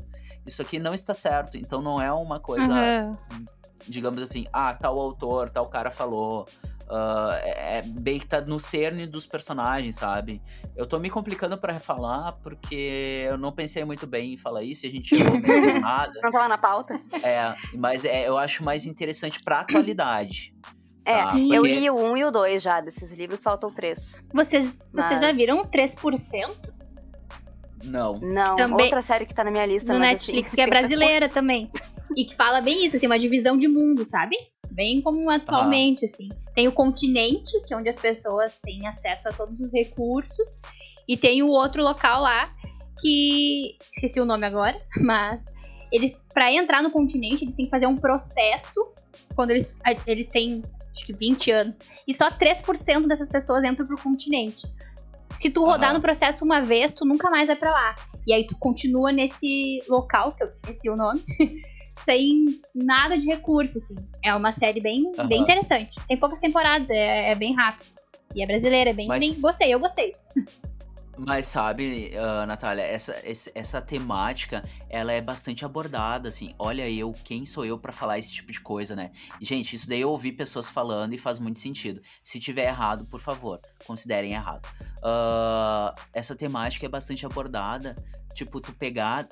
[0.45, 1.57] isso aqui não está certo.
[1.57, 3.45] Então não é uma coisa, uhum.
[3.87, 6.47] digamos assim, ah, tal autor, tal cara falou.
[6.91, 10.41] Uh, é bem que tá no cerne dos personagens, sabe?
[10.75, 14.85] Eu tô me complicando para falar porque eu não pensei muito bem em falar isso
[14.85, 16.11] e a gente chegou meio nada.
[16.21, 16.99] Não tava na pauta.
[17.23, 20.53] É, mas é, eu acho mais interessante pra atualidade.
[21.05, 21.37] É, tá?
[21.37, 24.21] eu li o 1 um e o 2 já desses livros, faltam três.
[24.33, 25.05] Vocês, mas...
[25.05, 26.73] vocês já viram 3%?
[27.85, 28.19] Não.
[28.19, 29.93] Não, também, outra série que tá na minha lista.
[29.93, 31.71] No Netflix, assim, que é brasileira também.
[32.17, 34.35] E que fala bem isso, assim, uma divisão de mundo, sabe?
[34.71, 36.29] Bem como atualmente, assim.
[36.55, 40.61] Tem o continente, que é onde as pessoas têm acesso a todos os recursos.
[41.07, 42.53] E tem o outro local lá,
[43.01, 43.77] que.
[43.91, 45.53] Esqueci o nome agora, mas.
[45.91, 48.79] Eles, para entrar no continente, eles têm que fazer um processo.
[49.35, 49.77] Quando eles,
[50.07, 50.61] eles têm,
[50.95, 51.79] acho que 20 anos.
[52.07, 54.65] E só 3% dessas pessoas entram pro continente.
[55.35, 57.95] Se tu rodar no processo uma vez, tu nunca mais vai para lá.
[58.25, 61.21] E aí tu continua nesse local, que eu esqueci o nome,
[62.03, 63.95] sem nada de recurso, assim.
[64.23, 65.27] É uma série bem, uhum.
[65.27, 65.95] bem interessante.
[66.07, 67.89] Tem poucas temporadas, é, é, bem rápido.
[68.35, 69.19] E é brasileira, é bem, Mas...
[69.19, 69.41] bem.
[69.41, 70.13] Gostei, eu gostei.
[71.17, 73.15] Mas sabe, uh, Natália, essa,
[73.53, 76.55] essa temática, ela é bastante abordada, assim.
[76.57, 79.11] Olha eu, quem sou eu para falar esse tipo de coisa, né?
[79.39, 82.01] E, gente, isso daí eu ouvi pessoas falando e faz muito sentido.
[82.23, 84.65] Se tiver errado, por favor, considerem errado.
[84.99, 87.95] Uh, essa temática é bastante abordada,
[88.33, 89.27] tipo, tu pegar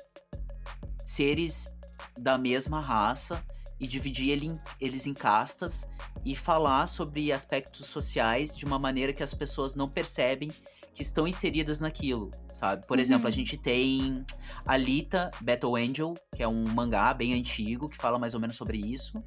[1.04, 1.66] seres
[2.18, 3.42] da mesma raça
[3.78, 5.88] e dividir ele em, eles em castas
[6.24, 10.50] e falar sobre aspectos sociais de uma maneira que as pessoas não percebem
[10.94, 12.86] que estão inseridas naquilo, sabe?
[12.86, 13.02] Por uhum.
[13.02, 14.24] exemplo, a gente tem
[14.66, 18.76] Alita Battle Angel, que é um mangá bem antigo que fala mais ou menos sobre
[18.76, 19.18] isso.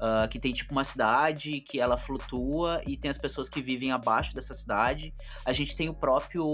[0.00, 3.92] Uh, que tem tipo uma cidade que ela flutua e tem as pessoas que vivem
[3.92, 5.12] abaixo dessa cidade.
[5.44, 6.48] A gente tem o próprio.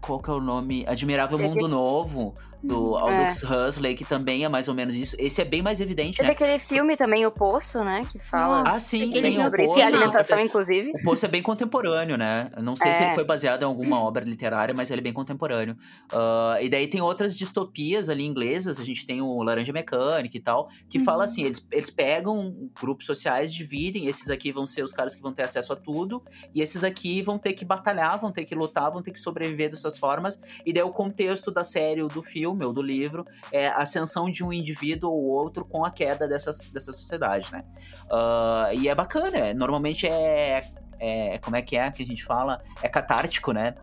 [0.00, 0.84] Qual que é o nome?
[0.88, 3.46] Admirável Mundo Novo, do Aldous é.
[3.46, 5.16] Huxley, que também é mais ou menos isso.
[5.18, 6.34] Esse é bem mais evidente, Teve né?
[6.34, 8.02] aquele filme também, O Poço, né?
[8.10, 10.92] Que fala ah, sim, sim, sobre isso e alimentação, não, inclusive.
[10.94, 12.50] O Poço é bem contemporâneo, né?
[12.56, 12.92] Eu não sei é.
[12.92, 15.76] se ele foi baseado em alguma obra literária, mas ele é bem contemporâneo.
[16.12, 20.40] Uh, e daí tem outras distopias ali inglesas, a gente tem o Laranja Mecânica e
[20.40, 21.04] tal, que uhum.
[21.04, 25.22] fala assim, eles, eles pegam grupos sociais, dividem, esses aqui vão ser os caras que
[25.22, 26.22] vão ter acesso a tudo,
[26.54, 29.70] e esses aqui vão ter que batalhar, vão ter que lutar, vão ter que sobreviver
[29.70, 32.82] das suas formas, e daí o contexto da série ou do filme filme ou do
[32.82, 37.50] livro é a ascensão de um indivíduo ou outro com a queda dessas, dessa sociedade,
[37.52, 37.64] né?
[38.06, 40.62] Uh, e é bacana, é, normalmente é,
[40.98, 41.38] é.
[41.38, 42.62] Como é que é que a gente fala?
[42.82, 43.74] É catártico, né?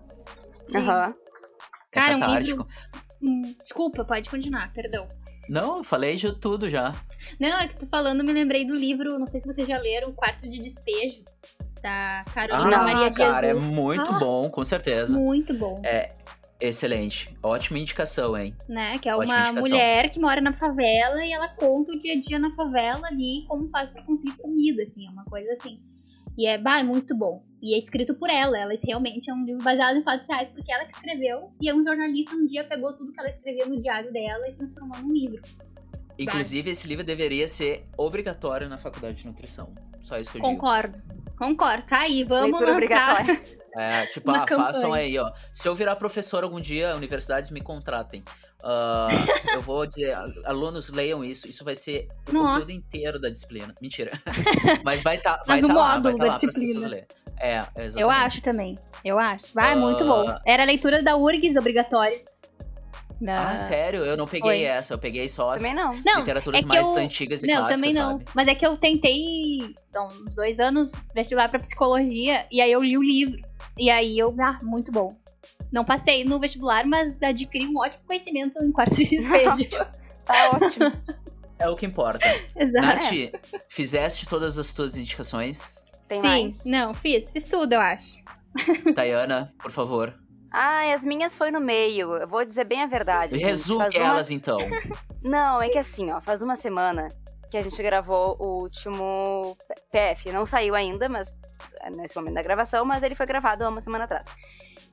[0.75, 1.07] Aham.
[1.07, 1.13] Uhum.
[1.91, 2.67] É Cara, catártico.
[3.21, 3.57] Um livro...
[3.63, 5.07] Desculpa, pode continuar, perdão.
[5.49, 6.93] Não, falei de tudo já.
[7.39, 10.11] Não, é que tu falando, me lembrei do livro, não sei se vocês já leram,
[10.11, 11.23] Quarto de Despejo,
[11.81, 13.65] da Carolina ah, Maria cara, é Jesus.
[13.65, 15.17] é muito ah, bom, com certeza.
[15.17, 15.81] Muito bom.
[15.85, 16.09] É,
[16.59, 17.37] Excelente.
[17.43, 18.55] Ótima indicação, hein?
[18.67, 18.97] Né?
[18.97, 22.39] Que é uma mulher que mora na favela e ela conta o dia a dia
[22.39, 25.79] na favela ali, como faz para conseguir comida, assim, é uma coisa assim.
[26.37, 27.43] E é, bah, é muito bom.
[27.61, 28.57] E é escrito por ela.
[28.57, 31.51] Ela realmente é um livro baseado em fatos reais, porque ela que escreveu.
[31.59, 34.53] E é um jornalista um dia pegou tudo que ela escreveu no diário dela e
[34.53, 35.41] transformou num livro.
[36.17, 39.73] Inclusive, esse livro deveria ser obrigatório na faculdade de nutrição.
[40.01, 40.97] Só isso que eu Concordo.
[40.97, 41.03] digo.
[41.03, 41.37] Concordo.
[41.37, 41.85] Concordo.
[41.85, 42.73] Tá aí, vamos Leitura lançar.
[42.73, 43.57] obrigatória.
[43.77, 45.31] É, tipo, ah, façam aí, ó.
[45.53, 48.23] Se eu virar professor algum dia, universidades me contratem.
[48.63, 49.07] Uh,
[49.53, 51.47] eu vou dizer, alunos leiam isso.
[51.47, 52.53] Isso vai ser o Nossa.
[52.53, 53.75] conteúdo inteiro da disciplina.
[53.79, 54.19] Mentira.
[54.83, 57.07] Mas vai estar tá, vai Mas tá o lá, módulo vai tá da disciplina.
[57.39, 57.99] É, exatamente.
[57.99, 58.79] Eu acho também.
[59.05, 59.53] Eu acho.
[59.53, 59.79] Vai, uh...
[59.79, 60.25] muito bom.
[60.43, 62.19] Era a leitura da URGS obrigatória.
[63.19, 63.51] Na...
[63.51, 64.05] Ah, sério?
[64.05, 64.93] Eu não peguei essa.
[64.93, 65.91] Eu peguei só as não.
[65.93, 66.97] literaturas é mais eu...
[66.97, 68.11] antigas e não, clássicas, também não.
[68.19, 68.25] Sabe?
[68.35, 72.83] Mas é que eu tentei, então, uns dois anos, vestibular pra psicologia, e aí eu
[72.83, 73.41] li o livro.
[73.77, 75.09] E aí eu, ah, muito bom.
[75.71, 79.85] Não passei no vestibular, mas adquiri um ótimo conhecimento em quarto de despejo.
[80.25, 80.91] tá ótimo.
[81.59, 82.25] É o que importa.
[82.55, 82.85] Exato.
[82.85, 83.31] Nath,
[83.67, 85.75] fizeste todas as tuas indicações?
[86.07, 86.65] Tem Sim, mais?
[86.65, 87.31] não, fiz.
[87.31, 88.23] Fiz tudo, eu acho.
[88.95, 90.13] Tayana, por favor.
[90.51, 92.15] Ah, as minhas foi no meio.
[92.15, 93.37] Eu vou dizer bem a verdade.
[93.37, 94.35] Resume elas, uma...
[94.35, 94.57] então.
[95.21, 97.13] Não, é que assim, ó, faz uma semana
[97.49, 99.57] que a gente gravou o último
[99.91, 100.31] PF.
[100.31, 101.35] Não saiu ainda, mas
[101.81, 104.25] é, nesse momento da gravação, mas ele foi gravado há uma semana atrás.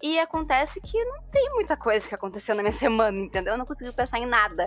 [0.02, 3.55] E acontece que não tem muita coisa que aconteceu na minha semana, entendeu?
[3.55, 4.66] Eu não consegui pensar em nada.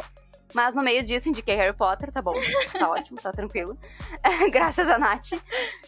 [0.54, 2.34] Mas no meio disso, indiquei Harry Potter, tá bom,
[2.72, 3.78] tá ótimo, tá tranquilo.
[4.52, 5.34] Graças a Nath.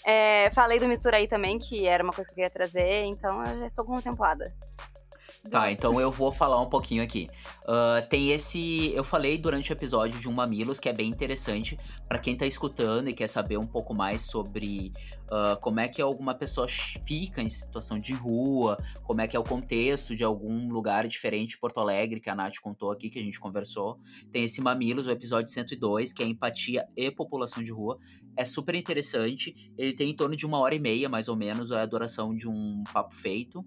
[0.05, 3.43] É, falei do Mistura aí também, que era uma coisa que eu queria trazer, então
[3.45, 4.53] eu já estou contemplada.
[5.47, 7.27] Tá, então eu vou falar um pouquinho aqui.
[7.63, 8.91] Uh, tem esse.
[8.93, 11.77] Eu falei durante o episódio de um Mamilos que é bem interessante
[12.09, 14.91] para quem tá escutando e quer saber um pouco mais sobre
[15.31, 19.39] uh, como é que alguma pessoa fica em situação de rua, como é que é
[19.39, 23.17] o contexto de algum lugar diferente de Porto Alegre, que a Nath contou aqui, que
[23.17, 23.97] a gente conversou.
[24.33, 27.97] Tem esse Mamilos, o episódio 102, que é empatia e população de rua.
[28.35, 29.55] É super interessante.
[29.77, 32.47] Ele tem em torno de uma hora e meia, mais ou menos, a duração de
[32.47, 33.65] um papo feito.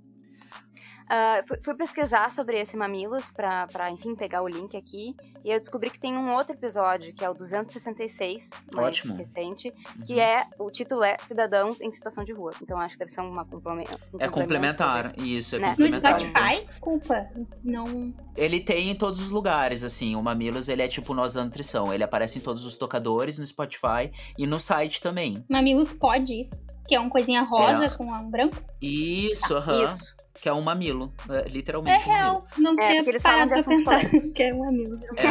[1.02, 5.14] Uh, fui, fui, pesquisar sobre esse Mamilos pra, pra, enfim, pegar o link aqui.
[5.44, 9.16] E eu descobri que tem um outro episódio, que é o 266, mais Ótimo.
[9.16, 10.04] recente, uhum.
[10.04, 12.52] que é, o título é Cidadãos em Situação de Rua.
[12.62, 13.98] Então acho que deve ser uma complemento.
[14.14, 15.68] Um é complementar, isso, é né?
[15.70, 16.12] complementar.
[16.12, 17.26] No Spotify, desculpa,
[17.64, 18.14] não...
[18.36, 21.92] Ele tem em todos os lugares, assim, o Mamilos, ele é tipo Nós da Nutrição.
[21.92, 25.44] Ele aparece em todos os tocadores, no Spotify e no site também.
[25.50, 26.62] Mamilos pode isso?
[26.86, 27.90] Que é uma coisinha rosa é.
[27.90, 28.56] com um branco?
[28.80, 29.72] Isso, aham.
[29.72, 29.84] Uh -huh.
[29.84, 31.14] Isso que é um mamilo.
[31.30, 32.02] É, literalmente.
[32.02, 32.44] É um real.
[32.58, 34.98] Não é, tinha eles parado pra pensar que é um mamilo.
[35.16, 35.28] É.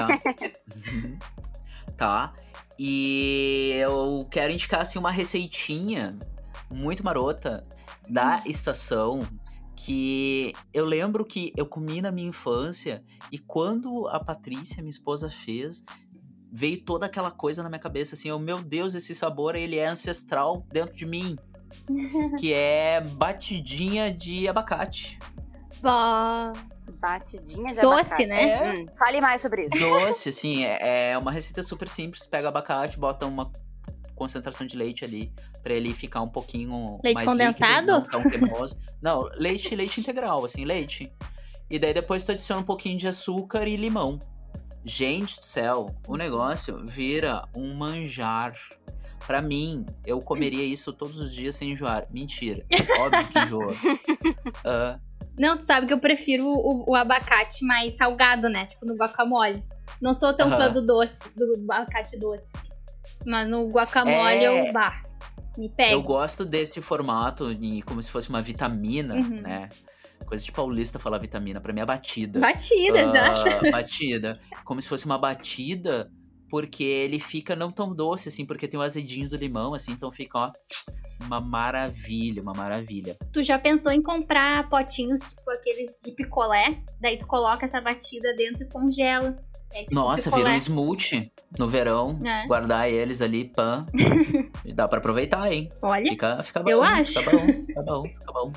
[0.90, 1.20] Uhum.
[1.98, 2.34] tá.
[2.80, 6.18] E eu quero indicar assim, uma receitinha
[6.70, 7.68] muito marota
[8.10, 8.42] da hum.
[8.46, 9.22] estação
[9.76, 15.30] que eu lembro que eu comi na minha infância e quando a Patrícia, minha esposa,
[15.30, 15.84] fez,
[16.50, 19.88] veio toda aquela coisa na minha cabeça assim, oh, meu Deus, esse sabor ele é
[19.88, 21.38] ancestral dentro de mim
[22.40, 25.20] que é batidinha de abacate.
[25.82, 26.54] Bah.
[27.00, 28.26] Batidinha de Doce, abacate.
[28.28, 28.50] né?
[28.50, 28.74] É.
[28.74, 29.80] Hum, fale mais sobre isso.
[29.80, 32.26] Doce, assim, é, é uma receita super simples.
[32.26, 33.52] Pega abacate, bota uma
[34.16, 35.34] concentração de leite ali
[35.64, 37.94] para ele ficar um pouquinho leite mais condensado?
[37.94, 38.78] Líquido, não tão cremoso.
[39.02, 41.12] não, leite, leite integral, assim, leite.
[41.70, 44.20] E daí depois tu adiciona um pouquinho de açúcar e limão.
[44.84, 48.54] Gente do céu, o negócio vira um manjar.
[49.32, 52.06] Para mim, eu comeria isso todos os dias sem enjoar.
[52.12, 52.66] Mentira.
[53.00, 53.74] Óbvio que enjoa.
[54.62, 55.00] Uh,
[55.40, 58.66] não, tu sabe que eu prefiro o, o, abacate mais salgado, né?
[58.66, 59.64] Tipo no guacamole.
[60.02, 62.46] Não sou tão fã do doce, do abacate doce.
[63.26, 64.68] Mas no guacamole é...
[64.70, 65.02] eu bah,
[65.58, 65.94] me pega.
[65.94, 67.52] Eu gosto desse formato
[67.86, 69.42] como se fosse uma vitamina, uhum.
[69.42, 69.70] né?
[70.26, 72.40] Coisa de paulista falar vitamina, pra mim é batida.
[72.40, 73.72] Batida, uh, exato.
[73.72, 74.40] Batida.
[74.66, 76.12] Como se fosse uma batida
[76.52, 80.12] porque ele fica não tão doce, assim, porque tem o azedinho do limão, assim, então
[80.12, 80.52] fica, ó,
[81.26, 83.18] uma maravilha, uma maravilha.
[83.32, 86.84] Tu já pensou em comprar potinhos, tipo aqueles de picolé?
[87.00, 89.42] Daí tu coloca essa batida dentro e congela.
[89.92, 92.48] Nossa, vira um smoothie no verão, é.
[92.48, 93.86] guardar eles ali, pã.
[94.74, 95.70] dá para aproveitar, hein?
[95.82, 97.14] Olha, fica, fica bom, eu acho.
[97.14, 98.52] Fica bom, fica bom, fica bom.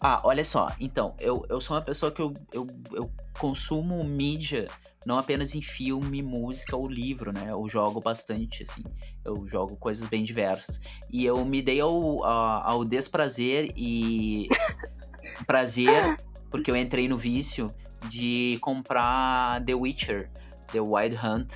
[0.00, 4.68] Ah, olha só, então, eu, eu sou uma pessoa que eu, eu, eu consumo mídia
[5.06, 7.48] não apenas em filme, música ou livro, né?
[7.50, 8.82] Eu jogo bastante, assim.
[9.24, 10.80] Eu jogo coisas bem diversas.
[11.10, 14.48] E eu me dei ao, ao, ao desprazer e
[15.46, 16.18] prazer,
[16.50, 17.66] porque eu entrei no vício
[18.08, 20.30] de comprar The Witcher,
[20.72, 21.52] The Wild Hunt,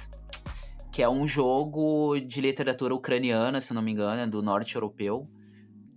[0.92, 5.26] que é um jogo de literatura ucraniana, se não me engano, é do norte europeu,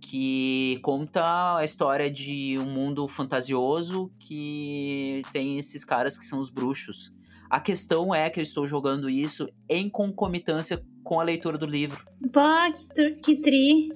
[0.00, 6.48] que conta a história de um mundo fantasioso que tem esses caras que são os
[6.50, 7.12] bruxos.
[7.50, 12.04] A questão é que eu estou jogando isso em concomitância com a leitura do livro.
[12.32, 13.92] Pá, que, que tri.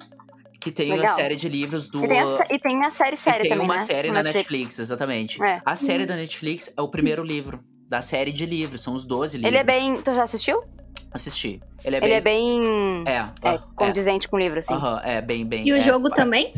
[0.59, 1.05] Que tem Legal.
[1.05, 2.03] a série de livros do.
[2.03, 3.65] E tem a, e tem a série série tem também.
[3.65, 3.79] uma né?
[3.79, 5.43] série na Netflix, Netflix exatamente.
[5.43, 5.61] É.
[5.65, 6.07] A série uhum.
[6.07, 9.53] da Netflix é o primeiro livro da série de livros, são os 12 livros.
[9.53, 10.01] Ele é bem.
[10.01, 10.63] Tu já assistiu?
[11.11, 11.61] Assisti.
[11.83, 12.13] Ele é Ele bem.
[12.13, 13.03] É bem.
[13.07, 14.29] É, é condizente é.
[14.29, 14.73] com o livro, assim.
[14.73, 15.67] Aham, é bem, bem.
[15.67, 16.53] E o é, jogo também?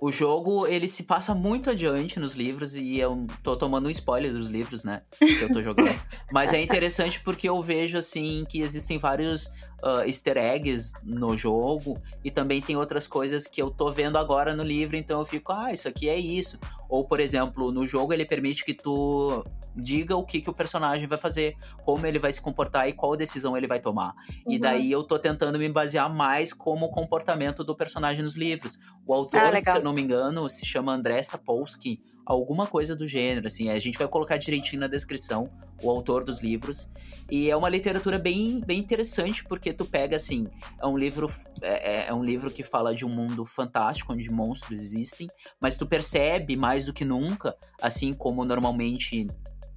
[0.00, 4.32] O jogo, ele se passa muito adiante nos livros e eu tô tomando um spoiler
[4.32, 5.02] dos livros, né?
[5.16, 5.94] Que eu tô jogando.
[6.32, 11.96] Mas é interessante porque eu vejo, assim, que existem vários uh, easter eggs no jogo
[12.24, 15.52] e também tem outras coisas que eu tô vendo agora no livro, então eu fico,
[15.52, 16.58] ah, isso aqui é isso.
[16.92, 19.42] Ou, por exemplo, no jogo ele permite que tu
[19.74, 21.56] diga o que, que o personagem vai fazer,
[21.86, 24.14] como ele vai se comportar e qual decisão ele vai tomar.
[24.44, 24.52] Uhum.
[24.52, 28.78] E daí eu tô tentando me basear mais como o comportamento do personagem nos livros.
[29.06, 33.06] O autor, ah, se eu não me engano, se chama André Sapolsky, alguma coisa do
[33.06, 33.68] gênero, assim.
[33.68, 35.50] A gente vai colocar direitinho na descrição
[35.82, 36.90] o autor dos livros.
[37.30, 40.46] E é uma literatura bem, bem interessante, porque tu pega, assim,
[40.80, 41.26] é um livro
[41.60, 45.26] é, é, é um livro que fala de um mundo fantástico, onde monstros existem,
[45.60, 49.26] mas tu percebe mais do que nunca, assim como normalmente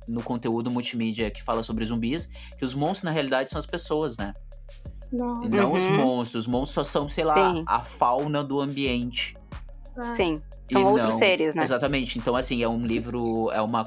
[0.07, 2.27] no conteúdo multimídia que fala sobre zumbis,
[2.57, 4.33] que os monstros na realidade são as pessoas, né?
[5.11, 5.75] Não, e não uhum.
[5.75, 6.45] os monstros.
[6.45, 7.63] Os monstros só são, sei lá, Sim.
[7.67, 9.35] a fauna do ambiente.
[10.15, 10.41] Sim,
[10.71, 11.63] são e outros não, seres, né?
[11.63, 12.17] Exatamente.
[12.17, 13.85] Então, assim, é um livro, é uma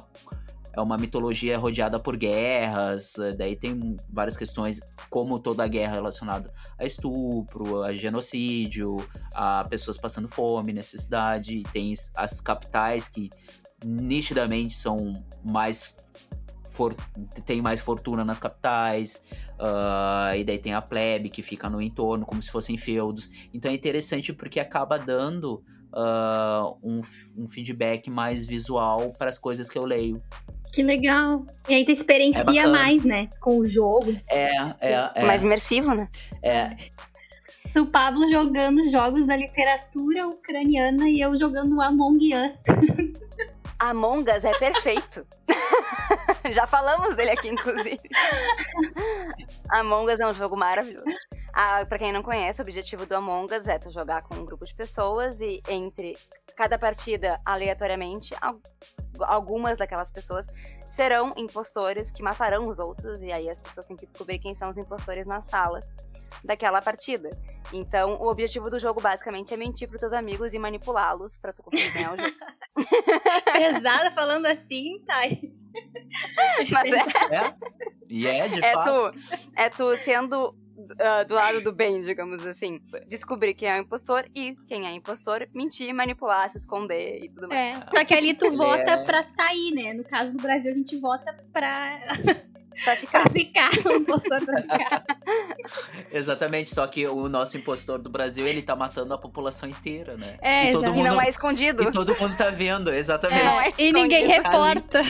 [0.78, 4.80] é uma mitologia rodeada por guerras, daí tem várias questões,
[5.10, 8.96] como toda a guerra relacionada a estupro, a genocídio,
[9.34, 13.28] a pessoas passando fome, necessidade, tem as capitais que
[13.84, 15.12] nitidamente são
[15.44, 15.96] mais
[16.70, 16.94] for,
[17.44, 19.20] tem mais fortuna nas capitais,
[19.58, 23.28] uh, e daí tem a plebe que fica no entorno, como se fossem feudos.
[23.52, 27.00] Então é interessante porque acaba dando uh, um,
[27.36, 30.22] um feedback mais visual para as coisas que eu leio.
[30.72, 31.46] Que legal.
[31.68, 33.28] E aí tu experiencia é mais, né?
[33.40, 34.14] Com o jogo.
[34.28, 34.48] É,
[34.80, 35.24] é, é.
[35.24, 36.08] Mais imersivo, né?
[36.42, 36.76] É.
[37.78, 42.52] O Pablo jogando jogos da literatura ucraniana e eu jogando Among Us.
[43.78, 45.24] Among Us é perfeito.
[46.52, 48.00] Já falamos dele aqui, inclusive.
[49.70, 51.06] Among Us é um jogo maravilhoso.
[51.60, 54.44] Ah, pra quem não conhece, o objetivo do Among Us é tu jogar com um
[54.44, 56.16] grupo de pessoas e entre
[56.54, 58.32] cada partida, aleatoriamente,
[59.22, 60.46] algumas daquelas pessoas
[60.88, 64.70] serão impostores que matarão os outros, e aí as pessoas têm que descobrir quem são
[64.70, 65.80] os impostores na sala
[66.44, 67.28] daquela partida.
[67.72, 71.64] Então, o objetivo do jogo basicamente é mentir pros teus amigos e manipulá-los para tu
[71.64, 72.36] conseguir ganhar o jogo.
[73.52, 75.22] Pesada falando assim, tá.
[76.70, 77.34] Mas é.
[77.34, 77.54] É?
[78.08, 79.12] E é, de é fato.
[79.12, 82.80] Tu, é tu sendo uh, do lado do bem, digamos assim.
[83.06, 87.48] Descobrir quem é o impostor e quem é impostor, mentir, manipular, se esconder e tudo
[87.48, 87.78] mais.
[87.78, 89.04] É, só que ali tu vota é...
[89.04, 89.92] pra sair, né?
[89.92, 91.98] No caso do Brasil, a gente vota pra.
[92.84, 93.22] Pra ficar.
[93.22, 95.04] pra ficar, o impostor pra ficar.
[96.12, 100.38] Exatamente, só que o nosso impostor do Brasil, ele tá matando a população inteira, né?
[100.40, 101.82] É, e, todo mundo, e não é escondido.
[101.82, 103.46] E todo mundo tá vendo, exatamente.
[103.46, 105.00] É, é e ninguém reporta.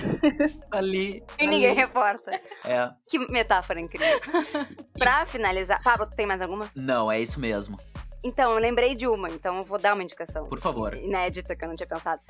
[0.71, 0.73] Ali.
[0.73, 1.47] ali e ali.
[1.47, 2.41] ninguém reporta.
[2.65, 2.91] É.
[3.09, 4.21] Que metáfora incrível.
[4.99, 5.83] pra finalizar...
[5.83, 6.71] Pablo, tem mais alguma?
[6.75, 7.79] Não, é isso mesmo.
[8.25, 10.47] Então, eu lembrei de uma, então eu vou dar uma indicação.
[10.49, 10.97] Por favor.
[10.97, 12.21] Inédita, que eu não tinha pensado.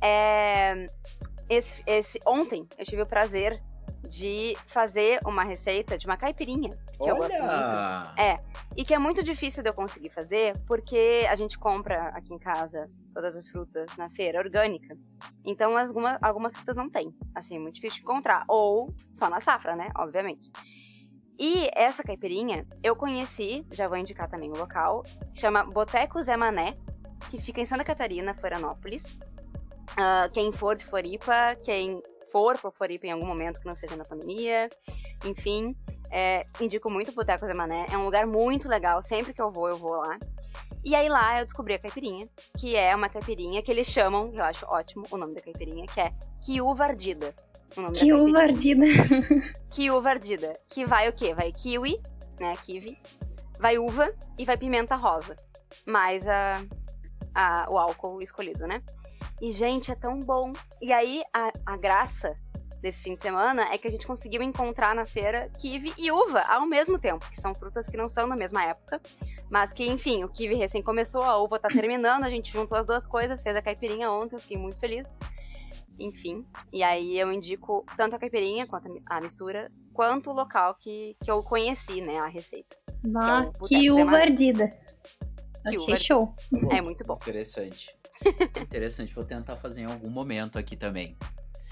[0.00, 0.86] É...
[1.48, 3.60] Esse, esse, ontem eu tive o prazer
[4.08, 7.10] de fazer uma receita de uma caipirinha, que Olha!
[7.10, 8.20] eu gosto muito.
[8.20, 8.40] É.
[8.76, 12.38] E que é muito difícil de eu conseguir fazer, porque a gente compra aqui em
[12.38, 14.96] casa todas as frutas na feira orgânica.
[15.44, 17.14] Então, algumas, algumas frutas não tem.
[17.34, 18.44] Assim, é muito difícil de encontrar.
[18.48, 19.90] Ou só na safra, né?
[19.96, 20.50] Obviamente.
[21.38, 26.76] E essa caipirinha eu conheci, já vou indicar também o local, chama Boteco Zé Mané,
[27.28, 29.18] que fica em Santa Catarina, Florianópolis.
[29.92, 32.02] Uh, quem for de Floripa, quem
[32.34, 34.68] for por Floripa em algum momento que não seja na pandemia.
[35.24, 35.76] Enfim,
[36.10, 37.86] é, indico muito o Boteco Zé Mané.
[37.92, 39.00] É um lugar muito legal.
[39.04, 40.18] Sempre que eu vou, eu vou lá.
[40.84, 42.28] E aí lá eu descobri a caipirinha,
[42.58, 46.00] que é uma caipirinha que eles chamam, eu acho ótimo o nome da caipirinha, que
[46.00, 46.12] é
[46.44, 47.32] Kiuva Ardida.
[47.76, 48.84] O nome Kiuva Ardida.
[49.70, 50.52] Kiuva Ardida.
[50.68, 51.34] Que vai o quê?
[51.34, 52.02] Vai kiwi,
[52.40, 52.98] né, kiwi,
[53.60, 55.36] vai uva e vai pimenta rosa.
[55.86, 56.62] Mais a,
[57.32, 58.82] a, o álcool escolhido, né?
[59.40, 60.52] E, gente, é tão bom.
[60.80, 62.36] E aí, a, a graça
[62.84, 66.40] desse fim de semana é que a gente conseguiu encontrar na feira kiwi e uva
[66.42, 69.00] ao mesmo tempo, que são frutas que não são da mesma época,
[69.50, 72.84] mas que, enfim, o kiwi recém começou, a uva tá terminando, a gente juntou as
[72.84, 75.10] duas coisas, fez a caipirinha ontem, eu fiquei muito feliz.
[75.98, 81.16] Enfim, e aí eu indico tanto a caipirinha quanto a mistura, quanto o local que,
[81.24, 82.76] que eu conheci, né, a receita.
[83.02, 84.68] Nossa, que, é que uva ardida.
[85.64, 86.34] Achei show.
[86.70, 87.14] É muito bom.
[87.14, 87.96] Interessante.
[88.60, 91.16] Interessante, vou tentar fazer em algum momento aqui também.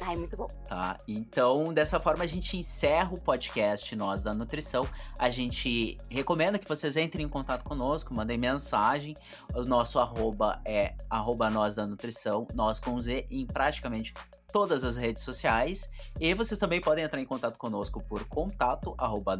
[0.00, 0.48] Ai, muito bom.
[0.66, 4.88] Tá, então dessa forma a gente encerra o podcast Nós da Nutrição.
[5.18, 9.14] A gente recomenda que vocês entrem em contato conosco, mandem mensagem.
[9.54, 14.12] O nosso arroba é arroba Nós da Nutrição, nós com Z em praticamente
[14.52, 15.90] todas as redes sociais.
[16.20, 19.36] E vocês também podem entrar em contato conosco por contato arroba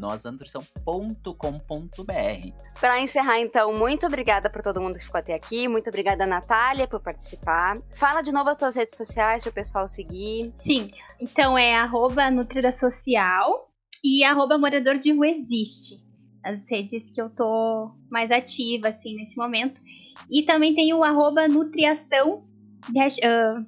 [2.81, 5.69] Para encerrar, então, muito obrigada por todo mundo que ficou até aqui.
[5.69, 7.77] Muito obrigada, Natália, por participar.
[7.91, 10.53] Fala de novo as suas redes sociais para o pessoal seguir.
[10.57, 10.91] Sim,
[11.21, 13.71] então é arroba Nutrida Social
[14.03, 16.03] e arroba Morador de Rua Existe.
[16.45, 19.81] As redes que eu tô mais ativa, assim, nesse momento.
[20.31, 22.45] E também tem o arroba Nutriação,
[22.89, 23.67] uh,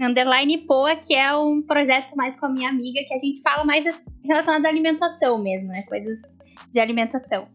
[0.00, 3.64] Underline Poa, que é um projeto mais com a minha amiga, que a gente fala
[3.64, 3.84] mais
[4.24, 5.82] relacionado à alimentação mesmo, né?
[5.82, 6.20] Coisas
[6.72, 7.48] de alimentação.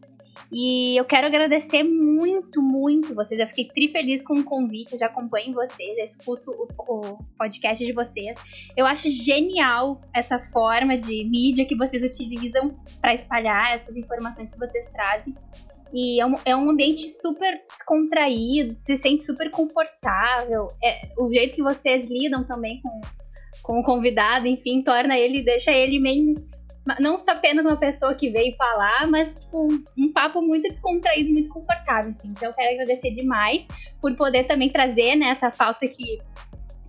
[0.50, 3.40] E eu quero agradecer muito, muito vocês.
[3.40, 4.92] Eu fiquei tri feliz com o convite.
[4.92, 8.36] Eu já acompanho vocês, já escuto o, o podcast de vocês.
[8.76, 14.58] Eu acho genial essa forma de mídia que vocês utilizam para espalhar essas informações que
[14.58, 15.34] vocês trazem.
[15.92, 20.68] E é um, é um ambiente super descontraído, se sente super confortável.
[20.82, 23.00] É, o jeito que vocês lidam também com,
[23.62, 26.34] com o convidado, enfim, torna ele, deixa ele meio.
[26.98, 31.50] Não só apenas uma pessoa que veio falar, mas tipo, um papo muito descontraído, muito
[31.50, 32.10] confortável.
[32.10, 32.28] Assim.
[32.28, 33.66] Então eu quero agradecer demais
[34.00, 36.20] por poder também trazer né, essa falta que,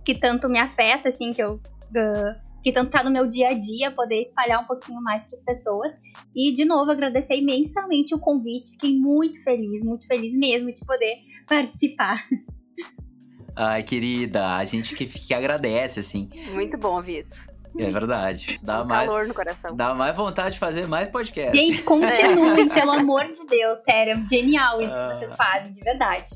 [0.04, 1.60] que tanto me afeta, assim, que eu.
[1.94, 5.36] Uh, que tanto tá no meu dia a dia, poder espalhar um pouquinho mais para
[5.36, 6.00] as pessoas.
[6.34, 8.70] E, de novo, agradecer imensamente o convite.
[8.70, 12.24] Fiquei muito feliz, muito feliz mesmo de poder participar.
[13.54, 16.30] Ai, querida, a gente que, que agradece, assim.
[16.52, 17.46] Muito bom ouvir isso.
[17.78, 18.56] É verdade.
[18.62, 19.76] Dá um mais, calor no coração.
[19.76, 21.56] Dá mais vontade de fazer mais podcast.
[21.56, 24.24] Gente, continuem, pelo amor de Deus, sério.
[24.30, 26.30] Genial isso que vocês fazem, de verdade.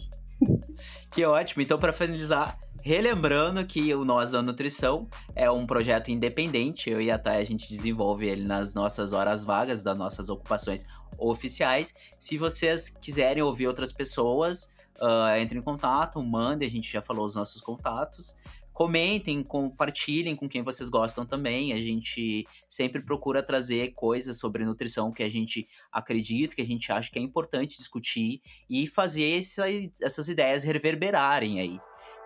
[1.12, 1.62] Que ótimo.
[1.62, 2.56] Então, para finalizar,
[2.88, 5.06] relembrando que o Nós da Nutrição
[5.36, 6.88] é um projeto independente.
[6.88, 10.86] Eu e a Thay, a gente desenvolve ele nas nossas horas vagas, das nossas ocupações
[11.18, 11.92] oficiais.
[12.18, 14.70] Se vocês quiserem ouvir outras pessoas,
[15.02, 18.34] uh, em contato, mandem, a gente já falou os nossos contatos.
[18.72, 21.74] Comentem, compartilhem com quem vocês gostam também.
[21.74, 26.90] A gente sempre procura trazer coisas sobre nutrição que a gente acredita, que a gente
[26.90, 28.40] acha que é importante discutir
[28.70, 29.64] e fazer essa,
[30.00, 31.78] essas ideias reverberarem aí.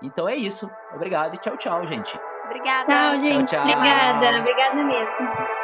[0.03, 0.71] Então é isso.
[0.95, 2.19] Obrigado e tchau, tchau, gente.
[2.45, 2.85] Obrigada.
[2.85, 3.49] Tchau, gente.
[3.49, 3.77] Tchau, tchau.
[3.77, 4.39] Obrigada.
[4.39, 5.62] Obrigada mesmo.